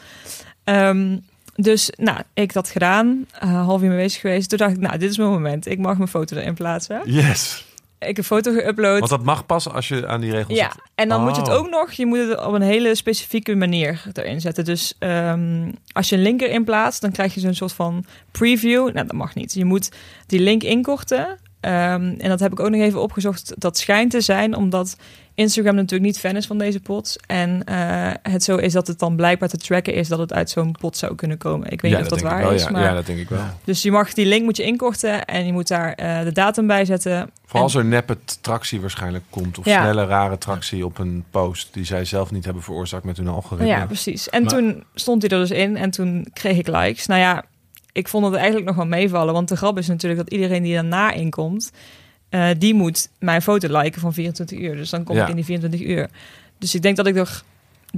Ehm, 0.64 1.16
dus, 1.56 1.90
nou, 1.96 2.18
ik 2.35 2.52
dat 2.52 2.68
gedaan. 2.68 3.26
eh, 3.38 3.64
half 3.64 3.83
uur 3.83 3.88
mee 3.88 3.96
bezig 3.98 4.20
geweest. 4.20 4.48
Toen 4.48 4.59
dacht 4.59 4.72
ik, 4.72 4.80
nou, 4.80 4.98
dit 4.98 5.11
is 5.11 5.16
mijn 5.18 5.30
moment. 5.30 5.66
Ik 5.66 5.78
mag 5.78 5.96
mijn 5.96 6.09
foto 6.09 6.37
erin 6.37 6.54
plaatsen. 6.54 7.00
Yes. 7.04 7.64
Ik 7.98 8.06
heb 8.06 8.16
een 8.18 8.24
foto 8.24 8.52
geüpload. 8.52 8.98
Want 8.98 9.09
dat 9.09 9.24
mag 9.24 9.46
pas 9.46 9.68
als 9.68 9.88
je 9.88 10.06
aan 10.06 10.20
die 10.20 10.30
regels 10.33 10.59
Ja, 10.59 10.70
zit. 10.72 10.83
en 10.94 11.09
dan 11.09 11.22
moet 11.22 11.35
je 11.35 11.40
het 11.42 11.50
Oh. 11.50 11.56
ook 11.56 11.70
nog, 11.70 11.92
je 11.92 12.06
moet 12.06 12.18
het 12.18 12.44
op 12.44 12.52
een 12.52 12.62
hele 12.62 12.94
specifieke 12.94 13.54
manier 13.56 14.02
erin 14.12 14.40
zetten. 14.40 14.64
Dus 14.64 14.94
ehm, 14.98 15.70
als 15.92 16.09
je 16.09 16.16
een 16.16 16.22
link 16.22 16.40
erin 16.40 16.64
plaatst, 16.64 17.00
dan 17.00 17.12
krijg 17.12 17.35
je 17.35 17.40
zo'n 17.40 17.54
soort 17.54 17.72
van 17.72 18.04
preview. 18.30 18.83
Nou, 18.85 19.06
dat 19.06 19.12
mag 19.12 19.35
niet. 19.35 19.52
Je 19.54 19.64
moet 19.64 19.90
die 20.26 20.40
link 20.40 20.62
inkorten. 20.62 21.38
Ehm, 21.61 22.14
en 22.18 22.29
dat 22.29 22.40
heb 22.40 22.53
ik 22.53 22.61
ook 22.61 22.70
nog 22.70 22.81
even 22.81 23.03
opgezocht. 23.03 23.53
Dat 23.59 23.79
schijnt 23.79 24.11
te 24.11 24.20
zijn 24.20 24.57
omdat 24.57 24.96
Instagram 25.35 25.75
natuurlijk 25.75 26.03
niet 26.03 26.18
fan 26.18 26.37
is 26.37 26.46
van 26.46 26.59
deze 26.59 26.81
pot. 26.81 27.16
En 27.27 27.64
eh, 27.64 28.11
het 28.23 28.44
zo 28.44 28.57
is 28.57 28.73
dat 28.73 28.87
het 28.87 28.99
dan 28.99 29.16
blijkbaar 29.16 29.49
te 29.49 29.57
tracken 29.57 29.94
is 29.94 30.09
dat 30.09 30.18
het 30.18 30.33
uit 30.33 30.51
zo'n 30.51 30.73
pot 30.81 30.96
zou 30.96 31.14
kunnen 31.14 31.38
komen. 31.38 31.70
Ik 31.70 31.81
weet 31.81 31.90
ja, 31.90 31.96
niet 31.96 32.07
of 32.12 32.18
dat 32.18 32.31
waar 32.31 32.42
wel, 32.42 32.53
is. 32.53 32.62
ja. 32.62 32.70
Maar... 32.70 32.83
ja, 32.83 32.94
dat 32.94 33.07
denk 33.07 33.18
ik 33.18 33.29
wel. 33.29 33.44
Dus 33.64 33.83
je 33.83 33.90
mag 33.90 34.12
die 34.12 34.27
link 34.27 34.44
moet 34.44 34.57
je 34.57 34.62
inkorten 34.62 35.25
en 35.25 35.46
je 35.46 35.53
moet 35.53 35.68
daar 35.68 35.92
eh, 35.92 36.23
de 36.23 36.33
datum 36.33 36.66
bij 36.66 36.85
zetten. 36.85 37.31
Vooral 37.44 37.62
als 37.62 37.75
er 37.75 37.85
neppe 37.85 38.16
tractie 38.40 38.81
waarschijnlijk 38.81 39.25
komt. 39.31 39.59
Of 39.59 39.64
Ja. 39.64 39.81
snelle, 39.83 40.05
rare 40.05 40.38
tractie 40.38 40.85
op 40.85 40.99
een 40.99 41.25
post 41.31 41.68
die 41.73 41.85
zij 41.85 42.05
zelf 42.05 42.31
niet 42.31 42.44
hebben 42.44 42.62
veroorzaakt 42.62 43.05
met 43.05 43.16
hun 43.16 43.29
algoritme. 43.29 43.66
Ja, 43.66 43.87
precies. 43.87 44.29
En 44.29 44.42
Maar- 44.42 44.53
toen 44.53 44.85
stond 44.94 45.23
hij 45.23 45.31
er 45.31 45.38
dus 45.38 45.51
in 45.51 45.77
en 45.77 45.90
toen 45.90 46.27
kreeg 46.33 46.59
ik 46.59 46.66
likes. 46.66 47.07
Nou 47.07 47.20
ja, 47.20 47.44
ik 47.92 48.09
vond 48.09 48.24
het 48.24 48.35
eigenlijk 48.35 48.66
nog 48.66 48.76
wel 48.76 48.87
meevallen. 48.87 49.35
Want 49.35 49.48
de 49.48 49.57
grap 49.57 49.79
is 49.79 49.87
natuurlijk 49.88 50.20
dat 50.20 50.33
iedereen 50.33 50.62
die 50.62 50.74
daarna 50.74 51.12
inkomt... 51.12 51.72
eh, 52.29 52.48
die 52.59 52.74
moet 52.74 53.09
mijn 53.18 53.42
foto 53.42 53.79
liken 53.81 54.00
van 54.00 54.12
24 54.12 54.59
uur. 54.59 54.76
Dus 54.76 54.90
dan 54.90 55.05
kom 55.05 55.16
Ja. 55.16 55.22
ik 55.22 55.29
in 55.29 55.35
die 55.37 55.44
24 55.44 55.88
uur. 55.88 56.09
Dus 56.59 56.74
ik 56.74 56.83
denk 56.83 56.96
dat 56.96 57.07
ik 57.07 57.16
er 57.16 57.42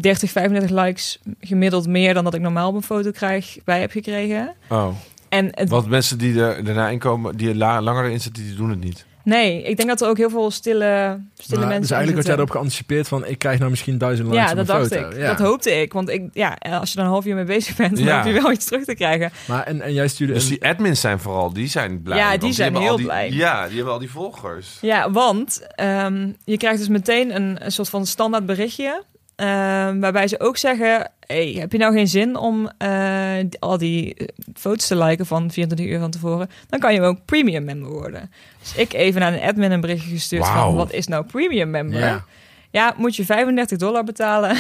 30, 0.01 0.31
35 0.31 0.71
likes 0.85 1.19
gemiddeld 1.41 1.87
meer... 1.87 2.15
dan 2.15 2.25
dat 2.25 2.35
ik 2.35 2.41
normaal 2.41 2.69
op 2.69 2.75
een 2.75 2.83
foto 2.83 3.11
krijg 3.11 3.59
bij 3.65 3.81
heb 3.81 3.91
gekregen. 3.91 4.55
Oh, 4.69 4.89
En 5.33 5.49
het, 5.51 5.69
want 5.69 5.89
mensen 5.89 6.19
die 6.19 6.43
er 6.43 6.65
daarna 6.65 6.89
inkomen, 6.89 7.37
die 7.37 7.49
er 7.49 7.55
la- 7.57 7.83
langer 7.83 8.05
in 8.11 8.21
zitten, 8.21 8.43
die 8.43 8.55
doen 8.55 8.71
het 8.71 8.81
niet. 8.81 9.05
nee, 9.25 9.63
ik 9.63 9.77
denk 9.77 9.89
dat 9.89 10.01
er 10.01 10.09
ook 10.09 10.17
heel 10.17 10.31
veel 10.31 10.51
stille, 10.51 11.21
stille 11.39 11.59
Maar, 11.61 11.69
mensen 11.69 11.81
dus 11.81 11.91
eigenlijk 11.91 12.17
had 12.17 12.27
jij 12.27 12.35
erop 12.35 12.51
geanticipeerd 12.51 13.09
van... 13.09 13.27
ik 13.27 13.39
krijg 13.39 13.59
nou 13.59 13.71
misschien 13.71 13.99
duizend 13.99 14.29
likes 14.29 14.45
Ja, 14.45 14.51
op 14.51 14.57
dat 14.57 14.67
dacht 14.67 14.95
foto. 14.95 15.09
ik. 15.09 15.17
Ja. 15.17 15.27
Dat 15.27 15.39
hoopte 15.47 15.71
ik. 15.81 15.93
Want 15.93 16.09
ik, 16.09 16.23
ja, 16.33 16.57
als 16.71 16.91
je 16.91 16.97
dan 16.97 17.05
een 17.05 17.11
half 17.11 17.27
uur 17.27 17.35
mee 17.35 17.45
bezig 17.45 17.77
bent, 17.77 17.97
dan 17.97 18.05
Ja. 18.05 18.17
hoop 18.23 18.33
je 18.35 18.41
wel 18.43 18.53
iets 18.53 18.65
terug 18.65 18.85
te 18.85 18.95
krijgen. 18.95 19.31
Maar 19.49 19.63
en, 19.65 19.81
en 19.81 19.93
jij 19.93 20.09
stuurde 20.09 20.33
Dus 20.33 20.43
een... 20.45 20.49
die 20.51 20.65
admins 20.69 21.01
zijn 21.01 21.19
vooral, 21.21 21.53
die 21.53 21.69
zijn 21.69 22.03
blij. 22.03 22.19
Ja, 22.19 22.37
die 22.37 22.53
zijn 22.53 22.77
heel 22.77 22.97
die, 22.97 23.05
blij. 23.05 23.31
Ja, 23.31 23.67
die 23.67 23.75
hebben 23.77 23.93
al 23.93 23.99
die 23.99 24.11
volgers. 24.11 24.79
Ja, 24.81 25.11
want 25.11 25.67
ehm, 25.75 26.29
je 26.45 26.57
krijgt 26.57 26.79
dus 26.79 26.89
meteen 26.89 27.35
een, 27.37 27.65
een 27.65 27.73
soort 27.73 27.89
van 27.89 28.07
standaard 28.07 28.47
berichtje. 28.47 29.03
Ehm, 29.35 30.01
waarbij 30.01 30.29
ze 30.29 30.41
ook 30.41 30.57
zeggen: 30.57 31.11
hey, 31.27 31.57
heb 31.59 31.73
je 31.73 31.79
nou 31.79 31.95
geen 31.95 32.09
zin 32.09 32.37
om 32.37 32.71
eh, 32.79 33.39
al 33.59 33.79
die 33.79 34.15
eh, 34.15 34.27
foto's 34.55 34.87
te 34.87 34.97
liken 34.97 35.27
van 35.27 35.51
24 35.51 35.87
uur 35.87 35.99
van 35.99 36.11
tevoren? 36.11 36.51
Dan 36.69 36.81
kan 36.81 36.95
je 36.95 37.03
ook 37.03 37.25
premium 37.25 37.65
member 37.65 37.91
worden. 37.91 38.31
Dus 38.61 38.75
ik 38.75 38.93
even 38.93 39.21
naar 39.21 39.33
een 39.33 39.41
admin 39.41 39.71
een 39.71 39.81
berichtje 39.81 40.11
gestuurd 40.11 40.47
van: 40.47 40.75
wat 40.75 40.93
is 40.93 41.07
nou 41.07 41.25
premium 41.25 41.71
member? 41.71 42.01
Ja. 42.01 42.25
Ja, 42.73 42.95
moet 42.97 43.17
je 43.17 43.25
35 43.25 43.79
dollar 43.79 44.05
betalen. 44.05 44.51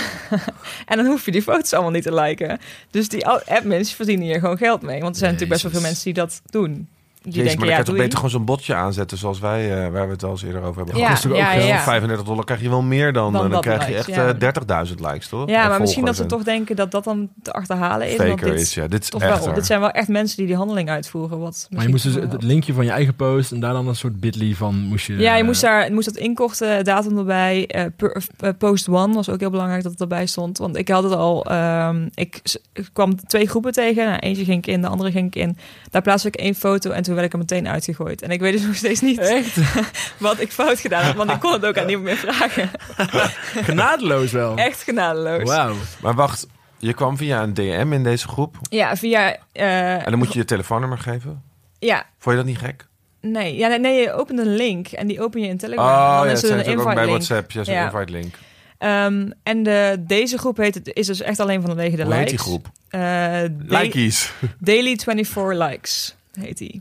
en 0.90 0.96
dan 0.96 1.06
hoef 1.06 1.24
je 1.24 1.30
die 1.30 1.42
foto's 1.42 1.72
allemaal 1.72 1.90
niet 1.90 2.02
te 2.02 2.14
liken. 2.14 2.58
Dus 2.90 3.08
die 3.08 3.26
admins 3.26 3.94
verdienen 3.94 4.26
hier 4.26 4.40
gewoon 4.40 4.56
geld 4.56 4.82
mee. 4.82 5.00
Want 5.00 5.12
er 5.12 5.18
zijn 5.18 5.32
natuurlijk 5.32 5.50
best 5.50 5.62
wel 5.62 5.72
veel 5.72 5.90
mensen 5.90 6.04
die 6.04 6.14
dat 6.14 6.42
doen. 6.44 6.88
Die 7.22 7.32
Jezus, 7.32 7.46
denken, 7.48 7.58
maar 7.58 7.68
dan 7.68 7.68
ja, 7.68 7.74
kan 7.74 7.84
je 7.84 7.90
toch 7.90 7.96
beter 7.96 8.14
gewoon 8.16 8.30
zo'n 8.30 8.44
botje 8.44 8.74
aanzetten 8.74 9.18
zoals 9.18 9.38
wij, 9.38 9.84
eh, 9.84 9.90
waar 9.92 10.06
we 10.06 10.12
het 10.12 10.24
al 10.24 10.30
eens 10.30 10.42
eerder 10.42 10.62
over 10.62 10.76
hebben 10.76 10.96
Ja, 10.96 11.10
ook 11.28 11.36
ja, 11.36 11.50
geld? 11.50 11.64
ja. 11.66 11.80
35 11.82 12.26
dollar 12.26 12.44
krijg 12.44 12.60
je 12.60 12.68
wel 12.68 12.82
meer 12.82 13.12
dan. 13.12 13.22
Dan 13.22 13.32
Dan, 13.32 13.42
dan 13.42 13.50
dat 13.50 13.60
krijg 13.60 13.88
je 13.88 13.94
echt 13.94 14.06
ja. 14.06 14.28
eh, 14.28 14.86
30.000 14.88 14.94
likes, 15.00 15.28
toch? 15.28 15.48
Ja, 15.48 15.62
En 15.62 15.68
maar 15.68 15.80
misschien 15.80 16.04
dat 16.04 16.16
ze 16.16 16.22
en 16.22 16.28
toch 16.28 16.42
denken 16.42 16.76
dat 16.76 16.90
dat 16.90 17.04
dan 17.04 17.28
te 17.42 17.52
achterhalen 17.52 18.10
is. 18.10 18.16
want 18.16 18.28
Faker 18.28 18.50
dit 18.50 18.60
is, 18.60 18.74
ja. 18.74 18.86
Dit 18.88 19.02
is 19.02 19.08
toch 19.08 19.22
echt 19.22 19.44
wel, 19.44 19.54
dit 19.54 19.66
zijn 19.66 19.80
wel 19.80 19.90
echt 19.90 20.08
mensen 20.08 20.36
die 20.36 20.46
die 20.46 20.56
handeling 20.56 20.88
uitvoeren. 20.90 21.38
Wat 21.38 21.66
Maar 21.70 21.82
je 21.82 21.88
moest 21.88 22.02
dus 22.04 22.14
het 22.14 22.42
linkje 22.42 22.72
van 22.72 22.84
je 22.84 22.90
eigen 22.90 23.14
post... 23.14 23.52
en 23.52 23.60
daar 23.60 23.72
dan 23.72 23.88
een 23.88 23.96
soort 23.96 24.20
bit.ly 24.20 24.54
van 24.54 24.74
moest 24.74 25.06
je... 25.06 25.16
Ja, 25.16 25.34
je 25.34 25.40
eh, 25.40 25.46
moest, 25.46 25.60
daar, 25.60 25.84
je 25.86 25.92
moest 25.92 26.06
dat 26.06 26.16
inkorten, 26.16 26.84
datum 26.84 27.18
erbij. 27.18 27.66
eh, 27.66 27.84
per- 27.96 28.24
eh, 28.40 28.50
post 28.58 28.88
one 28.88 29.14
was 29.14 29.28
ook 29.28 29.40
heel 29.40 29.50
belangrijk 29.50 29.82
dat 29.82 29.92
het 29.92 30.00
erbij 30.00 30.26
stond. 30.26 30.58
Want 30.58 30.76
ik 30.76 30.88
had 30.88 31.02
het 31.02 31.12
al... 31.12 31.44
ehm, 31.46 32.08
ik, 32.14 32.40
ik 32.72 32.88
kwam 32.92 33.26
twee 33.26 33.46
groepen 33.48 33.72
tegen. 33.72 34.06
Nou, 34.06 34.18
eentje 34.18 34.44
ging 34.44 34.58
ik 34.58 34.66
in, 34.66 34.80
de 34.80 34.86
andere 34.88 35.10
ging 35.10 35.26
ik 35.26 35.34
in. 35.34 35.56
Daar 35.90 36.02
plaatste 36.02 36.28
ik 36.28 36.34
één 36.36 36.54
foto 36.54 36.90
en 36.90 37.02
toen 37.02 37.11
werd 37.14 37.26
ik 37.26 37.32
er 37.32 37.38
meteen 37.38 37.68
uitgegooid. 37.68 38.22
En 38.22 38.30
ik 38.30 38.40
weet 38.40 38.52
dus 38.52 38.62
nog 38.66 38.74
steeds 38.76 39.00
niet 39.00 39.42
wat 40.18 40.40
ik 40.40 40.52
fout 40.52 40.80
gedaan 40.80 41.04
had. 41.04 41.14
Want 41.14 41.30
ik 41.30 41.40
kon 41.40 41.52
het 41.52 41.64
ook 41.66 41.78
aan 41.78 41.86
niemand 41.92 42.06
meer 42.06 42.16
vragen. 42.32 42.70
Genadeloos 43.64 44.32
wel. 44.32 44.56
Echt 44.56 44.82
genadeloos. 44.82 45.42
Wauw. 45.48 45.74
Maar 46.02 46.14
wacht, 46.14 46.46
je 46.78 46.92
kwam 46.92 47.16
via 47.16 47.42
een 47.42 47.54
DM 47.54 47.88
in 47.92 48.02
deze 48.04 48.28
groep. 48.28 48.56
Ja, 48.70 48.96
via... 48.96 49.36
eh, 49.52 49.92
En 49.94 50.04
dan 50.10 50.18
moet 50.18 50.32
je 50.32 50.38
je 50.38 50.44
telefoonnummer 50.44 50.98
geven. 50.98 51.42
Ja, 51.78 52.06
Vond 52.18 52.36
je 52.36 52.42
dat 52.42 52.50
niet 52.50 52.58
gek? 52.60 52.86
nee, 53.20 53.56
ja, 53.56 53.68
nee, 53.68 53.78
nee, 53.78 54.00
je 54.00 54.12
opent 54.12 54.38
een 54.38 54.54
link 54.54 54.86
en 54.88 55.06
die 55.06 55.22
open 55.22 55.40
je 55.40 55.48
in 55.48 55.58
Telegram. 55.58 55.86
en 55.88 55.92
Oh 55.94 56.16
dan 56.18 56.26
ja, 56.26 56.32
is 56.32 56.42
er 56.42 56.68
een 56.68 56.78
ook 56.78 56.84
bij 56.84 56.94
link. 56.94 57.08
WhatsApp. 57.08 57.50
Ja, 57.50 57.64
zo'n 57.64 57.74
Ja. 57.74 57.84
invite 57.92 58.12
link. 58.12 58.34
Ehm, 58.78 59.30
en 59.42 59.62
de, 59.62 59.96
deze 60.06 60.38
groep 60.38 60.56
heet 60.56 60.74
het, 60.74 60.90
is 60.94 61.06
dus 61.06 61.20
echt 61.20 61.40
alleen 61.40 61.62
vanwege 61.62 61.96
de 61.96 62.02
Hoe 62.02 62.12
heet 62.14 62.30
likes. 62.30 62.42
die 62.42 62.50
groep? 62.50 62.70
Eh, 62.88 63.42
Likies. 63.66 64.32
Daily 64.58 64.96
24 64.98 65.68
Likes 65.68 66.14
heet 66.40 66.58
die. 66.58 66.80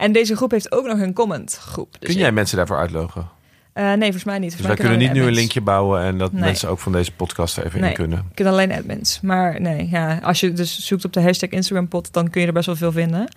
En 0.00 0.12
deze 0.12 0.36
groep 0.36 0.50
heeft 0.50 0.72
ook 0.72 0.86
nog 0.86 0.98
een 0.98 1.12
comment 1.12 1.56
groep. 1.62 1.96
Dus 1.98 2.08
Kun 2.10 2.18
jij 2.18 2.32
mensen 2.32 2.56
daarvoor 2.56 2.76
uitlogen? 2.78 3.28
eh, 3.72 3.84
nee, 3.86 4.00
volgens 4.00 4.24
mij 4.24 4.38
niet. 4.38 4.50
Dus 4.50 4.58
wij 4.60 4.68
mij 4.68 4.76
kunnen 4.76 4.98
niet 4.98 5.12
nu 5.12 5.22
een 5.22 5.32
linkje 5.32 5.60
bouwen 5.60 6.00
en 6.02 6.18
dat 6.18 6.32
Nee. 6.32 6.42
mensen 6.42 6.68
ook 6.68 6.78
van 6.78 6.92
deze 6.92 7.12
podcast 7.12 7.56
er 7.56 7.66
even 7.66 7.80
Nee. 7.80 7.88
in 7.90 7.96
kunnen. 7.96 8.18
Ik 8.18 8.34
ken 8.34 8.46
alleen 8.46 8.72
admins. 8.72 9.20
Maar 9.20 9.60
nee, 9.60 9.88
ja, 9.90 10.18
als 10.22 10.40
je 10.40 10.52
dus 10.52 10.78
zoekt 10.78 11.04
op 11.04 11.12
de 11.12 11.20
hashtag 11.22 11.50
Instagrampot, 11.50 12.12
dan 12.12 12.30
kun 12.30 12.40
je 12.40 12.46
er 12.46 12.52
best 12.52 12.66
wel 12.66 12.76
veel 12.76 12.92
vinden. 12.92 13.28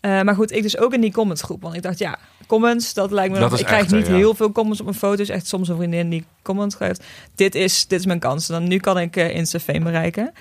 Eh, 0.00 0.22
maar 0.22 0.34
goed, 0.34 0.52
ik 0.52 0.62
dus 0.62 0.78
ook 0.78 0.92
in 0.94 1.00
die 1.00 1.12
commentsgroep. 1.12 1.62
Want 1.62 1.74
ik 1.74 1.82
dacht, 1.82 1.98
ja, 1.98 2.18
comments, 2.46 2.94
dat 2.94 3.10
lijkt 3.10 3.32
me... 3.34 3.38
Dat 3.38 3.50
nog- 3.50 3.58
ik 3.60 3.66
krijg 3.66 3.82
echt, 3.82 3.92
niet 3.92 4.06
ja. 4.06 4.14
heel 4.14 4.34
veel 4.34 4.52
comments 4.52 4.80
op 4.80 4.86
mijn 4.86 4.98
foto's. 4.98 5.28
Echt 5.28 5.46
soms 5.46 5.68
een 5.68 5.76
vriendin 5.76 6.08
die 6.08 6.24
comment 6.42 6.74
geeft. 6.74 7.04
Dit 7.34 7.54
is, 7.54 7.86
dit 7.86 7.98
is 8.00 8.06
mijn 8.06 8.18
kans. 8.18 8.46
Dan, 8.46 8.68
nu 8.68 8.76
kan 8.78 8.98
ik 8.98 9.16
uh, 9.16 9.34
Insta-fame 9.34 9.80
bereiken. 9.80 10.32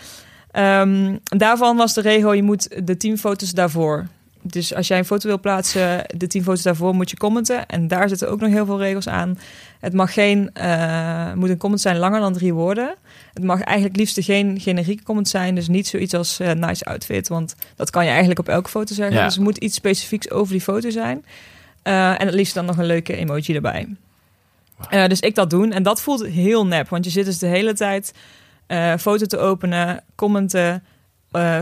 Ehm, 0.52 1.15
daarvan 1.24 1.78
was 1.78 1.93
de 1.93 2.02
regel, 2.02 2.34
je 2.34 2.43
moet 2.43 2.86
de 2.88 2.97
teamfoto's 2.97 3.52
daarvoor... 3.52 4.08
Dus 4.41 4.75
als 4.75 4.88
jij 4.88 4.97
een 4.97 5.06
foto 5.06 5.27
wil 5.27 5.39
plaatsen, 5.39 6.04
de 6.17 6.27
tien 6.27 6.43
foto's 6.43 6.62
daarvoor 6.62 6.95
moet 6.95 7.10
je 7.10 7.17
commenten. 7.17 7.65
En 7.65 7.88
daar 7.88 8.10
zitten 8.10 8.30
ook 8.30 8.39
nog 8.39 8.49
heel 8.49 8.65
veel 8.65 8.80
regels 8.80 9.08
aan. 9.08 9.39
Het 9.80 9.93
mag 9.93 10.13
geen, 10.13 10.49
eh, 10.54 11.34
moet 11.34 11.49
een 11.49 11.58
comment 11.58 11.82
zijn 11.82 11.97
langer 11.97 12.19
dan 12.19 12.34
drie 12.34 12.54
woorden. 12.54 12.95
Het 13.34 13.43
mag 13.43 13.62
eigenlijk 13.62 13.97
liefst 13.97 14.23
geen 14.23 14.60
generieke 14.60 15.04
comment 15.04 15.27
zijn. 15.27 15.56
Dus 15.56 15.67
niet 15.67 15.88
zoiets 15.88 16.13
als 16.13 16.39
eh, 16.39 16.51
nice 16.51 16.86
outfit. 16.86 17.27
Want 17.27 17.56
dat 17.75 17.89
kan 17.89 18.04
je 18.04 18.10
eigenlijk 18.10 18.39
op 18.39 18.47
elke 18.47 18.69
foto 18.69 18.93
zeggen. 18.93 19.15
Ja. 19.15 19.25
Dus 19.25 19.36
het 19.36 19.43
moet 19.43 19.58
iets 19.58 19.75
specifieks 19.75 20.30
over 20.30 20.51
die 20.51 20.62
foto 20.62 20.89
zijn. 20.89 21.25
Eh, 21.82 22.21
en 22.21 22.25
het 22.25 22.36
liefst 22.36 22.54
dan 22.54 22.65
nog 22.65 22.77
een 22.77 22.86
leuke 22.86 23.15
emoji 23.15 23.56
erbij. 23.56 23.88
Dus 24.89 25.19
ik 25.19 25.36
dat 25.36 25.49
doen. 25.49 25.71
En 25.71 25.84
dat 25.84 26.01
voelt 26.01 26.25
heel 26.25 26.65
nep. 26.67 26.89
Want 26.89 27.06
je 27.06 27.12
zit 27.12 27.25
dus 27.25 27.38
de 27.38 27.47
hele 27.47 27.73
tijd 27.73 28.13
foto 28.99 29.25
te 29.25 29.38
openen, 29.38 30.04
commenten, 30.15 30.84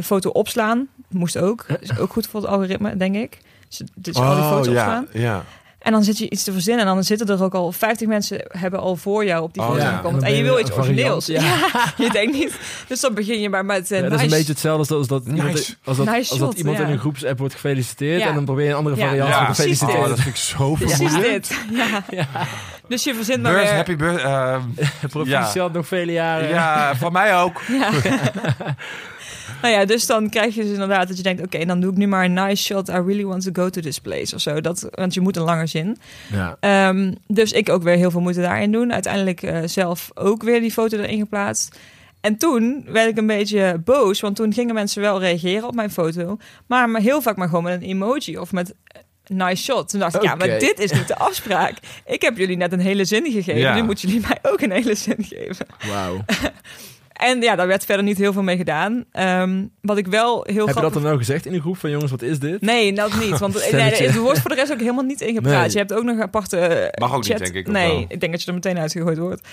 foto 0.01 0.29
opslaan. 0.29 0.87
Moest 1.09 1.37
ook. 1.37 1.65
Is 1.79 1.97
ook 1.99 2.11
goed 2.11 2.27
voor 2.27 2.41
het 2.41 2.49
algoritme, 2.49 2.97
denk 2.97 3.15
ik. 3.15 3.37
Dus, 3.69 3.81
dus 3.95 4.15
al 4.15 4.35
die 4.35 4.43
foto's 4.43 4.67
Oh, 4.67 4.73
ja, 4.73 4.81
opslaan. 4.81 5.07
ja. 5.11 5.43
En 5.79 5.91
dan 5.91 6.03
zit 6.03 6.17
je 6.17 6.29
iets 6.29 6.43
te 6.43 6.51
verzinnen 6.51 6.85
en 6.87 6.93
dan 6.93 7.03
zitten 7.03 7.27
er 7.27 7.43
ook 7.43 7.53
al 7.53 7.71
50 7.71 8.07
mensen 8.07 8.41
hebben 8.47 8.79
al 8.79 8.95
voor 8.95 9.25
jou 9.25 9.43
op 9.43 9.53
die 9.53 9.63
Oh, 9.63 9.69
foto 9.69 9.81
ja. 9.81 9.95
gekomen. 9.95 10.23
En 10.23 10.33
je 10.35 10.43
wil 10.43 10.59
iets 10.59 10.71
origineels. 10.71 11.25
ja. 11.25 11.41
Ja. 11.73 11.93
je 11.97 12.09
denkt 12.11 12.33
niet. 12.33 12.53
Dus 12.87 12.99
dan 12.99 13.13
begin 13.13 13.41
je 13.41 13.49
maar 13.49 13.65
met 13.65 13.91
uh, 13.91 13.97
Ja, 14.01 14.09
dat 14.09 14.13
is 14.17 14.21
een 14.23 14.29
beetje 14.29 14.51
hetzelfde 14.51 14.95
als 14.95 15.07
dat, 15.07 15.23
iemand, 15.25 15.53
Nice. 15.53 15.75
als 15.83 15.97
dat, 15.97 16.05
Nice 16.05 16.31
als 16.31 16.39
dat 16.39 16.53
iemand 16.53 16.77
ja. 16.77 16.83
in 16.85 16.91
een 16.91 16.99
groepsapp 16.99 17.37
wordt 17.39 17.53
gefeliciteerd 17.53 18.21
Ja. 18.21 18.27
en 18.27 18.33
dan 18.35 18.45
probeer 18.45 18.63
je 18.65 18.69
een 18.69 18.77
andere 18.77 18.95
Ja. 18.95 19.07
variant 19.07 19.33
van 19.35 19.45
precies 19.45 19.79
gefeliciteerd. 19.79 20.01
Oh, 20.03 20.07
dat 20.09 20.19
vind 20.19 20.35
ik 20.35 20.41
zo 20.41 20.75
vermoeiend. 20.75 21.21
dit. 21.21 21.59
Ja. 22.09 22.27
Dus 22.87 23.03
je 23.03 23.15
verzint 23.15 23.41
maar 23.41 23.53
weer... 23.53 23.73
happy 23.75 23.95
birth. 23.95 24.21
ehm, 24.21 24.61
Proficiat 25.09 25.73
nog 25.73 25.87
vele 25.87 26.11
jaren. 26.11 26.49
ja, 26.49 26.95
van 26.95 27.11
mij 27.11 27.35
ook. 27.37 27.61
Nou 29.61 29.73
ja, 29.73 29.85
dus 29.85 30.05
dan 30.05 30.29
krijg 30.29 30.55
je 30.55 30.61
dus 30.61 30.71
inderdaad 30.71 31.07
dat 31.07 31.17
je 31.17 31.23
denkt... 31.23 31.41
oké, 31.41 31.65
dan 31.65 31.79
doe 31.79 31.91
ik 31.91 31.97
nu 31.97 32.07
maar 32.07 32.25
een 32.25 32.33
nice 32.33 32.63
shot. 32.63 32.89
I 32.89 32.91
really 32.91 33.25
want 33.25 33.43
to 33.43 33.49
go 33.53 33.69
to 33.69 33.81
this 33.81 33.99
place 33.99 34.35
of 34.35 34.41
zo. 34.41 34.61
Dat, 34.61 34.87
want 34.91 35.13
je 35.13 35.21
moet 35.21 35.35
een 35.35 35.43
langer 35.43 35.67
zin. 35.67 35.97
Ja. 36.31 36.57
Ehm, 36.59 37.13
dus 37.27 37.51
ik 37.51 37.69
ook 37.69 37.83
weer 37.83 37.95
heel 37.95 38.11
veel 38.11 38.21
moeite 38.21 38.41
daarin 38.41 38.71
doen. 38.71 38.93
Uiteindelijk 38.93 39.43
eh, 39.43 39.59
zelf 39.65 40.11
ook 40.13 40.43
weer 40.43 40.59
die 40.59 40.71
foto 40.71 40.97
erin 40.97 41.19
geplaatst. 41.19 41.77
En 42.21 42.37
toen 42.37 42.85
werd 42.87 43.09
ik 43.09 43.17
een 43.17 43.27
beetje 43.27 43.81
boos, 43.83 44.19
want 44.19 44.35
toen 44.35 44.53
gingen 44.53 44.73
mensen 44.73 45.01
wel 45.01 45.19
reageren 45.19 45.67
op 45.67 45.75
mijn 45.75 45.91
foto. 45.91 46.37
Maar, 46.67 46.99
heel 46.99 47.21
vaak 47.21 47.35
maar 47.35 47.47
gewoon 47.47 47.63
met 47.63 47.81
een 47.81 47.87
emoji 47.87 48.37
of 48.37 48.51
met 48.51 48.73
nice 49.27 49.63
shot. 49.63 49.89
Toen 49.89 49.99
dacht 49.99 50.15
ik, 50.15 50.21
ja, 50.21 50.35
maar 50.35 50.59
dit 50.59 50.79
is 50.79 50.91
niet 50.91 51.07
de 51.07 51.17
afspraak. 51.17 51.77
Ik 52.05 52.21
heb 52.21 52.37
jullie 52.37 52.57
net 52.57 52.71
een 52.71 52.79
hele 52.79 53.05
zin 53.05 53.31
gegeven. 53.31 53.59
Ja. 53.59 53.75
Nu 53.75 53.83
moeten 53.83 54.09
jullie 54.09 54.27
mij 54.27 54.51
ook 54.51 54.61
een 54.61 54.71
hele 54.71 54.95
zin 54.95 55.17
geven. 55.19 55.65
Wauw. 55.87 56.25
En 57.19 57.41
ja, 57.41 57.55
daar 57.55 57.67
werd 57.67 57.85
verder 57.85 58.05
niet 58.05 58.17
heel 58.17 58.33
veel 58.33 58.43
mee 58.43 58.57
gedaan. 58.57 59.05
Ehm, 59.11 59.65
wat 59.81 59.97
ik 59.97 60.07
wel 60.07 60.43
heel 60.47 60.65
Heb 60.65 60.75
je 60.75 60.81
dat 60.81 60.93
dan 60.93 61.01
wel 61.01 61.17
gezegd 61.17 61.45
in 61.45 61.51
de 61.51 61.59
groep 61.59 61.77
van 61.77 61.89
jongens, 61.89 62.11
wat 62.11 62.21
is 62.21 62.39
dit? 62.39 62.61
Nee, 62.61 62.93
dat 62.93 63.15
niet. 63.19 63.37
Want 63.37 63.53
nee, 63.71 64.07
er 64.07 64.19
wordt 64.19 64.39
voor 64.39 64.49
de 64.49 64.55
rest 64.55 64.71
ook 64.71 64.79
helemaal 64.79 65.03
niet 65.03 65.21
ingepraat. 65.21 65.61
Nee. 65.61 65.71
Je 65.71 65.77
hebt 65.77 65.93
ook 65.93 66.03
nog 66.03 66.15
een 66.15 66.21
aparte 66.21 66.57
eh, 66.57 67.01
Mag 67.01 67.13
ook 67.13 67.23
niet, 67.23 67.31
chat. 67.31 67.39
denk 67.39 67.53
ik, 67.53 67.67
Nee, 67.67 67.91
wel? 67.91 68.05
ik 68.07 68.19
denk 68.19 68.31
dat 68.31 68.41
je 68.41 68.47
er 68.47 68.53
meteen 68.53 68.79
uitgegooid 68.79 69.17
wordt. 69.17 69.47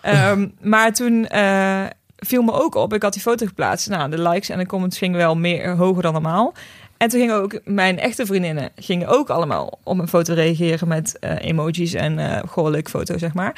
Ehm, 0.00 0.48
maar 0.60 0.92
toen 0.92 1.26
eh, 1.26 1.84
viel 2.16 2.42
me 2.42 2.52
ook 2.52 2.74
op. 2.74 2.92
Ik 2.94 3.02
had 3.02 3.12
die 3.12 3.22
foto 3.22 3.46
geplaatst. 3.46 3.88
Nou, 3.88 4.10
de 4.10 4.22
likes 4.28 4.48
en 4.48 4.58
de 4.58 4.66
comments 4.66 4.98
gingen 4.98 5.16
wel 5.16 5.36
meer 5.36 5.76
hoger 5.76 6.02
dan 6.02 6.12
normaal. 6.12 6.54
En 7.02 7.08
toen 7.08 7.20
gingen 7.20 7.42
ook 7.42 7.60
mijn 7.64 7.98
echte 7.98 8.26
vriendinnen 8.26 8.70
gingen 8.76 9.08
ook 9.08 9.30
allemaal 9.30 9.78
op 9.82 9.96
mijn 9.96 10.08
foto 10.08 10.34
reageren 10.34 10.88
met 10.88 11.18
eh, 11.18 11.34
emojis 11.40 11.94
en 11.94 12.42
goh, 12.48 12.70
leuk 12.70 12.88
foto, 12.88 13.18
zeg 13.18 13.34
maar. 13.34 13.56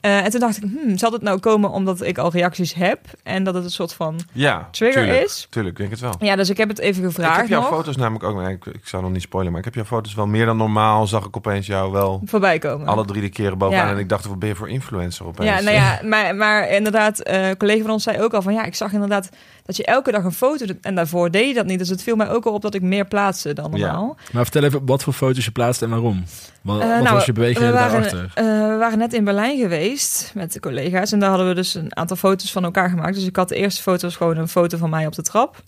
Eh, 0.00 0.24
en 0.24 0.30
toen 0.30 0.40
dacht 0.40 0.56
ik, 0.56 0.62
hmm, 0.62 0.98
zal 0.98 1.12
het 1.12 1.22
nou 1.22 1.38
komen 1.38 1.70
omdat 1.70 2.02
ik 2.02 2.18
al 2.18 2.30
reacties 2.30 2.74
heb 2.74 3.00
en 3.22 3.44
dat 3.44 3.54
het 3.54 3.64
een 3.64 3.70
soort 3.70 3.92
van 3.92 4.20
Ja, 4.32 4.68
trigger 4.70 5.02
tuurlijk. 5.02 5.24
is? 5.24 5.46
Tuurlijk, 5.50 5.76
denk 5.76 5.92
ik 5.92 6.00
het 6.00 6.04
wel. 6.04 6.28
Ja, 6.28 6.36
dus 6.36 6.50
ik 6.50 6.56
heb 6.56 6.68
het 6.68 6.78
even 6.78 7.02
Ik 7.02 7.08
gevraagd 7.08 7.36
heb 7.36 7.48
jouw 7.48 7.60
nog. 7.60 7.68
foto's 7.70 7.96
namelijk 7.96 8.24
ook... 8.24 8.48
Ik, 8.48 8.66
ik 8.66 8.86
zou 8.86 9.02
nog 9.02 9.12
niet 9.12 9.22
spoilen, 9.22 9.50
maar 9.52 9.60
ik 9.60 9.66
heb 9.66 9.74
jouw 9.74 9.84
foto's 9.98 10.14
wel 10.14 10.26
meer 10.26 10.46
dan 10.46 10.56
normaal. 10.56 11.06
Zag 11.06 11.24
ik 11.24 11.36
opeens 11.36 11.66
jou 11.66 11.92
wel 11.92 12.22
voorbij 12.24 12.58
komen. 12.58 12.86
alle 12.86 13.04
drie 13.04 13.20
de 13.22 13.28
keren 13.28 13.58
bovenaan. 13.58 13.86
Ja. 13.86 13.92
En 13.92 13.98
ik 13.98 14.08
dacht, 14.08 14.26
wat 14.26 14.38
ben 14.38 14.48
je 14.48 14.54
voor 14.54 14.68
influencer 14.68 15.26
opeens? 15.26 15.48
Ja, 15.48 15.60
nou 15.60 15.76
ja, 15.76 16.00
maar, 16.12 16.34
maar 16.36 16.68
inderdaad, 16.68 17.28
een 17.28 17.56
collega 17.56 17.82
van 17.82 17.90
ons 17.90 18.02
zei 18.02 18.20
ook 18.22 18.34
al 18.34 18.42
van 18.42 18.52
ja, 18.54 18.64
ik 18.64 18.74
zag 18.74 18.92
inderdaad 18.92 19.28
dat 19.64 19.76
je 19.76 19.84
elke 19.84 20.10
dag 20.12 20.24
een 20.24 20.32
foto 20.32 20.66
doet 20.66 20.76
en 20.80 20.94
daarvoor 20.94 21.30
deed 21.30 21.48
je 21.48 21.54
dat 21.54 21.66
niet. 21.66 21.78
Dus 21.78 21.88
het 21.88 22.02
viel 22.02 22.16
mij 22.16 22.28
ook 22.30 22.44
al 22.46 22.52
op 22.52 22.62
dat 22.62 22.74
ik 22.74 22.82
meer 22.82 23.04
plaatste 23.06 23.52
dan 23.52 23.70
Ja. 23.74 23.86
normaal. 23.86 24.16
Maar 24.32 24.42
vertel 24.42 24.62
even 24.62 24.86
wat 24.86 25.02
voor 25.02 25.12
foto's 25.12 25.44
je 25.44 25.50
plaatst 25.50 25.82
en 25.82 25.90
waarom. 25.90 26.24
Wat, 26.62 26.78
wat 26.78 26.86
nou, 27.02 27.14
was 27.14 27.24
je 27.24 27.32
beweging 27.32 27.70
daarachter? 27.72 28.30
eh, 28.34 28.44
we 28.44 28.76
waren 28.78 28.98
net 28.98 29.12
in 29.12 29.24
Berlijn 29.24 29.58
geweest 29.58 30.30
met 30.34 30.52
de 30.52 30.60
collega's 30.60 31.12
en 31.12 31.18
daar 31.18 31.28
hadden 31.28 31.48
we 31.48 31.54
dus 31.54 31.74
een 31.74 31.96
aantal 31.96 32.16
foto's 32.16 32.52
van 32.52 32.64
elkaar 32.64 32.88
gemaakt. 32.88 33.14
Dus 33.14 33.26
ik 33.26 33.36
had 33.36 33.48
de 33.48 33.56
eerste 33.56 33.82
foto 33.82 34.06
was 34.06 34.16
gewoon 34.16 34.36
een 34.36 34.48
foto 34.48 34.76
van 34.78 34.90
mij 34.90 35.06
op 35.06 35.14
de 35.14 35.22
trap. 35.22 35.62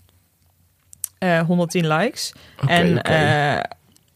Eh 1.17 1.39
110 1.39 1.87
likes. 1.87 2.33
Oké, 2.63 2.71
en 2.71 2.97
oké. 2.97 3.09
eh, 3.11 3.63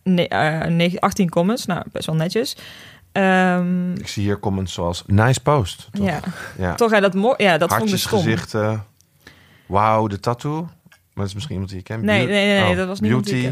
ne- 0.04 0.28
eh, 0.28 0.68
negen- 0.68 1.00
18 1.00 1.30
comments, 1.30 1.66
nou 1.66 1.84
best 1.92 2.06
wel 2.06 2.16
netjes. 2.16 2.56
Ehm, 3.12 3.92
Ik 3.94 4.08
zie 4.08 4.24
hier 4.24 4.40
comments 4.40 4.74
zoals, 4.74 5.04
nice 5.08 5.42
post. 5.42 5.88
Toch? 5.92 6.06
ja, 6.06 6.20
ja. 6.58 6.76
toch, 6.76 6.92
ja, 6.92 7.00
dat, 7.00 7.14
mo- 7.14 7.34
ja, 7.38 7.58
dat 7.58 7.70
vond 7.70 7.72
ik 7.72 7.78
Hartjes, 7.90 8.02
stom. 8.02 8.20
gezichten. 8.22 8.84
Wauw, 9.72 10.08
de 10.08 10.20
tattoo. 10.20 10.62
Maar 10.62 10.70
dat 11.14 11.26
is 11.26 11.34
misschien 11.34 11.54
iemand 11.54 11.72
die 11.72 11.80
je 11.80 11.86
kent. 11.86 12.04
Nee, 12.04 12.28
nee, 12.28 12.60
nee 12.60 12.72
oh, 12.72 12.78
dat 12.78 12.88
was 12.88 13.00
niet 13.00 13.12
Beauty. 13.12 13.50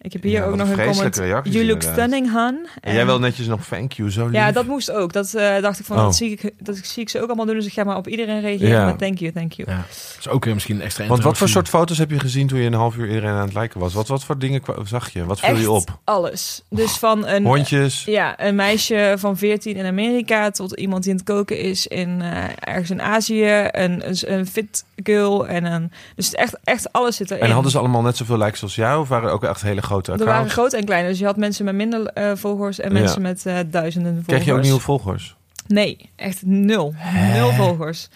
Ik 0.00 0.12
heb 0.12 0.22
hier 0.22 0.32
Ja, 0.32 0.44
ook 0.44 0.56
nog 0.56 0.68
een 0.68 0.76
comment. 0.86 1.16
You 1.16 1.34
look 1.42 1.54
inderdaad. 1.54 1.92
stunning, 1.92 2.30
Han. 2.32 2.66
En 2.80 2.94
jij 2.94 3.06
wil 3.06 3.18
netjes 3.18 3.46
nog 3.46 3.64
thank 3.66 3.92
you, 3.92 4.10
zo 4.10 4.24
lief. 4.24 4.34
Ja, 4.34 4.52
dat 4.52 4.66
moest 4.66 4.90
ook. 4.90 5.12
Dat 5.12 5.34
eh, 5.34 5.62
dacht 5.62 5.78
ik 5.78 5.84
van, 5.84 5.96
Oh. 5.96 6.02
dat, 6.04 6.16
zie 6.16 6.30
ik, 6.30 6.52
dat 6.58 6.76
zie 6.82 7.02
ik 7.02 7.08
ze 7.08 7.20
ook 7.20 7.26
allemaal 7.26 7.46
doen. 7.46 7.54
Dus 7.54 7.66
ik 7.66 7.72
ga 7.72 7.84
maar 7.84 7.96
op 7.96 8.08
iedereen 8.08 8.40
reageren 8.40 8.68
Ja. 8.78 8.86
met 8.86 8.98
thank 8.98 9.18
you, 9.18 9.32
thank 9.32 9.52
you. 9.52 9.70
Ja. 9.70 9.76
Dat 9.76 10.16
is 10.18 10.28
ook 10.28 10.44
weer 10.44 10.54
misschien 10.54 10.76
een 10.76 10.82
extra 10.82 11.06
Want 11.06 11.22
wat 11.22 11.38
voor 11.38 11.48
soort 11.48 11.68
foto's 11.68 11.98
heb 11.98 12.10
je 12.10 12.18
gezien 12.18 12.46
toen 12.46 12.58
je 12.58 12.66
een 12.66 12.72
half 12.74 12.96
uur 12.96 13.06
iedereen 13.08 13.30
aan 13.30 13.46
het 13.48 13.54
liken 13.54 13.80
was? 13.80 13.94
Wat, 13.94 14.08
wat 14.08 14.24
voor 14.24 14.38
dingen 14.38 14.60
zag 14.84 15.10
je? 15.12 15.24
Wat 15.24 15.40
viel 15.40 15.48
Echt 15.48 15.60
je 15.60 15.70
op? 15.70 15.98
alles. 16.04 16.62
Dus 16.70 16.92
van 16.98 17.26
een... 17.26 17.44
Hondjes? 17.44 18.04
Ja, 18.04 18.40
een 18.40 18.54
meisje 18.54 19.14
van 19.18 19.36
14 19.36 19.76
in 19.76 19.86
Amerika 19.86 20.50
tot 20.50 20.72
iemand 20.78 21.02
die 21.02 21.12
aan 21.12 21.18
het 21.18 21.26
koken 21.26 21.58
is 21.58 21.86
in 21.86 22.22
eh, 22.22 22.44
ergens 22.60 22.90
in 22.90 23.02
Azië, 23.02 23.68
een, 23.70 24.08
een, 24.08 24.16
een 24.32 24.46
fit 24.46 24.84
girl 25.04 25.46
en 25.46 25.64
een 25.64 25.92
dus 26.16 26.34
echt 26.34 26.58
echt 26.64 26.92
alles 26.92 27.16
zit 27.16 27.30
erin. 27.30 27.42
En 27.42 27.50
hadden 27.50 27.70
ze 27.70 27.78
allemaal 27.78 28.02
net 28.02 28.16
zoveel 28.16 28.38
likes 28.38 28.62
als 28.62 28.74
jou? 28.74 29.00
Of 29.00 29.08
waren 29.08 29.28
er 29.28 29.34
ook 29.34 29.44
echt 29.44 29.62
hele 29.62 29.82
grote 29.86 30.12
er 30.12 30.18
waren 30.18 30.32
accounts? 30.32 30.52
grote 30.52 30.76
en 30.76 30.84
kleine, 30.84 31.08
dus 31.08 31.18
je 31.18 31.24
had 31.24 31.36
mensen 31.36 31.64
met 31.64 31.74
minder 31.74 32.06
eh, 32.06 32.30
volgers 32.34 32.80
en 32.80 32.92
Ja. 32.92 32.98
mensen 33.00 33.22
met 33.22 33.46
eh, 33.46 33.58
duizenden 33.70 34.12
volgers. 34.14 34.34
Kreeg 34.34 34.44
je 34.44 34.52
ook 34.52 34.62
nieuwe 34.62 34.80
volgers? 34.80 35.36
Nee, 35.66 36.10
echt 36.16 36.42
nul. 36.44 36.94
Nul 37.32 37.52
volgers. 37.52 38.08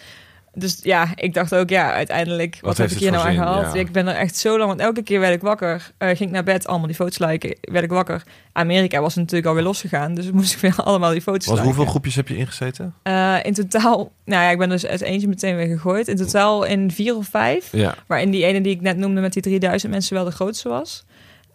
Dus 0.53 0.79
ja, 0.81 1.07
ik 1.15 1.33
dacht 1.33 1.55
ook, 1.55 1.69
ja, 1.69 1.93
uiteindelijk, 1.93 2.57
wat, 2.61 2.77
heb 2.77 2.89
ik 2.89 2.97
hier 2.97 3.13
het 3.13 3.23
nou 3.23 3.37
aan? 3.37 3.61
Ja. 3.61 3.73
Ik 3.73 3.91
ben 3.91 4.07
er 4.07 4.15
echt 4.15 4.35
zo 4.35 4.57
lang, 4.57 4.69
want 4.69 4.79
elke 4.79 5.01
keer 5.01 5.19
werd 5.19 5.33
ik 5.33 5.41
wakker, 5.41 5.91
eh, 5.97 6.07
ging 6.07 6.19
ik 6.19 6.29
naar 6.29 6.43
bed, 6.43 6.67
allemaal 6.67 6.87
die 6.87 6.95
foto's 6.95 7.17
liken, 7.19 7.57
werd 7.61 7.83
ik 7.83 7.89
wakker. 7.89 8.23
Amerika 8.51 9.01
was 9.01 9.15
natuurlijk 9.15 9.45
alweer 9.45 9.63
losgegaan, 9.63 10.13
dus 10.13 10.31
moest 10.37 10.53
ik 10.53 10.59
weer 10.59 10.75
allemaal 10.75 11.11
die 11.11 11.21
foto's 11.21 11.47
liken. 11.47 11.63
hoeveel 11.63 11.85
groepjes 11.85 12.15
heb 12.15 12.27
je 12.27 12.35
ingezeten? 12.35 12.93
Eh, 13.03 13.35
in 13.43 13.53
totaal, 13.53 14.11
nou 14.25 14.43
ja, 14.43 14.49
ik 14.49 14.57
ben 14.57 14.69
dus 14.69 14.85
uit 14.85 15.01
eentje 15.01 15.27
meteen 15.27 15.55
weer 15.55 15.67
gegooid. 15.67 16.07
In 16.07 16.15
totaal 16.15 16.63
in 16.63 16.91
vier 16.91 17.15
of 17.15 17.27
vijf. 17.27 17.69
Ja. 17.71 17.95
Waarin 18.07 18.31
die 18.31 18.45
ene 18.45 18.61
die 18.61 18.73
ik 18.73 18.81
net 18.81 18.97
noemde 18.97 19.21
met 19.21 19.33
die 19.33 19.41
3000 19.41 19.91
mensen 19.91 20.15
wel 20.15 20.25
de 20.25 20.31
grootste 20.31 20.69
was. 20.69 21.03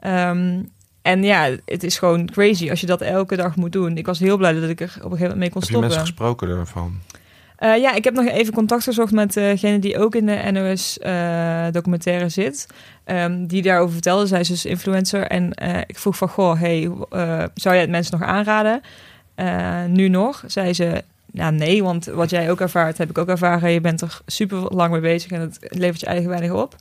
Ehm, 0.06 0.62
en 1.02 1.22
ja, 1.22 1.50
het 1.64 1.82
is 1.82 1.98
gewoon 1.98 2.26
crazy 2.26 2.70
als 2.70 2.80
je 2.80 2.86
dat 2.86 3.00
elke 3.00 3.36
dag 3.36 3.56
moet 3.56 3.72
doen. 3.72 3.96
Ik 3.96 4.06
was 4.06 4.18
heel 4.18 4.36
blij 4.36 4.52
dat 4.52 4.68
ik 4.68 4.80
er 4.80 4.92
op 4.96 5.10
een 5.10 5.16
gegeven 5.16 5.22
moment 5.22 5.38
mee 5.38 5.50
kon 5.50 5.60
Heb 5.60 5.70
je 5.70 5.76
stoppen. 5.76 5.80
mensen 5.80 6.00
gesproken 6.00 6.48
ervan? 6.48 7.00
Eh, 7.56 7.76
ja, 7.76 7.94
ik 7.94 8.04
heb 8.04 8.14
nog 8.14 8.26
even 8.26 8.52
contact 8.52 8.82
gezocht 8.82 9.12
met 9.12 9.32
degene 9.32 9.78
die 9.78 9.98
ook 9.98 10.14
in 10.14 10.26
de 10.26 10.50
NOS-documentaire 10.50 12.28
zit. 12.28 12.66
Ehm, 13.04 13.46
die 13.46 13.62
daarover 13.62 13.92
vertelde. 13.92 14.26
Zij 14.26 14.40
is 14.40 14.48
dus 14.48 14.64
influencer. 14.64 15.26
En 15.26 15.54
eh, 15.54 15.78
ik 15.86 15.98
vroeg 15.98 16.16
van, 16.16 16.28
goh, 16.28 16.60
hey, 16.60 16.90
eh, 17.10 17.44
zou 17.54 17.74
jij 17.74 17.80
het 17.80 17.90
mensen 17.90 18.18
nog 18.18 18.28
aanraden? 18.28 18.80
Eh, 19.34 19.84
nu 19.84 20.08
nog? 20.08 20.44
Zei 20.46 20.74
ze, 20.74 21.02
ja, 21.32 21.50
nee, 21.50 21.82
want 21.82 22.04
wat 22.04 22.30
jij 22.30 22.50
ook 22.50 22.60
ervaart, 22.60 22.98
heb 22.98 23.10
ik 23.10 23.18
ook 23.18 23.28
ervaren. 23.28 23.70
Je 23.70 23.80
bent 23.80 24.00
er 24.00 24.20
super 24.26 24.58
lang 24.58 24.92
mee 24.92 25.00
bezig 25.00 25.30
en 25.30 25.40
het 25.40 25.58
levert 25.60 26.00
je 26.00 26.06
eigen 26.06 26.28
weinig 26.28 26.50
op. 26.50 26.76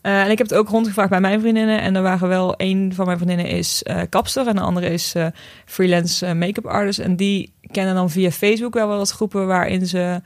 Eh, 0.00 0.22
en 0.22 0.30
ik 0.30 0.38
heb 0.38 0.48
het 0.48 0.58
ook 0.58 0.68
rondgevraagd 0.68 1.10
bij 1.10 1.20
mijn 1.20 1.40
vriendinnen. 1.40 1.80
En 1.80 1.96
er 1.96 2.02
waren 2.02 2.28
wel, 2.28 2.54
een 2.56 2.92
van 2.94 3.06
mijn 3.06 3.18
vriendinnen 3.18 3.46
is 3.46 3.82
eh, 3.82 4.00
kapster 4.08 4.46
en 4.46 4.54
de 4.54 4.60
andere 4.60 4.88
is 4.88 5.14
eh, 5.14 5.26
freelance 5.64 6.34
make-up 6.34 6.66
artist. 6.66 6.98
En 6.98 7.16
die 7.16 7.52
kennen 7.70 7.94
dan 7.94 8.10
via 8.10 8.30
Facebook 8.30 8.74
wel 8.74 8.88
wel 8.88 8.96
wat 8.96 9.10
groepen 9.10 9.46
waarin 9.46 9.86
ze 9.86 10.20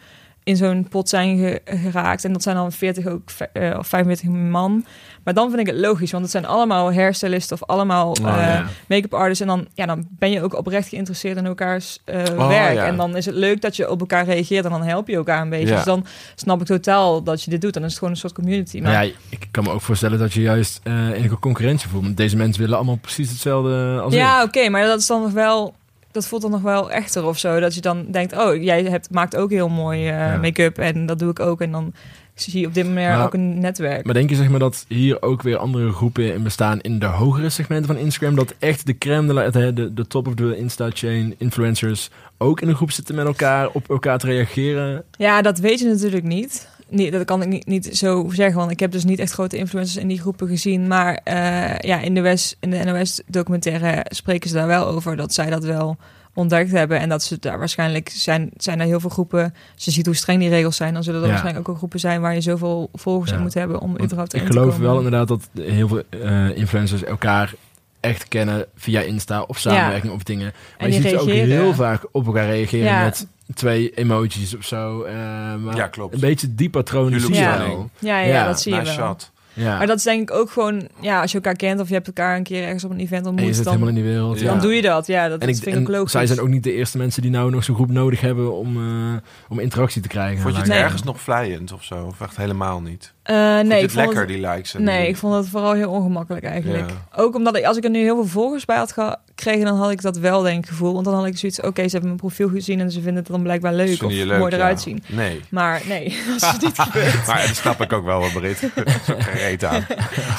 in 0.44 0.56
zo'n 0.56 0.86
pot 0.88 1.08
zijn 1.08 1.38
ge- 1.38 1.60
geraakt. 1.64 2.24
En 2.24 2.32
dat 2.32 2.42
zijn 2.42 2.56
dan 2.56 2.72
40 2.72 3.06
ook, 3.06 3.22
eh, 3.52 3.74
of 3.78 3.86
45 3.86 4.28
man. 4.28 4.84
Maar 5.24 5.34
dan 5.34 5.48
vind 5.48 5.60
ik 5.60 5.66
het 5.74 5.76
logisch, 5.84 6.10
want 6.10 6.22
het 6.22 6.32
zijn 6.32 6.46
allemaal 6.46 6.92
hairstylisten 6.94 7.56
of 7.60 7.68
allemaal 7.68 8.10
Oh, 8.10 8.28
eh, 8.28 8.36
ja. 8.36 8.66
make-up 8.88 9.14
artists. 9.14 9.40
En 9.40 9.46
dan, 9.46 9.66
ja, 9.74 9.86
dan 9.86 10.06
ben 10.10 10.30
je 10.30 10.42
ook 10.42 10.54
oprecht 10.58 10.88
geïnteresseerd 10.88 11.36
in 11.36 11.46
elkaars 11.46 11.98
eh, 12.04 12.22
Oh, 12.38 12.48
werk. 12.48 12.74
ja. 12.74 12.86
En 12.86 12.96
dan 12.96 13.16
is 13.16 13.26
het 13.26 13.34
leuk 13.34 13.60
dat 13.60 13.76
je 13.76 13.90
op 13.90 14.00
elkaar 14.00 14.24
reageert 14.24 14.64
en 14.64 14.70
dan 14.70 14.82
help 14.82 15.08
je 15.08 15.16
elkaar 15.16 15.40
een 15.42 15.48
beetje. 15.48 15.66
Ja. 15.68 15.74
Dus 15.74 15.84
dan 15.84 16.06
snap 16.34 16.60
ik 16.60 16.66
totaal 16.66 17.22
dat 17.22 17.42
je 17.42 17.50
dit 17.50 17.60
doet. 17.60 17.74
Dan 17.74 17.82
is 17.82 17.88
het 17.88 17.98
gewoon 17.98 18.12
een 18.14 18.20
soort 18.20 18.32
community. 18.34 18.80
Maar 18.80 19.04
ja, 19.04 19.12
ik 19.28 19.48
kan 19.50 19.64
me 19.64 19.70
ook 19.70 19.80
voorstellen 19.80 20.18
dat 20.18 20.32
je 20.32 20.40
juist 20.40 20.80
eh 20.82 21.08
enige 21.10 21.38
concurrentie 21.38 21.88
voelt. 21.88 22.04
Want 22.04 22.16
deze 22.16 22.36
mensen 22.36 22.60
willen 22.62 22.76
allemaal 22.76 22.98
precies 23.00 23.30
hetzelfde 23.30 24.00
als 24.02 24.14
Ja, 24.14 24.40
ik. 24.40 24.46
oké, 24.46 24.68
maar 24.68 24.84
dat 24.86 24.98
is 25.00 25.06
dan 25.06 25.22
nog 25.22 25.32
wel. 25.32 25.74
Dat 26.14 26.26
voelt 26.26 26.42
dan 26.42 26.50
nog 26.50 26.62
wel 26.62 26.90
echter 26.90 27.24
of 27.24 27.38
zo. 27.38 27.60
Dat 27.60 27.74
je 27.74 27.80
dan 27.80 28.04
denkt, 28.10 28.36
oh, 28.38 28.62
jij 28.62 28.82
hebt, 28.84 29.10
maakt 29.10 29.36
ook 29.36 29.50
heel 29.50 29.68
mooi 29.68 30.00
eh, 30.08 30.16
Ja. 30.18 30.36
make-up 30.36 30.78
en 30.78 31.06
dat 31.06 31.18
doe 31.18 31.30
ik 31.30 31.40
ook. 31.40 31.60
En 31.60 31.70
dan 31.70 31.92
zie 32.34 32.60
je 32.60 32.66
op 32.66 32.74
dit 32.74 32.86
moment 32.86 33.22
ook 33.22 33.34
een 33.34 33.58
netwerk. 33.60 34.04
Maar 34.04 34.14
denk 34.14 34.30
je 34.30 34.36
zeg 34.36 34.48
maar 34.48 34.58
dat 34.58 34.84
hier 34.88 35.22
ook 35.22 35.42
weer 35.42 35.56
andere 35.56 35.92
groepen 35.92 36.34
in 36.34 36.42
bestaan 36.42 36.80
in 36.80 36.98
de 36.98 37.06
hogere 37.06 37.48
segmenten 37.50 37.86
van 37.86 37.96
Instagram? 37.96 38.34
Dat 38.36 38.54
echt 38.58 38.86
de 38.86 38.98
crème 38.98 39.26
de, 39.26 39.32
la- 39.32 39.50
de, 39.50 39.72
de, 39.72 39.94
de 39.94 40.06
top 40.06 40.26
of 40.26 40.34
the 40.34 40.56
Insta-chain 40.56 41.34
influencers 41.38 42.10
ook 42.38 42.60
in 42.60 42.68
een 42.68 42.74
groep 42.74 42.90
zitten 42.90 43.14
met 43.14 43.26
elkaar, 43.26 43.68
op 43.72 43.88
elkaar 43.90 44.18
te 44.18 44.26
reageren? 44.26 45.02
Ja, 45.18 45.42
dat 45.42 45.58
weet 45.58 45.78
je 45.78 45.86
natuurlijk 45.88 46.24
niet. 46.24 46.68
Nee, 46.88 47.10
dat 47.10 47.24
kan 47.24 47.42
ik 47.42 47.48
niet, 47.48 47.66
niet 47.66 47.96
zo 47.96 48.28
zeggen, 48.32 48.56
want 48.56 48.70
ik 48.70 48.80
heb 48.80 48.92
dus 48.92 49.04
niet 49.04 49.18
echt 49.18 49.32
grote 49.32 49.56
influencers 49.56 49.96
in 50.02 50.08
die 50.08 50.20
groepen 50.20 50.48
gezien. 50.48 50.86
Maar 50.86 51.20
eh, 51.24 51.78
ja, 51.78 52.00
in 52.00 52.14
de, 52.14 52.20
West, 52.20 52.56
in 52.60 52.70
de 52.70 52.84
NOS-documentaire 52.84 54.04
spreken 54.08 54.48
ze 54.48 54.54
daar 54.54 54.66
wel 54.66 54.86
over 54.86 55.16
dat 55.16 55.34
zij 55.34 55.50
dat 55.50 55.64
wel 55.64 55.96
ontdekt 56.34 56.70
hebben. 56.70 56.98
En 57.00 57.08
dat 57.08 57.22
ze 57.22 57.36
daar 57.40 57.58
waarschijnlijk 57.58 58.08
zijn, 58.14 58.50
zijn 58.56 58.80
er 58.80 58.86
heel 58.86 59.00
veel 59.00 59.10
groepen. 59.10 59.54
Als 59.74 59.84
je 59.84 59.90
ziet 59.90 60.06
hoe 60.06 60.14
streng 60.14 60.40
die 60.40 60.48
regels 60.48 60.76
zijn, 60.76 60.94
dan 60.94 61.02
zullen 61.02 61.18
er 61.20 61.26
Ja. 61.26 61.32
waarschijnlijk 61.32 61.64
ook 61.68 61.72
wel 61.72 61.80
groepen 61.80 62.00
zijn 62.00 62.20
waar 62.20 62.34
je 62.34 62.40
zoveel 62.40 62.88
volgers 62.92 63.30
Ja. 63.30 63.36
in 63.36 63.42
moet 63.42 63.54
hebben 63.54 63.80
om 63.80 63.88
Want 63.90 64.02
überhaupt 64.02 64.34
ik 64.34 64.40
erin 64.40 64.52
te 64.52 64.58
geloof 64.58 64.72
komen. 64.74 64.88
wel 64.88 64.96
inderdaad 64.96 65.28
dat 65.28 65.48
heel 65.64 65.88
veel 65.88 66.02
eh, 66.10 66.56
influencers 66.56 67.04
elkaar 67.04 67.54
echt 68.00 68.28
kennen 68.28 68.66
via 68.76 69.00
Insta 69.00 69.42
of 69.42 69.58
samenwerking 69.58 70.12
of 70.12 70.22
dingen. 70.22 70.44
Maar 70.78 70.88
En 70.88 70.94
je 70.94 71.00
ziet 71.00 71.08
ze 71.10 71.18
ook 71.18 71.28
heel 71.28 71.74
vaak 71.74 72.02
op 72.12 72.26
elkaar 72.26 72.46
reageren 72.46 73.04
met 73.04 73.26
twee 73.54 73.90
emojis 73.90 74.56
of 74.56 74.64
zo. 74.64 75.02
eh, 75.02 75.14
maar 75.54 75.76
Ja, 75.76 75.86
klopt. 75.86 76.14
Een 76.14 76.20
beetje 76.20 76.54
die 76.54 76.70
patronen 76.70 77.20
zie 77.20 77.34
je 77.34 77.40
Ja. 77.40 77.58
wel. 77.58 77.90
Ja, 77.98 78.18
ja, 78.20 78.26
Ja, 78.26 78.46
dat 78.46 78.60
zie 78.60 78.74
je 78.74 78.82
wel. 78.82 78.92
shot. 78.92 79.32
Ja. 79.52 79.78
Maar 79.78 79.86
dat 79.86 79.96
is 79.96 80.02
denk 80.02 80.30
ik 80.30 80.36
ook 80.36 80.50
gewoon, 80.50 80.88
ja, 81.00 81.20
als 81.20 81.30
je 81.30 81.36
elkaar 81.36 81.54
kent 81.56 81.80
of 81.80 81.88
je 81.88 81.94
hebt 81.94 82.06
elkaar 82.06 82.36
een 82.36 82.42
keer 82.42 82.62
ergens 82.62 82.84
op 82.84 82.90
een 82.90 82.98
event 83.00 83.12
en 83.12 83.22
je 83.22 83.28
ontmoet, 83.36 83.54
zit 83.54 83.64
dan, 83.64 83.72
helemaal 83.72 83.94
in 83.96 84.02
die 84.02 84.12
wereld. 84.12 84.40
Ja. 84.40 84.46
dan 84.46 84.60
doe 84.60 84.74
je 84.74 84.82
dat. 84.82 85.06
Ja, 85.06 85.28
dat, 85.28 85.40
En, 85.40 85.46
dat 85.46 85.56
ik, 85.56 85.62
vind 85.62 85.76
ik 85.76 85.88
logisch. 85.88 86.12
zij 86.12 86.26
zijn 86.26 86.40
ook 86.40 86.48
niet 86.48 86.62
de 86.62 86.72
eerste 86.72 86.98
mensen 86.98 87.22
die 87.22 87.30
nou 87.30 87.50
nog 87.50 87.64
zo'n 87.64 87.74
groep 87.74 87.90
nodig 87.90 88.20
hebben 88.20 88.52
om, 88.56 88.76
eh, 88.76 89.16
om 89.48 89.58
interactie 89.58 90.02
te 90.02 90.08
krijgen. 90.08 90.40
Vond 90.42 90.54
je 90.54 90.60
het 90.60 90.70
Nee. 90.70 90.78
ergens 90.78 91.02
nog 91.02 91.20
vlijend 91.20 91.72
of 91.72 91.84
zo? 91.84 91.94
Of 92.04 92.20
echt 92.20 92.36
helemaal 92.36 92.80
niet? 92.80 93.13
Eh, 93.24 93.34
nee, 93.60 93.82
ik 93.82 93.90
vond 93.90 93.92
lekker, 93.94 94.18
het, 94.18 94.28
die 94.28 94.40
likes? 94.48 94.74
en 94.74 94.82
nee, 94.82 94.98
die- 95.00 95.08
ik 95.08 95.16
vond 95.16 95.34
het 95.34 95.48
vooral 95.48 95.72
heel 95.72 95.90
ongemakkelijk 95.90 96.44
eigenlijk. 96.44 96.90
Ja. 96.90 97.22
Ook 97.22 97.34
omdat 97.34 97.56
ik, 97.56 97.64
als 97.64 97.76
ik 97.76 97.84
er 97.84 97.90
nu 97.90 97.98
heel 98.02 98.14
veel 98.14 98.26
volgers 98.26 98.64
bij 98.64 98.76
had 98.76 98.92
gekregen, 98.92 99.64
dan 99.64 99.76
had 99.76 99.90
ik 99.90 100.02
dat 100.02 100.16
wel 100.16 100.42
denk 100.42 100.58
ik 100.64 100.68
gevoel. 100.68 100.92
Want 100.92 101.04
dan 101.04 101.14
had 101.14 101.26
ik 101.26 101.38
zoiets, 101.38 101.60
oké, 101.60 101.82
ze 101.82 101.88
hebben 101.90 102.02
mijn 102.08 102.16
profiel 102.16 102.48
gezien 102.48 102.80
en 102.80 102.90
ze 102.90 103.00
vinden 103.00 103.22
het 103.22 103.26
dan 103.32 103.42
blijkbaar 103.42 103.74
leuk 103.74 104.02
of 104.02 104.12
leuk, 104.12 104.38
mooi 104.38 104.50
ja. 104.50 104.56
eruit 104.56 104.80
zien. 104.80 105.02
Nee. 105.06 105.40
Maar 105.48 105.82
nee, 105.88 106.04
dat 106.40 106.54
is 106.54 106.60
niet 106.60 106.78
gebeurd. 106.88 107.26
Maar 107.26 107.46
dat 107.46 107.56
snap 107.56 107.80
ik 107.80 107.92
ook 107.92 108.04
wel, 108.04 108.20
wat 108.20 108.32
Brit. 108.32 108.70
Reet 109.34 109.64
aan. 109.64 109.84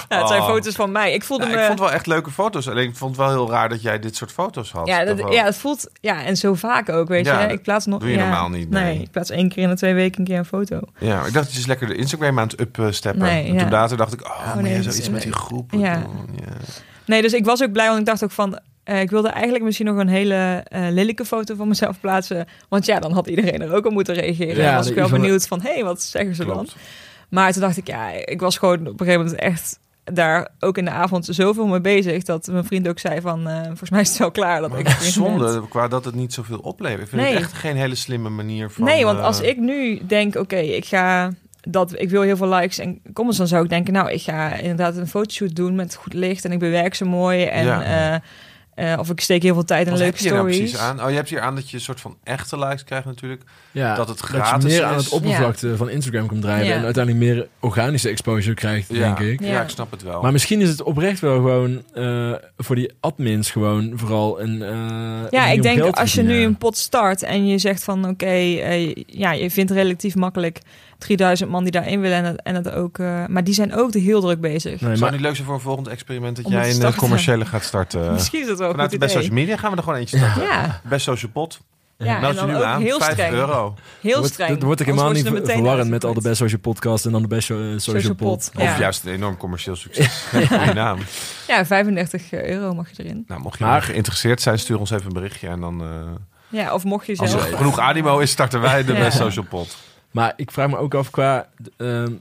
Ja, 0.09 0.19
het 0.19 0.27
zijn 0.27 0.41
Oh. 0.41 0.47
foto's 0.47 0.75
van 0.75 0.91
mij. 0.91 1.13
Ik 1.13 1.23
voelde 1.23 1.45
me... 1.45 1.51
ik 1.53 1.65
vond 1.65 1.79
wel 1.79 1.91
echt 1.91 2.05
leuke 2.07 2.31
foto's. 2.31 2.69
Alleen 2.69 2.89
ik 2.89 2.95
vond 2.95 3.15
het 3.17 3.25
wel 3.25 3.35
heel 3.35 3.49
raar 3.49 3.69
dat 3.69 3.81
jij 3.81 3.99
dit 3.99 4.15
soort 4.15 4.31
foto's 4.31 4.71
had. 4.71 4.87
Ja, 4.87 5.05
Dat 5.05 5.33
ja, 5.33 5.43
het 5.45 5.57
voelt... 5.57 5.89
Ja, 6.01 6.23
en 6.23 6.37
zo 6.37 6.53
vaak 6.53 6.89
ook, 6.89 7.07
weet 7.07 7.25
je. 7.25 7.31
Ik 7.49 7.61
plaats 7.61 7.85
nog... 7.85 7.99
doe 7.99 8.09
je 8.09 8.15
ja, 8.15 8.21
normaal 8.21 8.49
niet, 8.49 8.69
nee. 8.69 9.01
ik 9.01 9.11
plaats 9.11 9.29
één 9.29 9.49
keer 9.49 9.63
in 9.63 9.69
de 9.69 9.75
twee 9.75 9.93
weken 9.93 10.19
een 10.19 10.25
keer 10.25 10.37
een 10.37 10.45
foto. 10.45 10.79
Ja, 10.99 11.25
ik 11.25 11.33
dacht, 11.33 11.47
het 11.47 11.57
is 11.57 11.65
lekker 11.65 11.87
de 11.87 11.95
Instagram 11.95 12.39
aan 12.39 12.47
het 12.47 12.59
upsteppen. 12.83 13.21
Nee, 13.21 13.47
en 13.47 13.53
ja. 13.53 13.59
toen 13.59 13.69
later 13.71 13.97
dacht 13.97 14.13
ik, 14.13 14.21
oh, 14.25 14.29
Oh, 14.47 14.53
moet 14.53 14.63
nee, 14.63 14.77
is- 14.77 14.83
zoiets 14.85 15.09
met 15.09 15.21
die 15.21 15.31
nee. 15.31 15.39
groep 15.39 15.71
Ja. 15.73 15.95
doen? 15.97 16.29
Ja. 16.45 16.53
Nee, 17.05 17.21
dus 17.21 17.33
ik 17.33 17.45
was 17.45 17.63
ook 17.63 17.71
blij, 17.71 17.87
want 17.87 17.99
ik 17.99 18.05
dacht 18.05 18.23
ook 18.23 18.31
van... 18.31 18.59
eh, 18.83 19.01
ik 19.01 19.09
wilde 19.09 19.29
eigenlijk 19.29 19.63
misschien 19.63 19.85
nog 19.85 19.97
een 19.97 20.07
hele 20.07 20.63
eh 20.67 20.81
lelijke 20.89 21.25
foto 21.25 21.55
van 21.55 21.67
mezelf 21.67 21.99
plaatsen. 21.99 22.47
Want 22.69 22.85
ja, 22.85 22.99
dan 22.99 23.11
had 23.11 23.27
iedereen 23.27 23.61
er 23.61 23.73
ook 23.73 23.85
op 23.85 23.91
moeten 23.91 24.13
reageren. 24.15 24.55
Ja, 24.55 24.63
Ja, 24.69 24.75
was 24.75 24.87
ik 24.89 24.95
wel 24.95 25.09
benieuwd 25.09 25.47
van, 25.47 25.61
hé, 25.61 25.73
hey, 25.73 25.83
wat 25.83 26.01
zeggen 26.01 26.35
ze 26.35 26.45
dan? 26.45 26.67
Maar 27.29 27.51
toen 27.51 27.61
dacht 27.61 27.77
ik, 27.77 27.87
ja, 27.87 28.09
ik 28.11 28.39
was 28.41 28.57
gewoon 28.57 28.79
op 28.79 28.99
een 28.99 29.05
gegeven 29.05 29.19
moment 29.25 29.39
echt 29.39 29.79
daar 30.03 30.49
ook 30.59 30.77
in 30.77 30.85
de 30.85 30.91
avond 30.91 31.27
zoveel 31.29 31.67
mee 31.67 31.81
bezig... 31.81 32.23
dat 32.23 32.47
mijn 32.47 32.63
vriend 32.65 32.87
ook 32.87 32.99
zei 32.99 33.21
van, 33.21 33.47
eh, 33.47 33.61
volgens 33.65 33.89
mij 33.89 34.01
is 34.01 34.09
het 34.09 34.17
wel 34.17 34.31
klaar. 34.31 34.61
Dat 34.61 34.69
Maar 34.69 34.79
ik 34.79 34.87
zonde, 34.89 35.67
qua 35.69 35.87
dat 35.87 36.05
het 36.05 36.15
niet 36.15 36.33
zoveel 36.33 36.57
oplevert. 36.59 37.01
Ik 37.01 37.07
vind 37.07 37.21
Nee. 37.21 37.33
het 37.33 37.41
echt 37.41 37.53
geen 37.53 37.75
hele 37.75 37.95
slimme 37.95 38.29
manier 38.29 38.69
van... 38.69 38.83
Nee, 38.83 39.03
want 39.05 39.17
eh, 39.19 39.23
als 39.25 39.41
ik 39.41 39.57
nu 39.57 40.01
denk, 40.07 40.35
oké, 40.35 40.55
ik 40.57 40.85
ga 40.85 41.31
dat 41.67 41.99
ik 41.99 42.09
wil 42.09 42.21
heel 42.21 42.37
veel 42.37 42.49
likes 42.49 42.77
en 42.79 43.01
comments, 43.13 43.37
dan 43.37 43.47
zou 43.47 43.63
ik 43.63 43.69
denken, 43.69 43.93
nou, 43.93 44.11
ik 44.11 44.21
ga 44.21 44.53
inderdaad 44.53 44.97
een 44.97 45.07
fotoshoot 45.07 45.55
doen 45.55 45.75
met 45.75 45.95
goed 45.95 46.13
licht 46.13 46.45
en 46.45 46.51
ik 46.51 46.59
bewerk 46.59 46.95
ze 46.95 47.05
mooi 47.05 47.43
en 47.43 47.65
Ja. 47.65 47.83
eh, 47.83 48.19
eh, 48.93 48.99
of 48.99 49.09
ik 49.09 49.19
steek 49.21 49.43
heel 49.43 49.53
veel 49.53 49.63
tijd 49.63 49.87
in 49.87 49.97
leuke 49.97 50.23
je 50.23 50.29
nou 50.29 50.35
stories. 50.37 50.57
precies 50.57 50.77
aan? 50.77 51.03
Oh, 51.03 51.09
je 51.09 51.15
hebt 51.15 51.29
hier 51.29 51.39
aan 51.41 51.55
dat 51.55 51.69
je 51.69 51.75
een 51.77 51.81
soort 51.83 52.01
van 52.01 52.17
echte 52.23 52.59
likes 52.59 52.83
krijgt 52.83 53.05
natuurlijk. 53.05 53.41
Ja, 53.71 53.95
Dat 53.95 54.07
het 54.07 54.19
je 54.19 54.25
gratis 54.25 54.63
meer 54.63 54.73
is. 54.79 54.81
aan 54.83 54.95
het 54.95 55.09
oppervlakte 55.09 55.77
van 55.77 55.89
Instagram 55.89 56.27
komt 56.27 56.41
drijven 56.41 56.65
Ja. 56.67 56.75
en 56.75 56.83
uiteindelijk 56.83 57.25
meer 57.25 57.47
organische 57.59 58.09
exposure 58.09 58.55
krijgt, 58.55 58.87
Ja, 58.89 58.99
denk 59.15 59.19
ik. 59.19 59.39
ja. 59.47 59.51
Ja. 59.51 59.61
ik 59.61 59.69
snap 59.69 59.91
het 59.91 60.03
wel. 60.03 60.21
Maar 60.21 60.31
misschien 60.31 60.61
is 60.61 60.69
het 60.69 60.83
oprecht 60.83 61.19
wel 61.19 61.35
gewoon 61.35 61.81
eh, 61.93 62.31
voor 62.57 62.75
die 62.75 62.91
admins 62.99 63.51
gewoon 63.51 63.91
vooral 63.95 64.41
een. 64.41 64.61
eh, 64.61 64.69
een 64.69 65.27
Ja, 65.31 65.47
ik 65.47 65.61
denk 65.61 65.81
als 65.95 66.13
je 66.13 66.23
nu 66.23 66.43
een 66.43 66.57
pot 66.57 66.77
start 66.77 67.23
en 67.23 67.47
je 67.47 67.57
zegt 67.57 67.83
van 67.83 68.07
oké, 68.09 68.33
ja, 69.07 69.31
je 69.31 69.51
vindt 69.51 69.71
relatief 69.71 70.15
makkelijk 70.15 70.59
3000 70.97 71.49
man 71.49 71.63
die 71.63 71.71
daarin 71.71 72.01
willen 72.01 72.17
en 72.17 72.25
het, 72.25 72.41
en 72.41 72.55
het 72.55 72.69
ook, 72.71 72.99
eh, 72.99 73.25
maar 73.27 73.43
die 73.43 73.53
zijn 73.53 73.73
ook 73.75 73.93
heel 73.93 74.21
druk 74.21 74.41
bezig. 74.41 74.81
Nee, 74.81 74.97
maar 74.97 75.11
niet 75.11 75.21
leuk 75.21 75.33
zijn 75.35 75.45
voor 75.47 75.55
een 75.55 75.61
volgend 75.61 75.87
experiment 75.87 76.35
dat 76.35 76.45
Om 76.45 76.51
jij 76.51 76.61
een 76.61 76.67
eh, 76.69 76.73
starten. 76.75 76.99
commerciële 76.99 77.45
gaat 77.45 77.63
starten? 77.63 78.11
Misschien 78.13 78.41
is 78.41 78.47
het 78.47 78.57
wel 78.57 78.67
een 78.67 78.73
Vanuit 78.73 78.91
goed 78.91 78.99
de 78.99 79.05
Best 79.05 79.17
idee. 79.17 79.23
Social 79.27 79.45
Media 79.45 79.57
gaan 79.61 79.71
we 79.71 79.77
er 79.77 79.83
gewoon 79.83 79.99
eentje 79.99 80.17
starten. 80.17 80.41
Ja, 80.43 80.81
Best 80.83 81.05
Social 81.05 81.31
Pot. 81.31 81.59
ja 81.97 82.19
Meld 82.19 82.23
en 82.23 82.29
je 82.29 82.35
dan 82.35 82.47
nu 82.47 82.55
ook 82.55 82.63
aan. 82.63 82.81
heel 82.81 82.99
5 82.99 83.11
streng. 83.11 83.33
euro. 83.33 83.75
Heel 84.01 84.23
streng. 84.25 84.49
dat 84.53 84.61
wordt 84.63 84.79
ik 84.79 84.85
helemaal 84.85 85.11
niet 85.11 85.29
word 85.29 85.47
er 85.47 85.53
verwarrend 85.53 85.89
met 85.89 86.03
al 86.05 86.13
de. 86.13 86.21
Best 86.21 86.37
Social 86.37 86.59
Podcast 86.59 87.05
en 87.05 87.11
dan 87.11 87.21
de 87.21 87.27
Best 87.27 87.47
so- 87.47 87.55
Social, 87.77 87.79
Social 87.79 88.15
Pod. 88.15 88.49
Ja. 88.53 88.63
Of 88.71 88.79
juist 88.79 89.05
een 89.05 89.11
enorm 89.13 89.37
commercieel 89.37 89.75
succes. 89.75 90.23
Goeie 90.49 90.73
naam. 90.73 90.99
Ja, 91.47 91.65
35 91.65 92.31
euro 92.33 92.73
mag 92.73 92.87
je 92.95 93.03
erin. 93.03 93.23
Nou, 93.27 93.41
mocht 93.41 93.57
je 93.59 93.65
Maar- 93.65 93.81
geïnteresseerd 93.81 94.41
zijn, 94.41 94.59
stuur 94.59 94.79
ons 94.79 94.91
even 94.91 95.05
een 95.05 95.13
berichtje. 95.13 95.47
En 95.47 95.59
dan, 95.59 95.81
eh, 95.81 95.87
Ja, 96.49 96.73
of 96.73 96.83
mocht 96.83 97.05
je 97.05 97.17
als 97.17 97.29
zelf... 97.31 97.51
er 97.51 97.57
genoeg 97.57 97.79
animo 97.79 98.19
is, 98.19 98.29
starten 98.31 98.61
wij 98.61 98.83
de 98.85 98.93
Ja. 98.93 98.99
Best 98.99 99.17
Social 99.17 99.45
Pot. 99.45 99.77
Maar 100.15 100.33
ik 100.35 100.51
vraag 100.51 100.69
me 100.69 100.77
ook 100.77 100.93
af 100.93 101.09
qua. 101.09 101.49
ehm, 101.77 102.11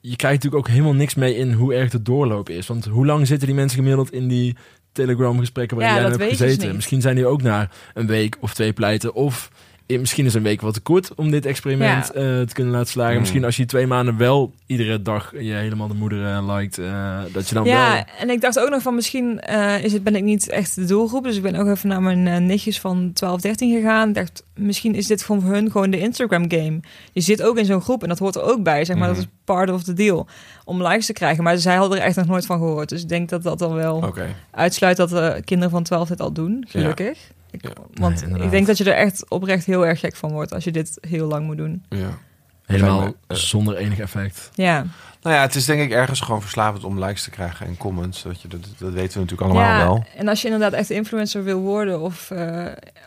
je 0.00 0.16
krijgt 0.16 0.36
natuurlijk 0.42 0.54
ook 0.54 0.68
helemaal 0.68 0.94
niks 0.94 1.14
mee 1.14 1.36
in 1.36 1.52
hoe 1.52 1.74
erg 1.74 1.90
de 1.90 2.02
doorloop 2.02 2.48
is. 2.48 2.66
Want 2.66 2.84
hoe 2.84 3.06
lang 3.06 3.26
zitten 3.26 3.46
die 3.46 3.56
mensen 3.56 3.78
gemiddeld 3.78 4.12
in 4.12 4.28
die 4.28 4.56
Telegram-gesprekken 4.92 5.76
waar 5.76 5.86
Ja, 5.86 5.94
jij 5.94 6.02
hebt 6.02 6.18
dus 6.18 6.28
gezeten? 6.28 6.66
niet. 6.66 6.74
Misschien 6.74 7.00
zijn 7.00 7.14
die 7.16 7.26
ook 7.26 7.42
na 7.42 7.68
een 7.94 8.06
week 8.06 8.36
of 8.40 8.54
twee 8.54 8.72
pleiten. 8.72 9.14
Of 9.14 9.50
misschien 9.88 10.26
is 10.26 10.34
een 10.34 10.42
week 10.42 10.60
wat 10.60 10.74
te 10.74 10.80
kort 10.80 11.14
om 11.14 11.30
dit 11.30 11.46
experiment 11.46 12.10
Ja. 12.14 12.20
eh, 12.20 12.46
te 12.46 12.52
kunnen 12.54 12.72
laten 12.72 12.88
slagen. 12.88 13.12
Hmm. 13.12 13.20
Misschien 13.20 13.44
als 13.44 13.56
je 13.56 13.66
twee 13.66 13.86
maanden 13.86 14.16
wel 14.16 14.52
iedere 14.66 15.02
dag 15.02 15.32
je 15.40 15.52
helemaal 15.52 15.88
de 15.88 15.94
moeder 15.94 16.24
eh, 16.26 16.54
liked, 16.56 16.78
eh, 16.78 17.18
dat 17.32 17.48
je 17.48 17.54
dan 17.54 17.64
wel... 17.64 17.72
Ja, 17.72 18.06
en 18.18 18.30
ik 18.30 18.40
dacht 18.40 18.58
ook 18.58 18.70
nog 18.70 18.82
van 18.82 18.94
misschien 18.94 19.40
eh, 19.40 19.84
is 19.84 19.92
het, 19.92 20.02
ben 20.04 20.16
ik 20.16 20.22
niet 20.22 20.48
echt 20.48 20.74
de 20.74 20.84
doelgroep. 20.84 21.24
Dus 21.24 21.36
ik 21.36 21.42
ben 21.42 21.54
ook 21.56 21.66
even 21.68 21.88
naar 21.88 22.02
mijn 22.02 22.46
nichtjes 22.46 22.80
van 22.80 23.10
12, 23.14 23.40
13 23.40 23.72
gegaan. 23.72 24.08
Ik 24.08 24.14
dacht, 24.14 24.44
misschien 24.54 24.94
is 24.94 25.06
dit 25.06 25.22
gewoon 25.22 25.40
voor 25.42 25.52
hun 25.52 25.70
gewoon 25.70 25.90
de 25.90 25.98
Instagram 25.98 26.50
game. 26.50 26.80
Je 27.12 27.20
zit 27.20 27.42
ook 27.42 27.58
in 27.58 27.64
zo'n 27.64 27.80
groep 27.82 28.02
en 28.02 28.08
dat 28.08 28.18
hoort 28.18 28.34
er 28.36 28.42
ook 28.42 28.62
bij. 28.62 28.84
Zeg 28.84 28.96
maar, 28.96 29.08
dat 29.08 29.16
is 29.16 29.26
part 29.44 29.70
of 29.70 29.82
the 29.82 29.92
deal. 29.92 30.26
Om 30.64 30.82
likes 30.82 31.06
te 31.06 31.12
krijgen. 31.12 31.44
Maar 31.44 31.58
zij 31.58 31.76
hadden 31.76 31.98
er 31.98 32.04
echt 32.04 32.16
nog 32.16 32.26
nooit 32.26 32.46
van 32.46 32.58
gehoord. 32.58 32.88
Dus 32.88 33.02
ik 33.02 33.08
denk 33.08 33.28
dat 33.28 33.42
dat 33.42 33.58
dan 33.58 33.74
wel 33.74 33.96
Oké. 33.96 34.26
uitsluit 34.50 34.96
dat 34.96 35.08
de 35.08 35.42
kinderen 35.44 35.70
van 35.70 35.82
12 35.82 36.08
dit 36.08 36.20
al 36.20 36.32
doen. 36.32 36.64
Gelukkig. 36.68 37.18
Ik, 37.60 37.68
Ja. 37.68 37.72
want 37.94 38.26
Nee, 38.26 38.42
ik 38.42 38.50
denk 38.50 38.66
dat 38.66 38.78
je 38.78 38.84
er 38.84 38.96
echt 38.96 39.30
oprecht 39.30 39.64
heel 39.64 39.86
erg 39.86 40.00
gek 40.00 40.16
van 40.16 40.30
wordt 40.32 40.52
als 40.52 40.64
je 40.64 40.72
dit 40.72 40.98
heel 41.00 41.26
lang 41.26 41.46
moet 41.46 41.56
doen. 41.56 41.84
Ja. 41.88 42.18
Helemaal 42.66 43.14
eh, 43.26 43.36
zonder 43.36 43.76
enig 43.76 43.98
effect. 43.98 44.50
Ja, 44.54 44.86
Nou 45.28 45.40
ja, 45.40 45.46
het 45.46 45.54
is 45.56 45.64
denk 45.64 45.80
ik 45.80 45.90
ergens 45.90 46.20
gewoon 46.20 46.40
verslavend 46.40 46.84
om 46.84 46.98
likes 47.04 47.22
te 47.22 47.30
krijgen 47.30 47.66
en 47.66 47.76
comments. 47.76 48.22
Dat, 48.22 48.40
je, 48.42 48.48
dat, 48.48 48.60
dat 48.78 48.92
weten 48.92 49.12
we 49.12 49.20
natuurlijk 49.20 49.40
allemaal 49.50 49.62
ja 49.78 49.84
wel. 49.84 50.04
en 50.16 50.28
als 50.28 50.40
je 50.42 50.48
inderdaad 50.48 50.72
echt 50.78 50.90
influencer 50.90 51.44
wil 51.44 51.58
worden 51.60 52.00
of, 52.00 52.30
eh 52.30 52.64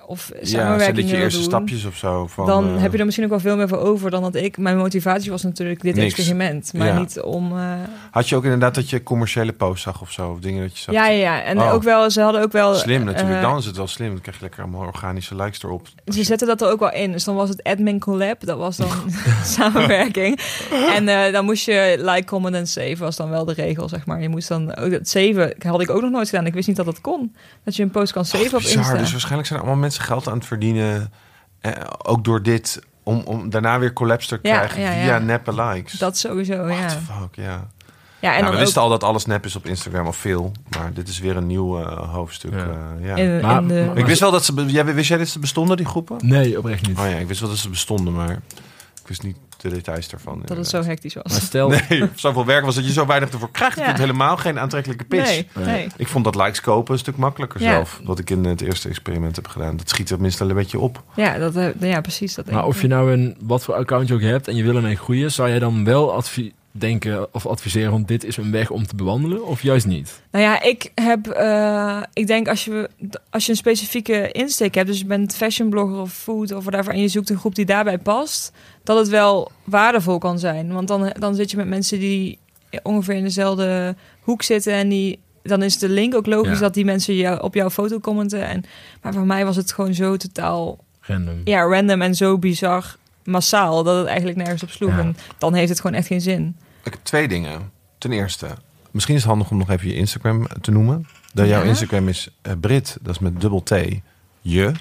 of 0.07 0.32
Ja, 0.39 0.45
samenwerking 0.45 0.82
zijn 0.84 0.95
dit 0.95 1.09
je 1.09 1.17
eerste 1.17 1.39
doen, 1.39 1.49
stapjes 1.49 1.86
of 1.86 1.95
zo? 1.95 2.28
Van, 2.28 2.45
dan 2.45 2.76
eh, 2.76 2.82
heb 2.82 2.91
je 2.91 2.97
er 2.97 3.03
misschien 3.05 3.26
ook 3.26 3.32
wel 3.32 3.39
veel 3.39 3.55
meer 3.55 3.67
voor 3.67 3.78
over 3.78 4.09
dan 4.11 4.22
dat 4.22 4.36
ik. 4.36 4.57
Mijn 4.57 4.78
motivatie 4.78 5.32
was 5.32 5.43
natuurlijk 5.43 5.82
dit 5.82 5.95
Niks. 5.95 6.13
experiment, 6.13 6.74
maar 6.74 6.88
Ja. 6.88 6.99
niet 6.99 7.22
om. 7.22 7.57
eh, 7.57 7.74
Had 8.11 8.30
je 8.30 8.36
ook 8.36 8.43
inderdaad 8.43 8.76
dat 8.76 8.89
je 8.89 9.03
commerciële 9.03 9.53
posts 9.53 9.84
zag 9.84 10.01
of 10.01 10.11
zo? 10.11 10.30
Of 10.30 10.39
dingen 10.39 10.61
dat 10.61 10.78
je 10.78 10.84
zag? 10.84 10.93
ja, 10.93 11.07
ja, 11.07 11.17
ja, 11.36 11.43
en 11.43 11.59
Oh. 11.59 11.74
ook 11.74 11.84
wel. 11.84 12.09
Ze 12.11 12.22
hadden 12.22 12.41
ook 12.41 12.51
wel. 12.51 12.76
Slim 12.76 13.03
natuurlijk. 13.03 13.41
dan 13.41 13.57
is 13.57 13.65
het 13.65 13.78
wel 13.78 13.88
slim. 13.88 14.09
Dan 14.09 14.22
krijg 14.22 14.38
je 14.38 14.43
lekker 14.43 14.61
allemaal 14.63 14.86
organische 14.88 15.36
likes 15.36 15.63
erop. 15.63 15.88
Ze 16.05 16.24
zetten 16.24 16.47
dat 16.47 16.61
er 16.61 16.72
ook 16.72 16.80
wel 16.80 16.91
in. 16.93 17.11
Dus 17.11 17.24
dan 17.24 17.36
was 17.36 17.49
het 17.49 17.63
admin 17.63 17.99
collab. 17.99 18.39
Dat 18.45 18.57
was 18.57 18.78
dan 18.78 18.89
samenwerking. 19.57 20.39
En 20.95 21.32
dan 21.32 21.45
moest 21.45 21.65
je 21.65 21.95
like, 22.12 22.26
comment 22.26 22.55
en 22.55 22.68
save 22.68 22.95
was 22.97 23.16
dan 23.16 23.30
wel 23.30 23.45
de 23.45 23.53
regel, 23.53 23.89
zeg 23.89 24.05
maar. 24.05 24.22
Je 24.22 24.30
moest 24.30 24.47
dan 24.47 24.76
ook 24.76 24.91
het 24.91 25.09
saven. 25.09 25.53
Had 25.59 25.82
ik 25.82 25.89
ook 25.89 26.01
nog 26.01 26.12
nooit 26.12 26.30
gedaan. 26.30 26.45
Ik 26.45 26.53
wist 26.53 26.68
niet 26.68 26.78
dat 26.78 26.86
dat 26.86 27.01
kon. 27.01 27.36
Dat 27.64 27.76
je 27.76 27.84
een 27.84 27.91
post 27.91 28.12
kan 28.12 28.26
saven 28.26 28.57
op. 28.57 28.62
Insta. 28.62 28.97
Dus 28.97 29.12
waarschijnlijk 29.12 29.47
zijn 29.47 29.59
er 29.59 29.66
allemaal 29.66 29.82
mensen 29.82 30.03
geld 30.03 30.28
aan 30.28 30.38
het 30.38 30.45
verdienen. 30.45 31.12
Eh, 31.62 31.72
ook 32.03 32.24
door 32.24 32.43
dit. 32.43 32.80
Om, 33.03 33.22
om 33.26 33.49
daarna 33.49 33.80
weer 33.80 33.93
collabs 33.93 34.28
te 34.28 34.39
Ja, 34.41 34.57
krijgen 34.57 34.82
ja, 34.82 34.91
ja. 34.91 35.03
via 35.03 35.18
neppe 35.18 35.53
likes. 35.64 35.93
Dat 35.93 36.18
sowieso, 36.18 36.57
What 36.66 36.78
ja. 36.78 36.88
the 36.88 36.95
fuck, 37.20 37.36
ja. 37.36 37.68
Ja, 38.20 38.28
en 38.30 38.34
nou, 38.34 38.43
dan 38.43 38.53
we 38.53 38.59
wisten 38.59 38.82
ook 38.82 38.88
al 38.88 38.99
dat 38.99 39.03
alles 39.09 39.26
nep 39.26 39.45
is 39.45 39.55
op 39.55 39.66
Instagram 39.66 40.07
of 40.07 40.16
veel. 40.16 40.51
Maar 40.78 40.93
dit 40.93 41.07
is 41.07 41.20
weer 41.20 41.38
een 41.38 41.47
nieuw 41.47 41.80
eh, 41.80 42.14
hoofdstuk. 42.14 42.53
Ja. 42.53 42.68
eh, 42.99 43.05
ja. 43.07 43.16
in, 43.16 43.39
Maar- 43.41 43.62
in 43.62 43.68
de... 43.68 43.84
maar- 43.88 43.97
ik 43.97 44.05
wist 44.05 44.20
wel 44.20 44.32
dat 44.32 44.45
ze... 44.45 44.66
Jij, 44.66 44.86
wist 44.86 45.07
jij 45.07 45.18
dat 45.18 45.28
ze 45.28 45.39
bestonden, 45.39 45.78
die 45.78 45.86
groepen? 45.86 46.18
Nee, 46.22 46.57
oprecht 46.57 46.88
niet. 46.88 46.97
Oh 46.99 47.09
ja, 47.09 47.16
ik 47.16 47.28
wist 47.28 47.39
wel 47.39 47.49
dat 47.49 47.57
ze 47.57 47.70
bestonden, 47.70 48.14
maar 48.14 48.32
ik 49.01 49.07
wist 49.07 49.24
niet 49.24 49.38
de 49.62 49.70
details 49.70 50.09
daarvan. 50.09 50.41
dat 50.45 50.57
het 50.57 50.68
zo 50.68 50.84
hectisch 50.84 51.14
was. 51.14 51.32
Maar 51.32 51.41
stel, 51.41 51.70
Nee, 51.89 52.09
zoveel 52.16 52.45
werk 52.45 52.66
was 52.66 52.76
dat 52.76 52.86
je 52.86 52.91
zo 52.91 53.05
weinig 53.05 53.30
ervoor 53.32 53.51
krijgt. 53.51 53.74
Ik 53.78 53.80
Ja. 53.80 53.86
vind 53.86 53.97
het 53.97 54.07
helemaal 54.07 54.38
geen 54.38 54.59
aantrekkelijke 54.59 55.03
pitch. 55.03 55.30
Nee, 55.30 55.47
nee. 55.66 55.88
Ik 55.97 56.07
vond 56.07 56.24
dat 56.24 56.36
likes 56.36 56.62
kopen 56.62 56.93
een 56.93 56.99
stuk 56.99 57.18
makkelijker 57.18 57.62
Ja. 57.62 57.72
zelf. 57.72 57.99
Wat 58.03 58.20
ik 58.20 58.30
in 58.30 58.43
het 58.45 58.62
eerste 58.62 58.89
experiment 58.89 59.36
heb 59.36 59.47
gedaan. 59.47 59.78
Dat 59.78 59.89
schiet 59.89 60.07
tenminste 60.07 60.43
een 60.43 60.53
beetje 60.55 60.80
op. 60.80 61.03
Ja, 61.16 61.38
dat, 61.38 61.55
eh, 61.55 61.68
ja, 61.80 62.01
precies. 62.01 62.34
Dat 62.36 62.45
denk 62.45 62.57
maar 62.57 62.66
ik 62.68 62.74
of 62.74 62.82
je 62.82 62.88
nou 62.88 63.12
een 63.12 63.36
wat 63.41 63.64
voor 63.64 63.74
account 63.76 64.07
je 64.07 64.14
ook 64.14 64.22
hebt 64.22 64.47
en 64.47 64.55
je 64.55 64.64
wil 64.64 64.76
ermee 64.76 64.95
groeien, 64.95 65.32
zou 65.32 65.49
jij 65.49 65.59
dan 65.59 65.84
wel 65.84 66.14
advi- 66.14 66.53
denken 66.72 67.34
of 67.34 67.45
adviseren 67.45 67.91
van 67.91 68.03
dit 68.03 68.24
is 68.24 68.38
een 68.38 68.51
weg 68.51 68.69
om 68.69 68.88
te 68.88 68.95
bewandelen 68.95 69.45
of 69.45 69.61
juist 69.61 69.86
niet? 69.86 70.22
Nou 70.32 70.43
ja, 70.45 70.61
ik 70.61 70.91
heb, 70.95 71.28
eh, 71.28 72.01
ik 72.13 72.28
denk 72.28 72.47
als 72.47 72.65
je, 72.65 72.89
als 73.30 73.45
je 73.45 73.51
een 73.51 73.57
specifieke 73.57 74.32
insteek 74.32 74.76
hebt, 74.76 74.88
dus 74.88 74.99
je 74.99 75.05
bent 75.05 75.36
fashion 75.36 75.69
blogger 75.69 75.99
of 75.99 76.13
food 76.13 76.51
of 76.53 76.63
whatever, 76.63 76.93
en 76.93 76.99
je 77.01 77.07
zoekt 77.07 77.30
een 77.30 77.38
groep 77.38 77.55
die 77.55 77.65
daarbij 77.65 77.97
past, 77.97 78.51
dat 78.84 78.97
het 78.97 79.07
wel 79.09 79.51
waardevol 79.63 80.17
kan 80.17 80.39
zijn. 80.39 80.74
Want 80.74 80.88
dan, 80.88 81.13
dan 81.19 81.36
zit 81.36 81.51
je 81.51 81.57
met 81.57 81.67
mensen 81.67 81.99
die 81.99 82.39
ongeveer 82.84 83.15
in 83.15 83.24
dezelfde 83.24 83.95
hoek 84.22 84.41
zitten 84.43 84.74
en 84.74 84.89
die, 84.89 85.19
dan 85.43 85.63
is 85.63 85.78
de 85.80 85.89
link 85.89 86.15
ook 86.15 86.26
logisch 86.26 86.53
Ja. 86.53 86.59
dat 86.59 86.74
die 86.74 86.86
mensen 86.86 87.15
jou, 87.15 87.41
op 87.41 87.53
jouw 87.53 87.69
foto 87.69 87.99
commenten. 87.99 88.45
En, 88.47 88.63
maar 89.01 89.13
voor 89.13 89.26
mij 89.26 89.45
was 89.45 89.55
het 89.55 89.74
gewoon 89.74 89.93
zo 89.93 90.17
totaal 90.17 90.78
Random. 91.01 91.41
ja, 91.43 91.61
random 91.61 92.01
en 92.01 92.15
zo 92.15 92.38
bizar 92.38 92.95
massaal 93.24 93.84
dat 93.84 93.97
het 93.97 94.07
eigenlijk 94.07 94.38
nergens 94.38 94.63
op 94.63 94.69
sloeg. 94.69 94.91
Ja. 94.91 94.99
En 94.99 95.17
dan 95.38 95.53
heeft 95.53 95.69
het 95.69 95.80
gewoon 95.82 95.95
echt 95.95 96.07
geen 96.07 96.22
zin. 96.22 96.55
Ik 96.84 96.93
heb 96.93 97.03
twee 97.03 97.28
dingen. 97.28 97.72
Ten 97.97 98.11
eerste, 98.11 98.47
misschien 98.91 99.15
is 99.15 99.22
het 99.22 99.30
handig 99.30 99.51
om 99.51 99.57
nog 99.57 99.69
even 99.69 99.88
je 99.88 99.95
Instagram 99.95 100.47
te 100.61 100.72
noemen. 100.72 101.07
Dat 101.34 101.47
jouw 101.47 101.61
Ja. 101.63 101.67
Instagram 101.69 102.07
is 102.07 102.30
eh, 102.41 102.53
Brit, 102.61 102.97
dat 103.01 103.13
is 103.15 103.19
met 103.19 103.41
dubbel 103.41 103.63
T, 103.63 103.74
je, 104.41 104.72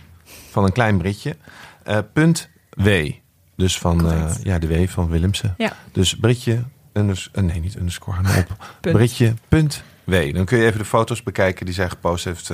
van 0.51 0.65
een 0.65 0.73
klein 0.73 0.99
Britje, 0.99 1.37
eh, 1.85 1.99
punt 2.13 2.49
W. 2.71 3.11
Dus 3.57 3.79
van 3.79 4.11
eh, 4.11 4.31
ja, 4.43 4.59
de 4.59 4.67
W 4.67 4.89
van 4.89 5.09
Willemsen. 5.09 5.55
Ja. 5.59 5.73
Dus 5.93 6.17
Britje, 6.17 6.63
unders- 6.93 7.31
nee 7.33 7.61
niet 7.61 7.77
underscore, 7.77 8.23
nou 8.23 8.39
op. 8.41 8.67
Punt. 8.81 8.97
Britje, 8.97 9.35
punt 9.49 9.83
W. 10.05 10.35
Dan 10.35 10.45
kun 10.45 10.59
je 10.59 10.65
even 10.65 10.79
de 10.79 10.85
foto's 10.85 11.23
bekijken 11.23 11.65
die 11.67 11.75
zij 11.75 11.89
gepost 11.89 12.25
heeft 12.25 12.51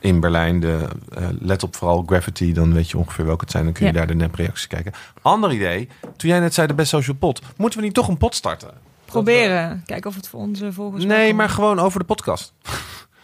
in 0.00 0.20
Berlijn. 0.20 0.60
De, 0.60 0.84
eh, 1.14 1.26
let 1.40 1.62
op 1.62 1.76
vooral 1.76 2.02
Gravity, 2.06 2.52
dan 2.52 2.72
weet 2.74 2.90
je 2.90 2.98
ongeveer 2.98 3.24
welke 3.26 3.40
het 3.44 3.50
zijn. 3.50 3.64
Dan 3.64 3.72
kun 3.72 3.86
je 3.86 3.92
Ja. 3.92 3.98
daar 3.98 4.06
de 4.06 4.14
nepreacties 4.14 4.66
kijken. 4.66 4.92
Ander 5.22 5.52
idee, 5.52 5.88
toen 6.16 6.30
jij 6.30 6.40
net 6.40 6.54
zei 6.54 6.66
de 6.66 6.74
Best 6.74 6.88
Social 6.88 7.16
Pot. 7.16 7.40
Moeten 7.56 7.78
we 7.78 7.84
niet 7.84 7.94
toch 7.94 8.08
een 8.08 8.16
pot 8.18 8.34
starten? 8.34 8.70
Proberen. 9.04 9.82
Kijken 9.86 10.10
of 10.10 10.16
het 10.16 10.28
voor 10.28 10.40
onze 10.40 10.72
volgers 10.72 11.04
Nee, 11.04 11.34
maar 11.34 11.48
gewoon 11.48 11.78
over 11.78 11.98
de 11.98 12.04
podcast. 12.06 12.52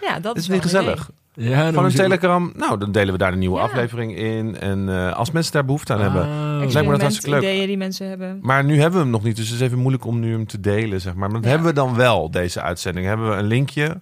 Ja, 0.00 0.20
dat 0.20 0.36
is 0.36 0.42
is 0.42 0.48
wel 0.48 0.56
niet 0.56 0.64
een 0.64 0.70
gezellig. 0.70 1.10
Ja, 1.36 1.72
Van 1.72 1.84
een 1.84 1.94
Telegram, 1.94 2.52
nou, 2.56 2.78
dan 2.78 2.92
delen 2.92 3.12
we 3.12 3.18
daar 3.18 3.32
een 3.32 3.38
nieuwe 3.38 3.56
Ja. 3.56 3.62
aflevering 3.62 4.16
in. 4.16 4.60
En 4.60 4.88
eh, 4.88 5.12
als 5.16 5.30
mensen 5.30 5.52
daar 5.52 5.64
behoefte 5.64 5.92
aan 5.92 5.98
Ah. 5.98 6.04
hebben. 6.04 6.22
hebben. 6.28 6.58
Lijkt 6.72 6.86
me 6.86 6.92
dat 6.92 7.00
hartstikke 7.00 7.30
leuk. 7.30 7.42
ideeën 7.42 7.66
die 7.66 7.76
mensen 7.76 8.08
hebben. 8.08 8.38
Maar 8.42 8.64
nu 8.64 8.74
hebben 8.80 8.98
we 8.98 9.02
hem 9.04 9.10
nog 9.12 9.22
niet, 9.22 9.36
dus 9.36 9.46
het 9.48 9.54
is 9.60 9.66
even 9.66 9.78
moeilijk 9.78 10.04
om 10.06 10.20
nu 10.20 10.32
hem 10.32 10.46
te 10.46 10.60
delen, 10.60 11.00
zeg 11.00 11.14
maar. 11.14 11.30
Maar 11.30 11.40
dat 11.40 11.44
Ja. 11.44 11.48
hebben 11.56 11.68
we 11.68 11.74
dan 11.74 11.94
wel, 11.94 12.30
deze 12.30 12.60
uitzending. 12.62 13.06
Hebben 13.06 13.30
we 13.30 13.36
een 13.36 13.46
linkje. 13.46 13.98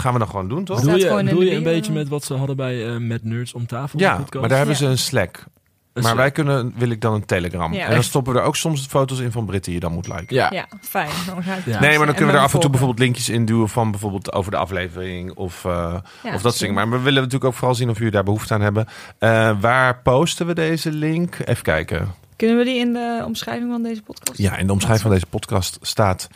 Gaan 0.00 0.12
we 0.12 0.18
dan 0.18 0.28
gewoon 0.28 0.48
doen, 0.48 0.64
toch? 0.64 0.80
Bedoel 0.80 0.96
je, 0.96 1.24
de 1.24 1.44
je 1.44 1.54
een 1.54 1.62
beetje 1.62 1.92
met 1.92 2.08
wat 2.08 2.24
ze 2.24 2.34
hadden 2.34 2.56
bij 2.56 2.86
eh 2.86 2.96
Met 2.96 3.24
Nerds 3.24 3.52
om 3.52 3.66
tafel? 3.66 3.98
Ja, 3.98 4.24
maar 4.40 4.48
daar 4.48 4.58
hebben 4.58 4.76
ze 4.76 4.86
een 4.86 4.98
Slack. 4.98 5.36
Een 5.36 6.02
Maar 6.02 6.02
Slack. 6.02 6.16
wij 6.16 6.30
kunnen, 6.30 6.72
wil 6.76 6.90
ik 6.90 7.00
dan 7.00 7.14
een 7.14 7.24
Telegram. 7.24 7.72
Ja. 7.72 7.80
en 7.82 7.88
dan 7.88 7.96
Echt? 7.96 8.06
stoppen 8.06 8.32
we 8.32 8.38
er 8.38 8.44
ook 8.44 8.56
soms 8.56 8.86
foto's 8.86 9.18
in 9.18 9.32
van 9.32 9.46
Brit 9.46 9.64
die 9.64 9.74
je 9.74 9.80
dan 9.80 9.92
moet 9.92 10.08
liken. 10.08 10.36
Ja. 10.36 10.50
Ja, 10.50 10.66
fijn. 10.80 11.10
Dan 11.26 11.42
ga 11.42 11.54
ik 11.54 11.64
Ja. 11.64 11.80
Nee, 11.80 11.88
maar 11.88 11.98
dan 11.98 12.08
en 12.08 12.14
kunnen 12.14 12.34
we 12.34 12.40
er 12.40 12.46
af 12.46 12.54
en 12.54 12.60
toe 12.60 12.70
bijvoorbeeld 12.70 13.00
linkjes 13.00 13.28
in 13.28 13.44
duwen 13.44 13.68
van 13.68 13.90
bijvoorbeeld 13.90 14.32
over 14.32 14.50
de 14.50 14.56
aflevering 14.56 15.34
of, 15.34 15.64
eh, 15.64 15.94
Ja, 16.22 16.34
of 16.34 16.42
dat 16.42 16.58
dingen. 16.58 16.74
Maar 16.74 16.90
we 16.90 16.98
willen 16.98 17.14
natuurlijk 17.22 17.44
ook 17.44 17.54
vooral 17.54 17.74
zien 17.74 17.90
of 17.90 17.96
jullie 17.96 18.12
daar 18.12 18.24
behoefte 18.24 18.54
aan 18.54 18.60
hebben. 18.60 18.86
Eh, 19.18 19.60
waar 19.60 20.00
posten 20.02 20.46
we 20.46 20.54
deze 20.54 20.92
link? 20.92 21.36
Even 21.44 21.62
kijken. 21.62 22.14
Kunnen 22.36 22.56
we 22.58 22.64
die 22.64 22.78
in 22.78 22.92
de 22.92 23.22
omschrijving 23.26 23.70
van 23.70 23.82
deze 23.82 24.02
podcast? 24.02 24.38
Ja, 24.38 24.56
in 24.56 24.66
de 24.66 24.72
omschrijving 24.72 25.02
van 25.02 25.12
deze 25.14 25.26
podcast 25.26 25.78
staat 25.80 26.28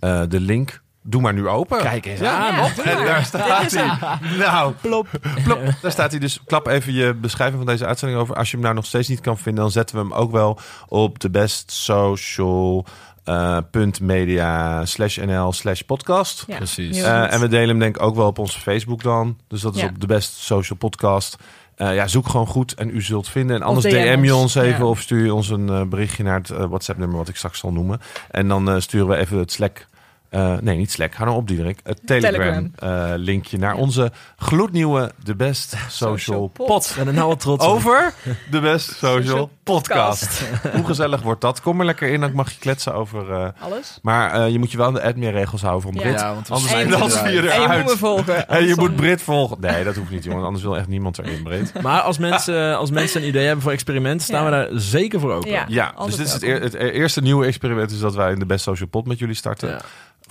eh, 0.00 0.22
de 0.28 0.40
link. 0.40 0.81
Doe 1.04 1.20
maar 1.20 1.32
nu 1.32 1.48
open. 1.48 1.78
Kijk 1.78 2.06
eens 2.06 2.20
Ja, 2.20 2.36
aan. 2.50 2.54
Ja, 2.54 2.82
En 2.84 3.04
daar 3.04 3.16
Dit 3.18 3.26
staat 3.26 3.64
is 3.64 3.72
hij. 3.74 3.98
Nou, 4.38 4.72
Plop. 4.80 5.06
plop. 5.44 5.60
Daar 5.82 5.90
staat 5.92 6.10
hij 6.10 6.20
dus. 6.20 6.40
Klap 6.46 6.66
even 6.66 6.92
je 6.92 7.14
beschrijving 7.14 7.58
van 7.58 7.66
deze 7.72 7.86
uitzending 7.86 8.20
over. 8.20 8.34
Als 8.36 8.48
je 8.50 8.54
hem 8.56 8.64
nou 8.64 8.74
nog 8.76 8.86
steeds 8.86 9.08
niet 9.08 9.20
kan 9.20 9.38
vinden, 9.38 9.62
dan 9.62 9.72
zetten 9.72 9.96
we 9.96 10.02
hem 10.02 10.12
ook 10.12 10.30
wel 10.30 10.58
op 10.88 11.18
de 11.18 11.30
best 11.30 11.70
social 11.72 12.84
eh, 13.24 13.58
punt 13.70 14.00
media 14.00 14.84
slash 14.84 15.16
nl 15.18 15.52
slash 15.52 15.80
podcast. 15.80 16.44
Ja, 16.46 16.56
Precies. 16.56 17.00
Eh, 17.02 17.32
en 17.32 17.40
we 17.40 17.48
delen 17.48 17.68
hem 17.68 17.78
denk 17.78 17.96
ik 17.96 18.02
ook 18.02 18.14
wel 18.16 18.26
op 18.26 18.38
onze 18.38 18.60
Facebook 18.60 19.02
dan. 19.02 19.38
Dus 19.48 19.60
dat 19.60 19.74
is 19.74 19.80
Ja. 19.80 19.86
op 19.88 20.00
de 20.00 20.06
best 20.06 20.32
social 20.36 20.78
podcast. 20.78 21.36
Eh, 21.76 21.94
ja, 21.94 22.06
zoek 22.06 22.28
gewoon 22.28 22.46
goed 22.46 22.74
en 22.74 22.90
u 22.96 23.02
zult 23.02 23.28
vinden. 23.28 23.56
En 23.56 23.62
anders 23.62 23.86
DM 23.86 24.16
DM 24.16 24.24
je 24.24 24.34
ons. 24.34 24.54
even 24.54 24.78
Ja. 24.78 24.84
of 24.84 25.00
stuur 25.00 25.24
je 25.24 25.34
ons 25.34 25.48
een 25.50 25.88
berichtje 25.88 26.22
naar 26.22 26.38
het 26.38 26.50
eh, 26.50 26.64
WhatsApp-nummer 26.64 27.16
wat 27.18 27.28
ik 27.28 27.36
straks 27.36 27.58
zal 27.58 27.72
noemen. 27.72 28.00
En 28.30 28.48
dan 28.48 28.82
sturen 28.82 29.08
we 29.08 29.16
even 29.16 29.38
het 29.38 29.52
Slack. 29.52 29.86
Eh, 30.32 30.54
nee, 30.60 30.76
niet 30.76 30.90
Slack. 30.90 31.14
Ga 31.14 31.24
nou 31.24 31.36
op, 31.36 31.48
Diederik. 31.48 31.80
Het 31.84 32.00
Telegram-linkje 32.06 33.58
naar 33.58 33.74
Ja. 33.74 33.80
onze 33.80 34.12
gloednieuwe 34.36 35.10
The 35.24 35.34
Best 35.36 35.68
Social, 35.88 35.88
Social 36.18 36.46
Pod. 36.46 36.96
Er 36.98 37.12
nou 37.12 37.28
al 37.30 37.36
trots. 37.36 37.66
Over 37.66 38.12
de 38.50 38.60
Best 38.60 38.88
Social, 38.90 39.22
Social 39.22 39.50
Podcast. 39.62 40.42
Hoe 40.74 40.84
gezellig 40.84 41.22
wordt 41.22 41.40
dat? 41.40 41.60
Kom 41.60 41.78
er 41.80 41.84
lekker 41.86 42.08
in, 42.08 42.20
dan 42.20 42.32
mag 42.32 42.50
je 42.52 42.58
kletsen 42.58 42.94
over... 42.94 43.32
eh, 43.32 43.48
Alles. 43.60 43.98
maar 44.02 44.32
eh, 44.32 44.50
je 44.52 44.58
moet 44.58 44.70
je 44.70 44.76
wel 44.76 44.86
aan 44.86 44.94
de 44.94 45.02
admin-regels 45.02 45.62
houden 45.62 45.82
van 45.82 45.94
Ja. 45.94 46.00
Brit. 46.00 46.20
Ja, 46.20 46.34
want 46.34 46.48
we 46.48 46.54
Anders 46.54 46.72
En 46.72 46.78
je 46.78 46.86
zijn 46.88 47.00
dan 47.00 47.10
eruit. 47.10 47.26
zie 47.26 47.42
je 47.42 47.50
En 47.50 47.60
je 47.60 47.82
moet 47.82 47.92
me 47.92 47.98
volgen. 47.98 48.48
En 48.48 48.66
je 48.66 48.74
moet 48.76 48.96
Brit 48.96 49.22
volgen. 49.22 49.56
Nee, 49.60 49.84
dat 49.84 49.96
hoeft 49.96 50.10
niet, 50.10 50.24
jongen. 50.24 50.44
Anders 50.44 50.64
wil 50.64 50.76
echt 50.76 50.88
niemand 50.88 51.18
erin, 51.18 51.42
Brit. 51.42 51.82
Maar 51.82 52.00
als 52.00 52.18
mensen, 52.18 52.76
als 52.78 52.90
mensen 52.90 53.22
een 53.22 53.28
idee 53.28 53.44
hebben 53.44 53.62
voor 53.62 53.72
experimenten, 53.72 54.26
staan 54.26 54.44
Ja. 54.44 54.50
we 54.50 54.56
daar 54.70 54.80
zeker 54.80 55.20
voor 55.20 55.32
open. 55.32 55.50
Ja. 55.50 55.64
Ja, 55.68 55.94
dus 56.04 56.16
dit 56.16 56.26
is 56.26 56.32
het 56.32 56.42
e- 56.74 56.90
eerste 56.90 57.20
nieuwe 57.20 57.46
experiment 57.46 57.90
is 57.90 57.98
dat 57.98 58.14
wij 58.14 58.32
in 58.32 58.38
de 58.38 58.46
Best 58.46 58.64
Social 58.64 58.88
Pod 58.88 59.06
met 59.06 59.18
jullie 59.18 59.34
starten. 59.34 59.80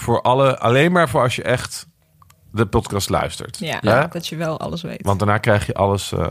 Voor 0.02 0.22
alle, 0.22 0.58
alleen 0.60 0.92
maar 0.92 1.10
voor 1.10 1.22
als 1.22 1.36
je 1.36 1.44
echt 1.44 1.88
de 2.52 2.66
podcast 2.66 3.10
luistert. 3.10 3.58
Ja, 3.60 3.78
Ja? 3.82 4.08
dat 4.08 4.28
je 4.28 4.36
wel 4.36 4.60
alles 4.60 4.82
weet. 4.82 5.02
Want 5.06 5.20
daarna 5.20 5.38
krijg 5.38 5.66
je 5.66 5.74
alles, 5.74 6.12
eh, 6.12 6.28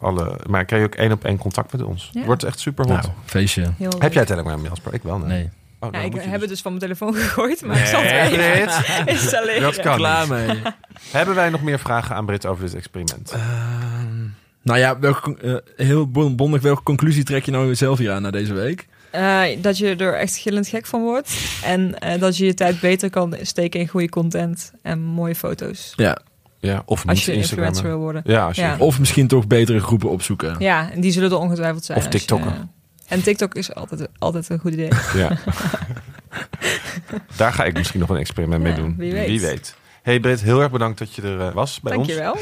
alle, 0.00 0.38
maar 0.48 0.64
krijg 0.64 0.82
je 0.82 0.88
ook 0.88 0.94
één 0.94 1.12
op 1.12 1.24
één 1.24 1.38
contact 1.38 1.72
met 1.72 1.82
ons. 1.82 2.10
Ja. 2.12 2.24
Wordt 2.24 2.42
echt 2.44 2.58
super 2.60 2.84
hot. 2.92 3.02
Nou, 3.02 3.14
feestje. 3.24 3.62
Heel 3.76 3.90
Heb 3.90 4.02
leuk. 4.02 4.12
jij 4.12 4.24
Telegram, 4.24 4.62
Jasper? 4.64 4.94
Ik 4.94 5.02
wel, 5.02 5.18
nee. 5.18 5.28
Nee. 5.28 5.44
Oh, 5.44 5.80
nou, 5.80 5.92
Ja, 5.92 5.98
dan 5.98 6.00
ik 6.06 6.12
moet 6.14 6.22
je 6.24 6.28
heb 6.28 6.40
dus- 6.40 6.40
het 6.40 6.48
dus 6.50 6.60
van 6.62 6.70
mijn 6.76 6.84
telefoon 6.84 7.14
gegooid, 7.22 7.62
maar 7.62 7.78
ik 7.78 7.86
zal 7.86 8.00
het 8.02 8.36
Nee, 8.36 8.66
installeren. 9.14 9.60
Dat 9.62 9.80
kan 9.80 9.96
Klaar 9.96 10.20
niet. 10.20 10.28
mee. 10.28 10.62
Hebben 11.10 11.34
wij 11.34 11.50
nog 11.50 11.62
meer 11.62 11.78
vragen 11.78 12.16
aan 12.16 12.26
Brit 12.26 12.46
over 12.46 12.64
dit 12.64 12.74
experiment? 12.74 13.30
Ehm, 13.30 14.24
nou 14.62 14.78
ja, 14.78 14.98
welke, 14.98 15.36
eh, 15.76 15.86
heel 15.86 16.10
bon- 16.10 16.36
bondig, 16.36 16.62
welke 16.62 16.82
conclusie 16.82 17.24
trek 17.24 17.44
je 17.44 17.50
nou 17.50 17.74
zelf 17.74 17.98
hier 17.98 18.12
aan 18.12 18.22
na 18.22 18.30
deze 18.30 18.52
week? 18.54 18.86
Eh, 19.16 19.62
dat 19.62 19.78
je 19.78 19.96
er 19.96 20.14
echt 20.14 20.36
gillend 20.36 20.68
gek 20.68 20.86
van 20.86 21.02
wordt. 21.02 21.30
En 21.64 21.98
eh, 21.98 22.20
dat 22.20 22.36
je 22.36 22.44
je 22.44 22.54
tijd 22.54 22.80
beter 22.80 23.10
kan 23.10 23.34
steken 23.42 23.80
in 23.80 23.88
goede 23.88 24.08
content 24.08 24.72
en 24.82 25.00
mooie 25.00 25.34
foto's. 25.34 25.92
Ja. 25.96 26.18
ja, 26.58 26.82
of 26.84 26.98
niet 27.00 27.08
Als 27.08 27.24
je 27.24 27.32
influencer 27.32 27.84
wil 27.84 27.98
worden. 27.98 28.22
Ja, 28.24 28.46
als 28.46 28.56
je 28.56 28.62
Ja. 28.62 28.76
Of 28.78 28.98
misschien 28.98 29.28
toch 29.28 29.46
betere 29.46 29.80
groepen 29.80 30.10
opzoeken. 30.10 30.56
Ja, 30.58 30.90
en 30.92 31.00
die 31.00 31.10
zullen 31.12 31.30
er 31.30 31.38
ongetwijfeld 31.38 31.84
zijn. 31.84 31.98
Of 31.98 32.04
je- 32.04 32.10
TikTokken. 32.10 32.70
en 33.08 33.22
TikTok 33.22 33.54
is 33.54 33.74
altijd, 33.74 34.08
altijd 34.18 34.48
een 34.48 34.58
goed 34.58 34.72
idee. 34.72 34.90
Ja. 35.14 35.30
Daar 37.36 37.52
ga 37.52 37.64
ik 37.64 37.74
misschien 37.74 38.00
nog 38.00 38.08
een 38.08 38.16
experiment 38.16 38.62
mee 38.62 38.74
doen. 38.74 38.94
wie 38.96 39.40
weet. 39.40 39.74
Hey 40.02 40.20
Britt, 40.20 40.42
heel 40.42 40.60
erg 40.60 40.70
bedankt 40.70 40.98
dat 40.98 41.14
je 41.14 41.22
er 41.22 41.40
eh, 41.40 41.52
was 41.54 41.80
bij 41.80 41.96
ons. 41.96 42.06
Dankjewel. 42.06 42.36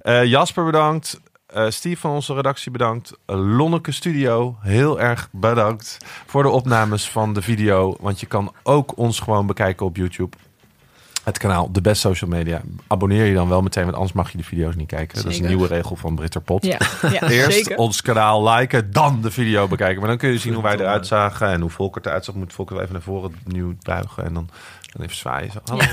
Eh 0.00 0.24
Jasper 0.24 0.64
bedankt. 0.64 1.20
Eh 1.54 1.66
Steve 1.68 2.00
van 2.00 2.10
onze 2.10 2.34
redactie 2.34 2.70
bedankt. 2.70 3.12
Eh, 3.26 3.56
Lonneke 3.56 3.92
Studio, 3.92 4.56
heel 4.60 5.00
erg 5.00 5.28
bedankt 5.32 5.98
voor 6.26 6.42
de 6.42 6.48
opnames 6.48 7.10
van 7.10 7.32
de 7.32 7.42
video. 7.42 7.96
Want 8.00 8.20
je 8.20 8.26
kan 8.26 8.52
ook 8.62 8.96
ons 8.96 9.20
gewoon 9.20 9.46
bekijken 9.46 9.86
op 9.86 9.96
YouTube. 9.96 10.36
Het 11.24 11.38
kanaal 11.38 11.72
De 11.72 11.80
Best 11.80 12.00
Social 12.00 12.30
Media. 12.30 12.60
Abonneer 12.86 13.24
je 13.24 13.34
dan 13.34 13.48
wel 13.48 13.62
meteen, 13.62 13.84
want 13.84 13.94
anders 13.94 14.12
mag 14.12 14.30
je 14.30 14.38
de 14.38 14.44
video's 14.44 14.74
niet 14.74 14.86
kijken. 14.86 15.22
Dat 15.22 15.32
is 15.32 15.38
een 15.38 15.46
nieuwe 15.46 15.66
regel 15.66 15.96
van 15.96 16.14
Britterpot. 16.14 16.64
Ja, 16.66 16.78
ja 17.10 17.28
Eerst 17.28 17.52
zeker. 17.52 17.76
ons 17.76 18.02
kanaal 18.02 18.48
liken, 18.48 18.92
dan 18.92 19.22
de 19.22 19.30
video 19.30 19.68
bekijken. 19.68 19.98
Maar 19.98 20.08
dan 20.08 20.18
kun 20.18 20.30
je 20.30 20.38
zien 20.38 20.54
hoe 20.54 20.62
wij 20.62 20.74
eruit 20.76 21.06
zagen 21.06 21.48
en 21.48 21.60
hoe 21.60 21.70
Volker 21.70 22.02
eruit 22.06 22.24
zag. 22.24 22.34
Moet 22.34 22.52
Volker 22.52 22.74
wel 22.74 22.82
even 22.82 22.94
naar 22.94 23.04
voren 23.04 23.34
nieuw 23.44 23.74
buigen 23.82 24.24
en 24.24 24.34
dan, 24.34 24.48
dan 24.94 25.04
even 25.04 25.16
zwaaien. 25.16 25.50
Zo. 25.50 25.58
Hallo. 25.64 25.82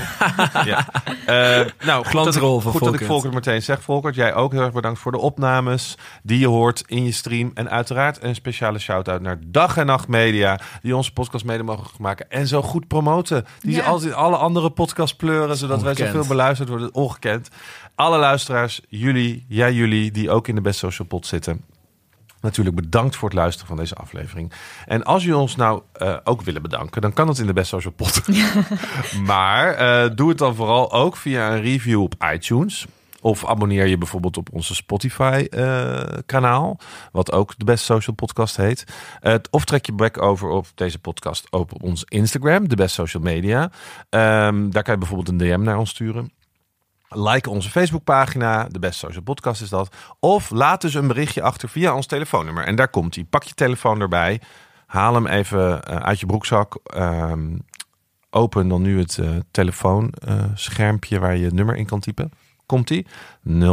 Ja. 0.64 0.86
Eh, 1.26 1.34
nou, 1.34 1.64
goed 1.64 1.86
dat, 1.86 2.04
ik, 2.04 2.06
Glansrol 2.10 2.60
van 2.60 2.72
goed 2.72 2.80
dat 2.80 2.92
ik 2.94 2.98
Volkert. 2.98 3.06
Volker 3.06 3.32
meteen 3.32 3.62
zeg. 3.62 3.82
Volker, 3.82 4.12
jij 4.12 4.34
ook 4.34 4.52
heel 4.52 4.60
erg 4.62 4.72
bedankt 4.72 5.00
voor 5.00 5.12
de 5.12 5.18
opnames 5.18 5.94
die 6.22 6.38
je 6.38 6.46
hoort 6.46 6.82
in 6.86 7.04
je 7.04 7.12
stream. 7.12 7.50
En 7.54 7.70
uiteraard 7.70 8.22
een 8.22 8.34
speciale 8.34 8.78
shout-out 8.78 9.20
naar 9.20 9.38
Dag 9.46 9.76
en 9.76 9.86
Nacht 9.86 10.08
Media, 10.08 10.60
die 10.82 10.96
onze 10.96 11.12
podcast 11.12 11.44
mede 11.44 11.62
mogen 11.62 11.86
maken. 11.98 12.30
En 12.30 12.46
zo 12.46 12.62
goed 12.62 12.88
promoten. 12.88 13.46
Die 13.60 13.74
ze 13.74 13.80
Ja. 13.80 13.86
altijd 13.86 14.12
alle 14.12 14.36
andere 14.36 14.70
podcasts 14.70 15.16
pleuren, 15.16 15.56
zodat 15.56 15.80
wij 15.82 15.90
Ongekend. 15.90 16.14
zoveel 16.14 16.28
beluisterd 16.28 16.68
worden. 16.68 16.94
Ongekend. 16.94 17.48
Alle 17.94 18.18
luisteraars, 18.18 18.80
jullie, 18.88 19.44
jij 19.48 19.72
jullie, 19.72 20.10
die 20.10 20.30
ook 20.30 20.48
in 20.48 20.54
de 20.54 20.60
Best 20.60 20.78
Social 20.78 21.08
Pod 21.08 21.26
zitten. 21.26 21.64
Natuurlijk 22.42 22.76
bedankt 22.76 23.16
voor 23.16 23.28
het 23.28 23.38
luisteren 23.38 23.68
van 23.68 23.76
deze 23.76 23.94
aflevering. 23.94 24.52
En 24.86 25.04
als 25.04 25.22
jullie 25.22 25.38
ons 25.38 25.56
nou 25.56 25.82
eh, 25.92 26.16
ook 26.24 26.42
willen 26.42 26.62
bedanken, 26.62 27.02
dan 27.02 27.12
kan 27.12 27.28
het 27.28 27.38
in 27.38 27.46
de 27.46 27.52
Best 27.52 27.68
Social 27.68 27.92
Pod. 27.92 28.22
maar 29.26 29.74
eh, 29.74 30.10
doe 30.14 30.28
het 30.28 30.38
dan 30.38 30.54
vooral 30.54 30.92
ook 30.92 31.16
via 31.16 31.52
een 31.52 31.62
review 31.62 32.02
op 32.02 32.14
iTunes. 32.32 32.86
Of 33.20 33.46
abonneer 33.46 33.86
je 33.86 33.98
bijvoorbeeld 33.98 34.36
op 34.36 34.48
onze 34.52 34.74
Spotify-kanaal, 34.74 36.78
wat 37.12 37.32
ook 37.32 37.54
de 37.56 37.64
Best 37.64 37.84
Social 37.84 38.16
Podcast 38.16 38.56
heet. 38.56 38.84
Eh, 39.20 39.34
of 39.50 39.64
trek 39.64 39.86
je 39.86 39.92
back 39.92 40.22
over 40.22 40.48
op 40.48 40.66
deze 40.74 40.98
podcast 40.98 41.46
ook 41.50 41.72
op 41.72 41.82
ons 41.82 42.04
Instagram, 42.04 42.68
de 42.68 42.76
Best 42.76 42.94
Social 42.94 43.22
Media. 43.22 43.70
Ehm, 44.08 44.70
daar 44.70 44.82
kan 44.82 44.92
je 44.92 44.98
bijvoorbeeld 44.98 45.28
een 45.28 45.36
DM 45.36 45.62
naar 45.62 45.78
ons 45.78 45.90
sturen. 45.90 46.32
Like 47.14 47.50
onze 47.50 47.70
Facebookpagina, 47.70 48.66
de 48.68 48.78
Best 48.78 48.98
Social 48.98 49.22
Podcast 49.22 49.62
is 49.62 49.68
dat. 49.68 49.94
Of 50.20 50.50
laat 50.50 50.80
dus 50.80 50.94
een 50.94 51.06
berichtje 51.06 51.42
achter 51.42 51.68
via 51.68 51.94
ons 51.94 52.06
telefoonnummer. 52.06 52.64
En 52.64 52.76
daar 52.76 52.88
komt 52.88 53.14
hij. 53.14 53.24
Pak 53.24 53.42
je 53.42 53.54
telefoon 53.54 54.00
erbij. 54.00 54.40
Haal 54.86 55.14
hem 55.14 55.26
even 55.26 55.82
eh, 55.82 55.96
uit 55.96 56.20
je 56.20 56.26
broekzak. 56.26 56.74
Ehm, 56.84 57.56
open 58.30 58.68
dan 58.68 58.82
nu 58.82 58.98
het 58.98 59.18
telefoonschermpje 59.50 61.18
waar 61.18 61.36
je 61.36 61.44
het 61.44 61.54
nummer 61.54 61.76
in 61.76 61.86
kan 61.86 62.00
typen. 62.00 62.30
Komt 62.66 62.90
ie? 62.90 63.06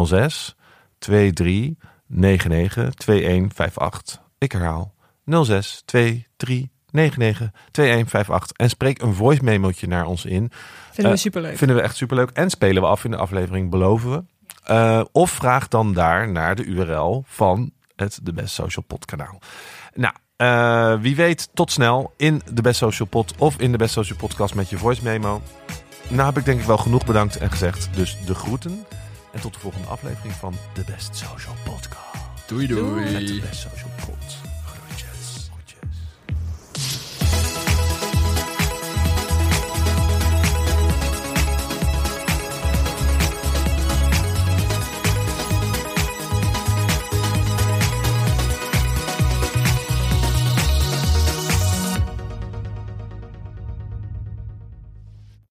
06 0.06 0.56
23 0.98 1.88
99 2.06 2.94
2158. 2.94 4.22
Ik 4.38 4.52
herhaal 4.52 4.94
06 5.26 5.82
23 5.86 6.68
99 6.92 7.52
2158. 7.72 8.58
En 8.58 8.70
spreek 8.70 9.02
een 9.02 9.14
voice 9.14 9.44
memootje 9.44 9.88
naar 9.88 10.06
ons 10.06 10.26
in. 10.26 10.52
Vinden 10.92 11.12
we 11.14 11.18
Eh, 11.18 11.24
superleuk. 11.24 11.58
Vinden 11.58 11.76
we 11.76 11.82
echt 11.82 11.96
superleuk. 11.96 12.30
En 12.30 12.50
spelen 12.50 12.82
we 12.82 12.88
af 12.88 13.04
in 13.04 13.12
de 13.12 13.18
aflevering, 13.18 13.70
beloven 13.70 14.12
we. 14.12 14.24
Eh, 14.64 15.02
of 15.12 15.32
vraag 15.32 15.68
dan 15.68 15.94
daar 15.94 16.32
naar 16.32 16.56
de 16.56 16.64
URL 16.64 17.24
van 17.28 17.72
het 17.96 18.20
The 18.24 18.34
Best 18.34 18.54
Social 18.54 18.84
Pod 18.88 19.06
kanaal. 19.06 19.40
Nou, 19.94 20.14
eh, 20.36 21.02
wie 21.02 21.16
weet 21.16 21.50
tot 21.54 21.72
snel 21.72 22.14
in 22.18 22.42
de 22.54 22.62
Best 22.62 22.78
Social 22.78 23.08
Pod 23.08 23.34
of 23.38 23.58
in 23.58 23.72
de 23.72 23.78
Best 23.78 23.94
Social 23.94 24.18
Podcast 24.18 24.56
met 24.56 24.70
je 24.70 24.78
voice 24.78 25.04
memo. 25.04 25.42
nou 26.08 26.26
heb 26.26 26.38
ik 26.38 26.46
denk 26.46 26.60
ik 26.60 26.66
wel 26.66 26.78
genoeg 26.78 27.06
bedankt 27.06 27.38
en 27.38 27.52
gezegd. 27.52 27.90
Dus 27.96 28.18
de 28.26 28.36
groeten. 28.36 28.86
En 29.34 29.42
tot 29.42 29.54
de 29.54 29.60
volgende 29.60 29.88
aflevering 29.88 30.34
van 30.34 30.54
The 30.74 30.84
Best 30.86 31.16
Social 31.16 31.56
Podcast. 31.64 31.98
Doei 32.48 32.68
doei. 32.68 33.12
Met 33.12 33.28
de 33.28 33.40
Best 33.50 33.62
Social 33.62 33.90
Podcast. 33.96 34.18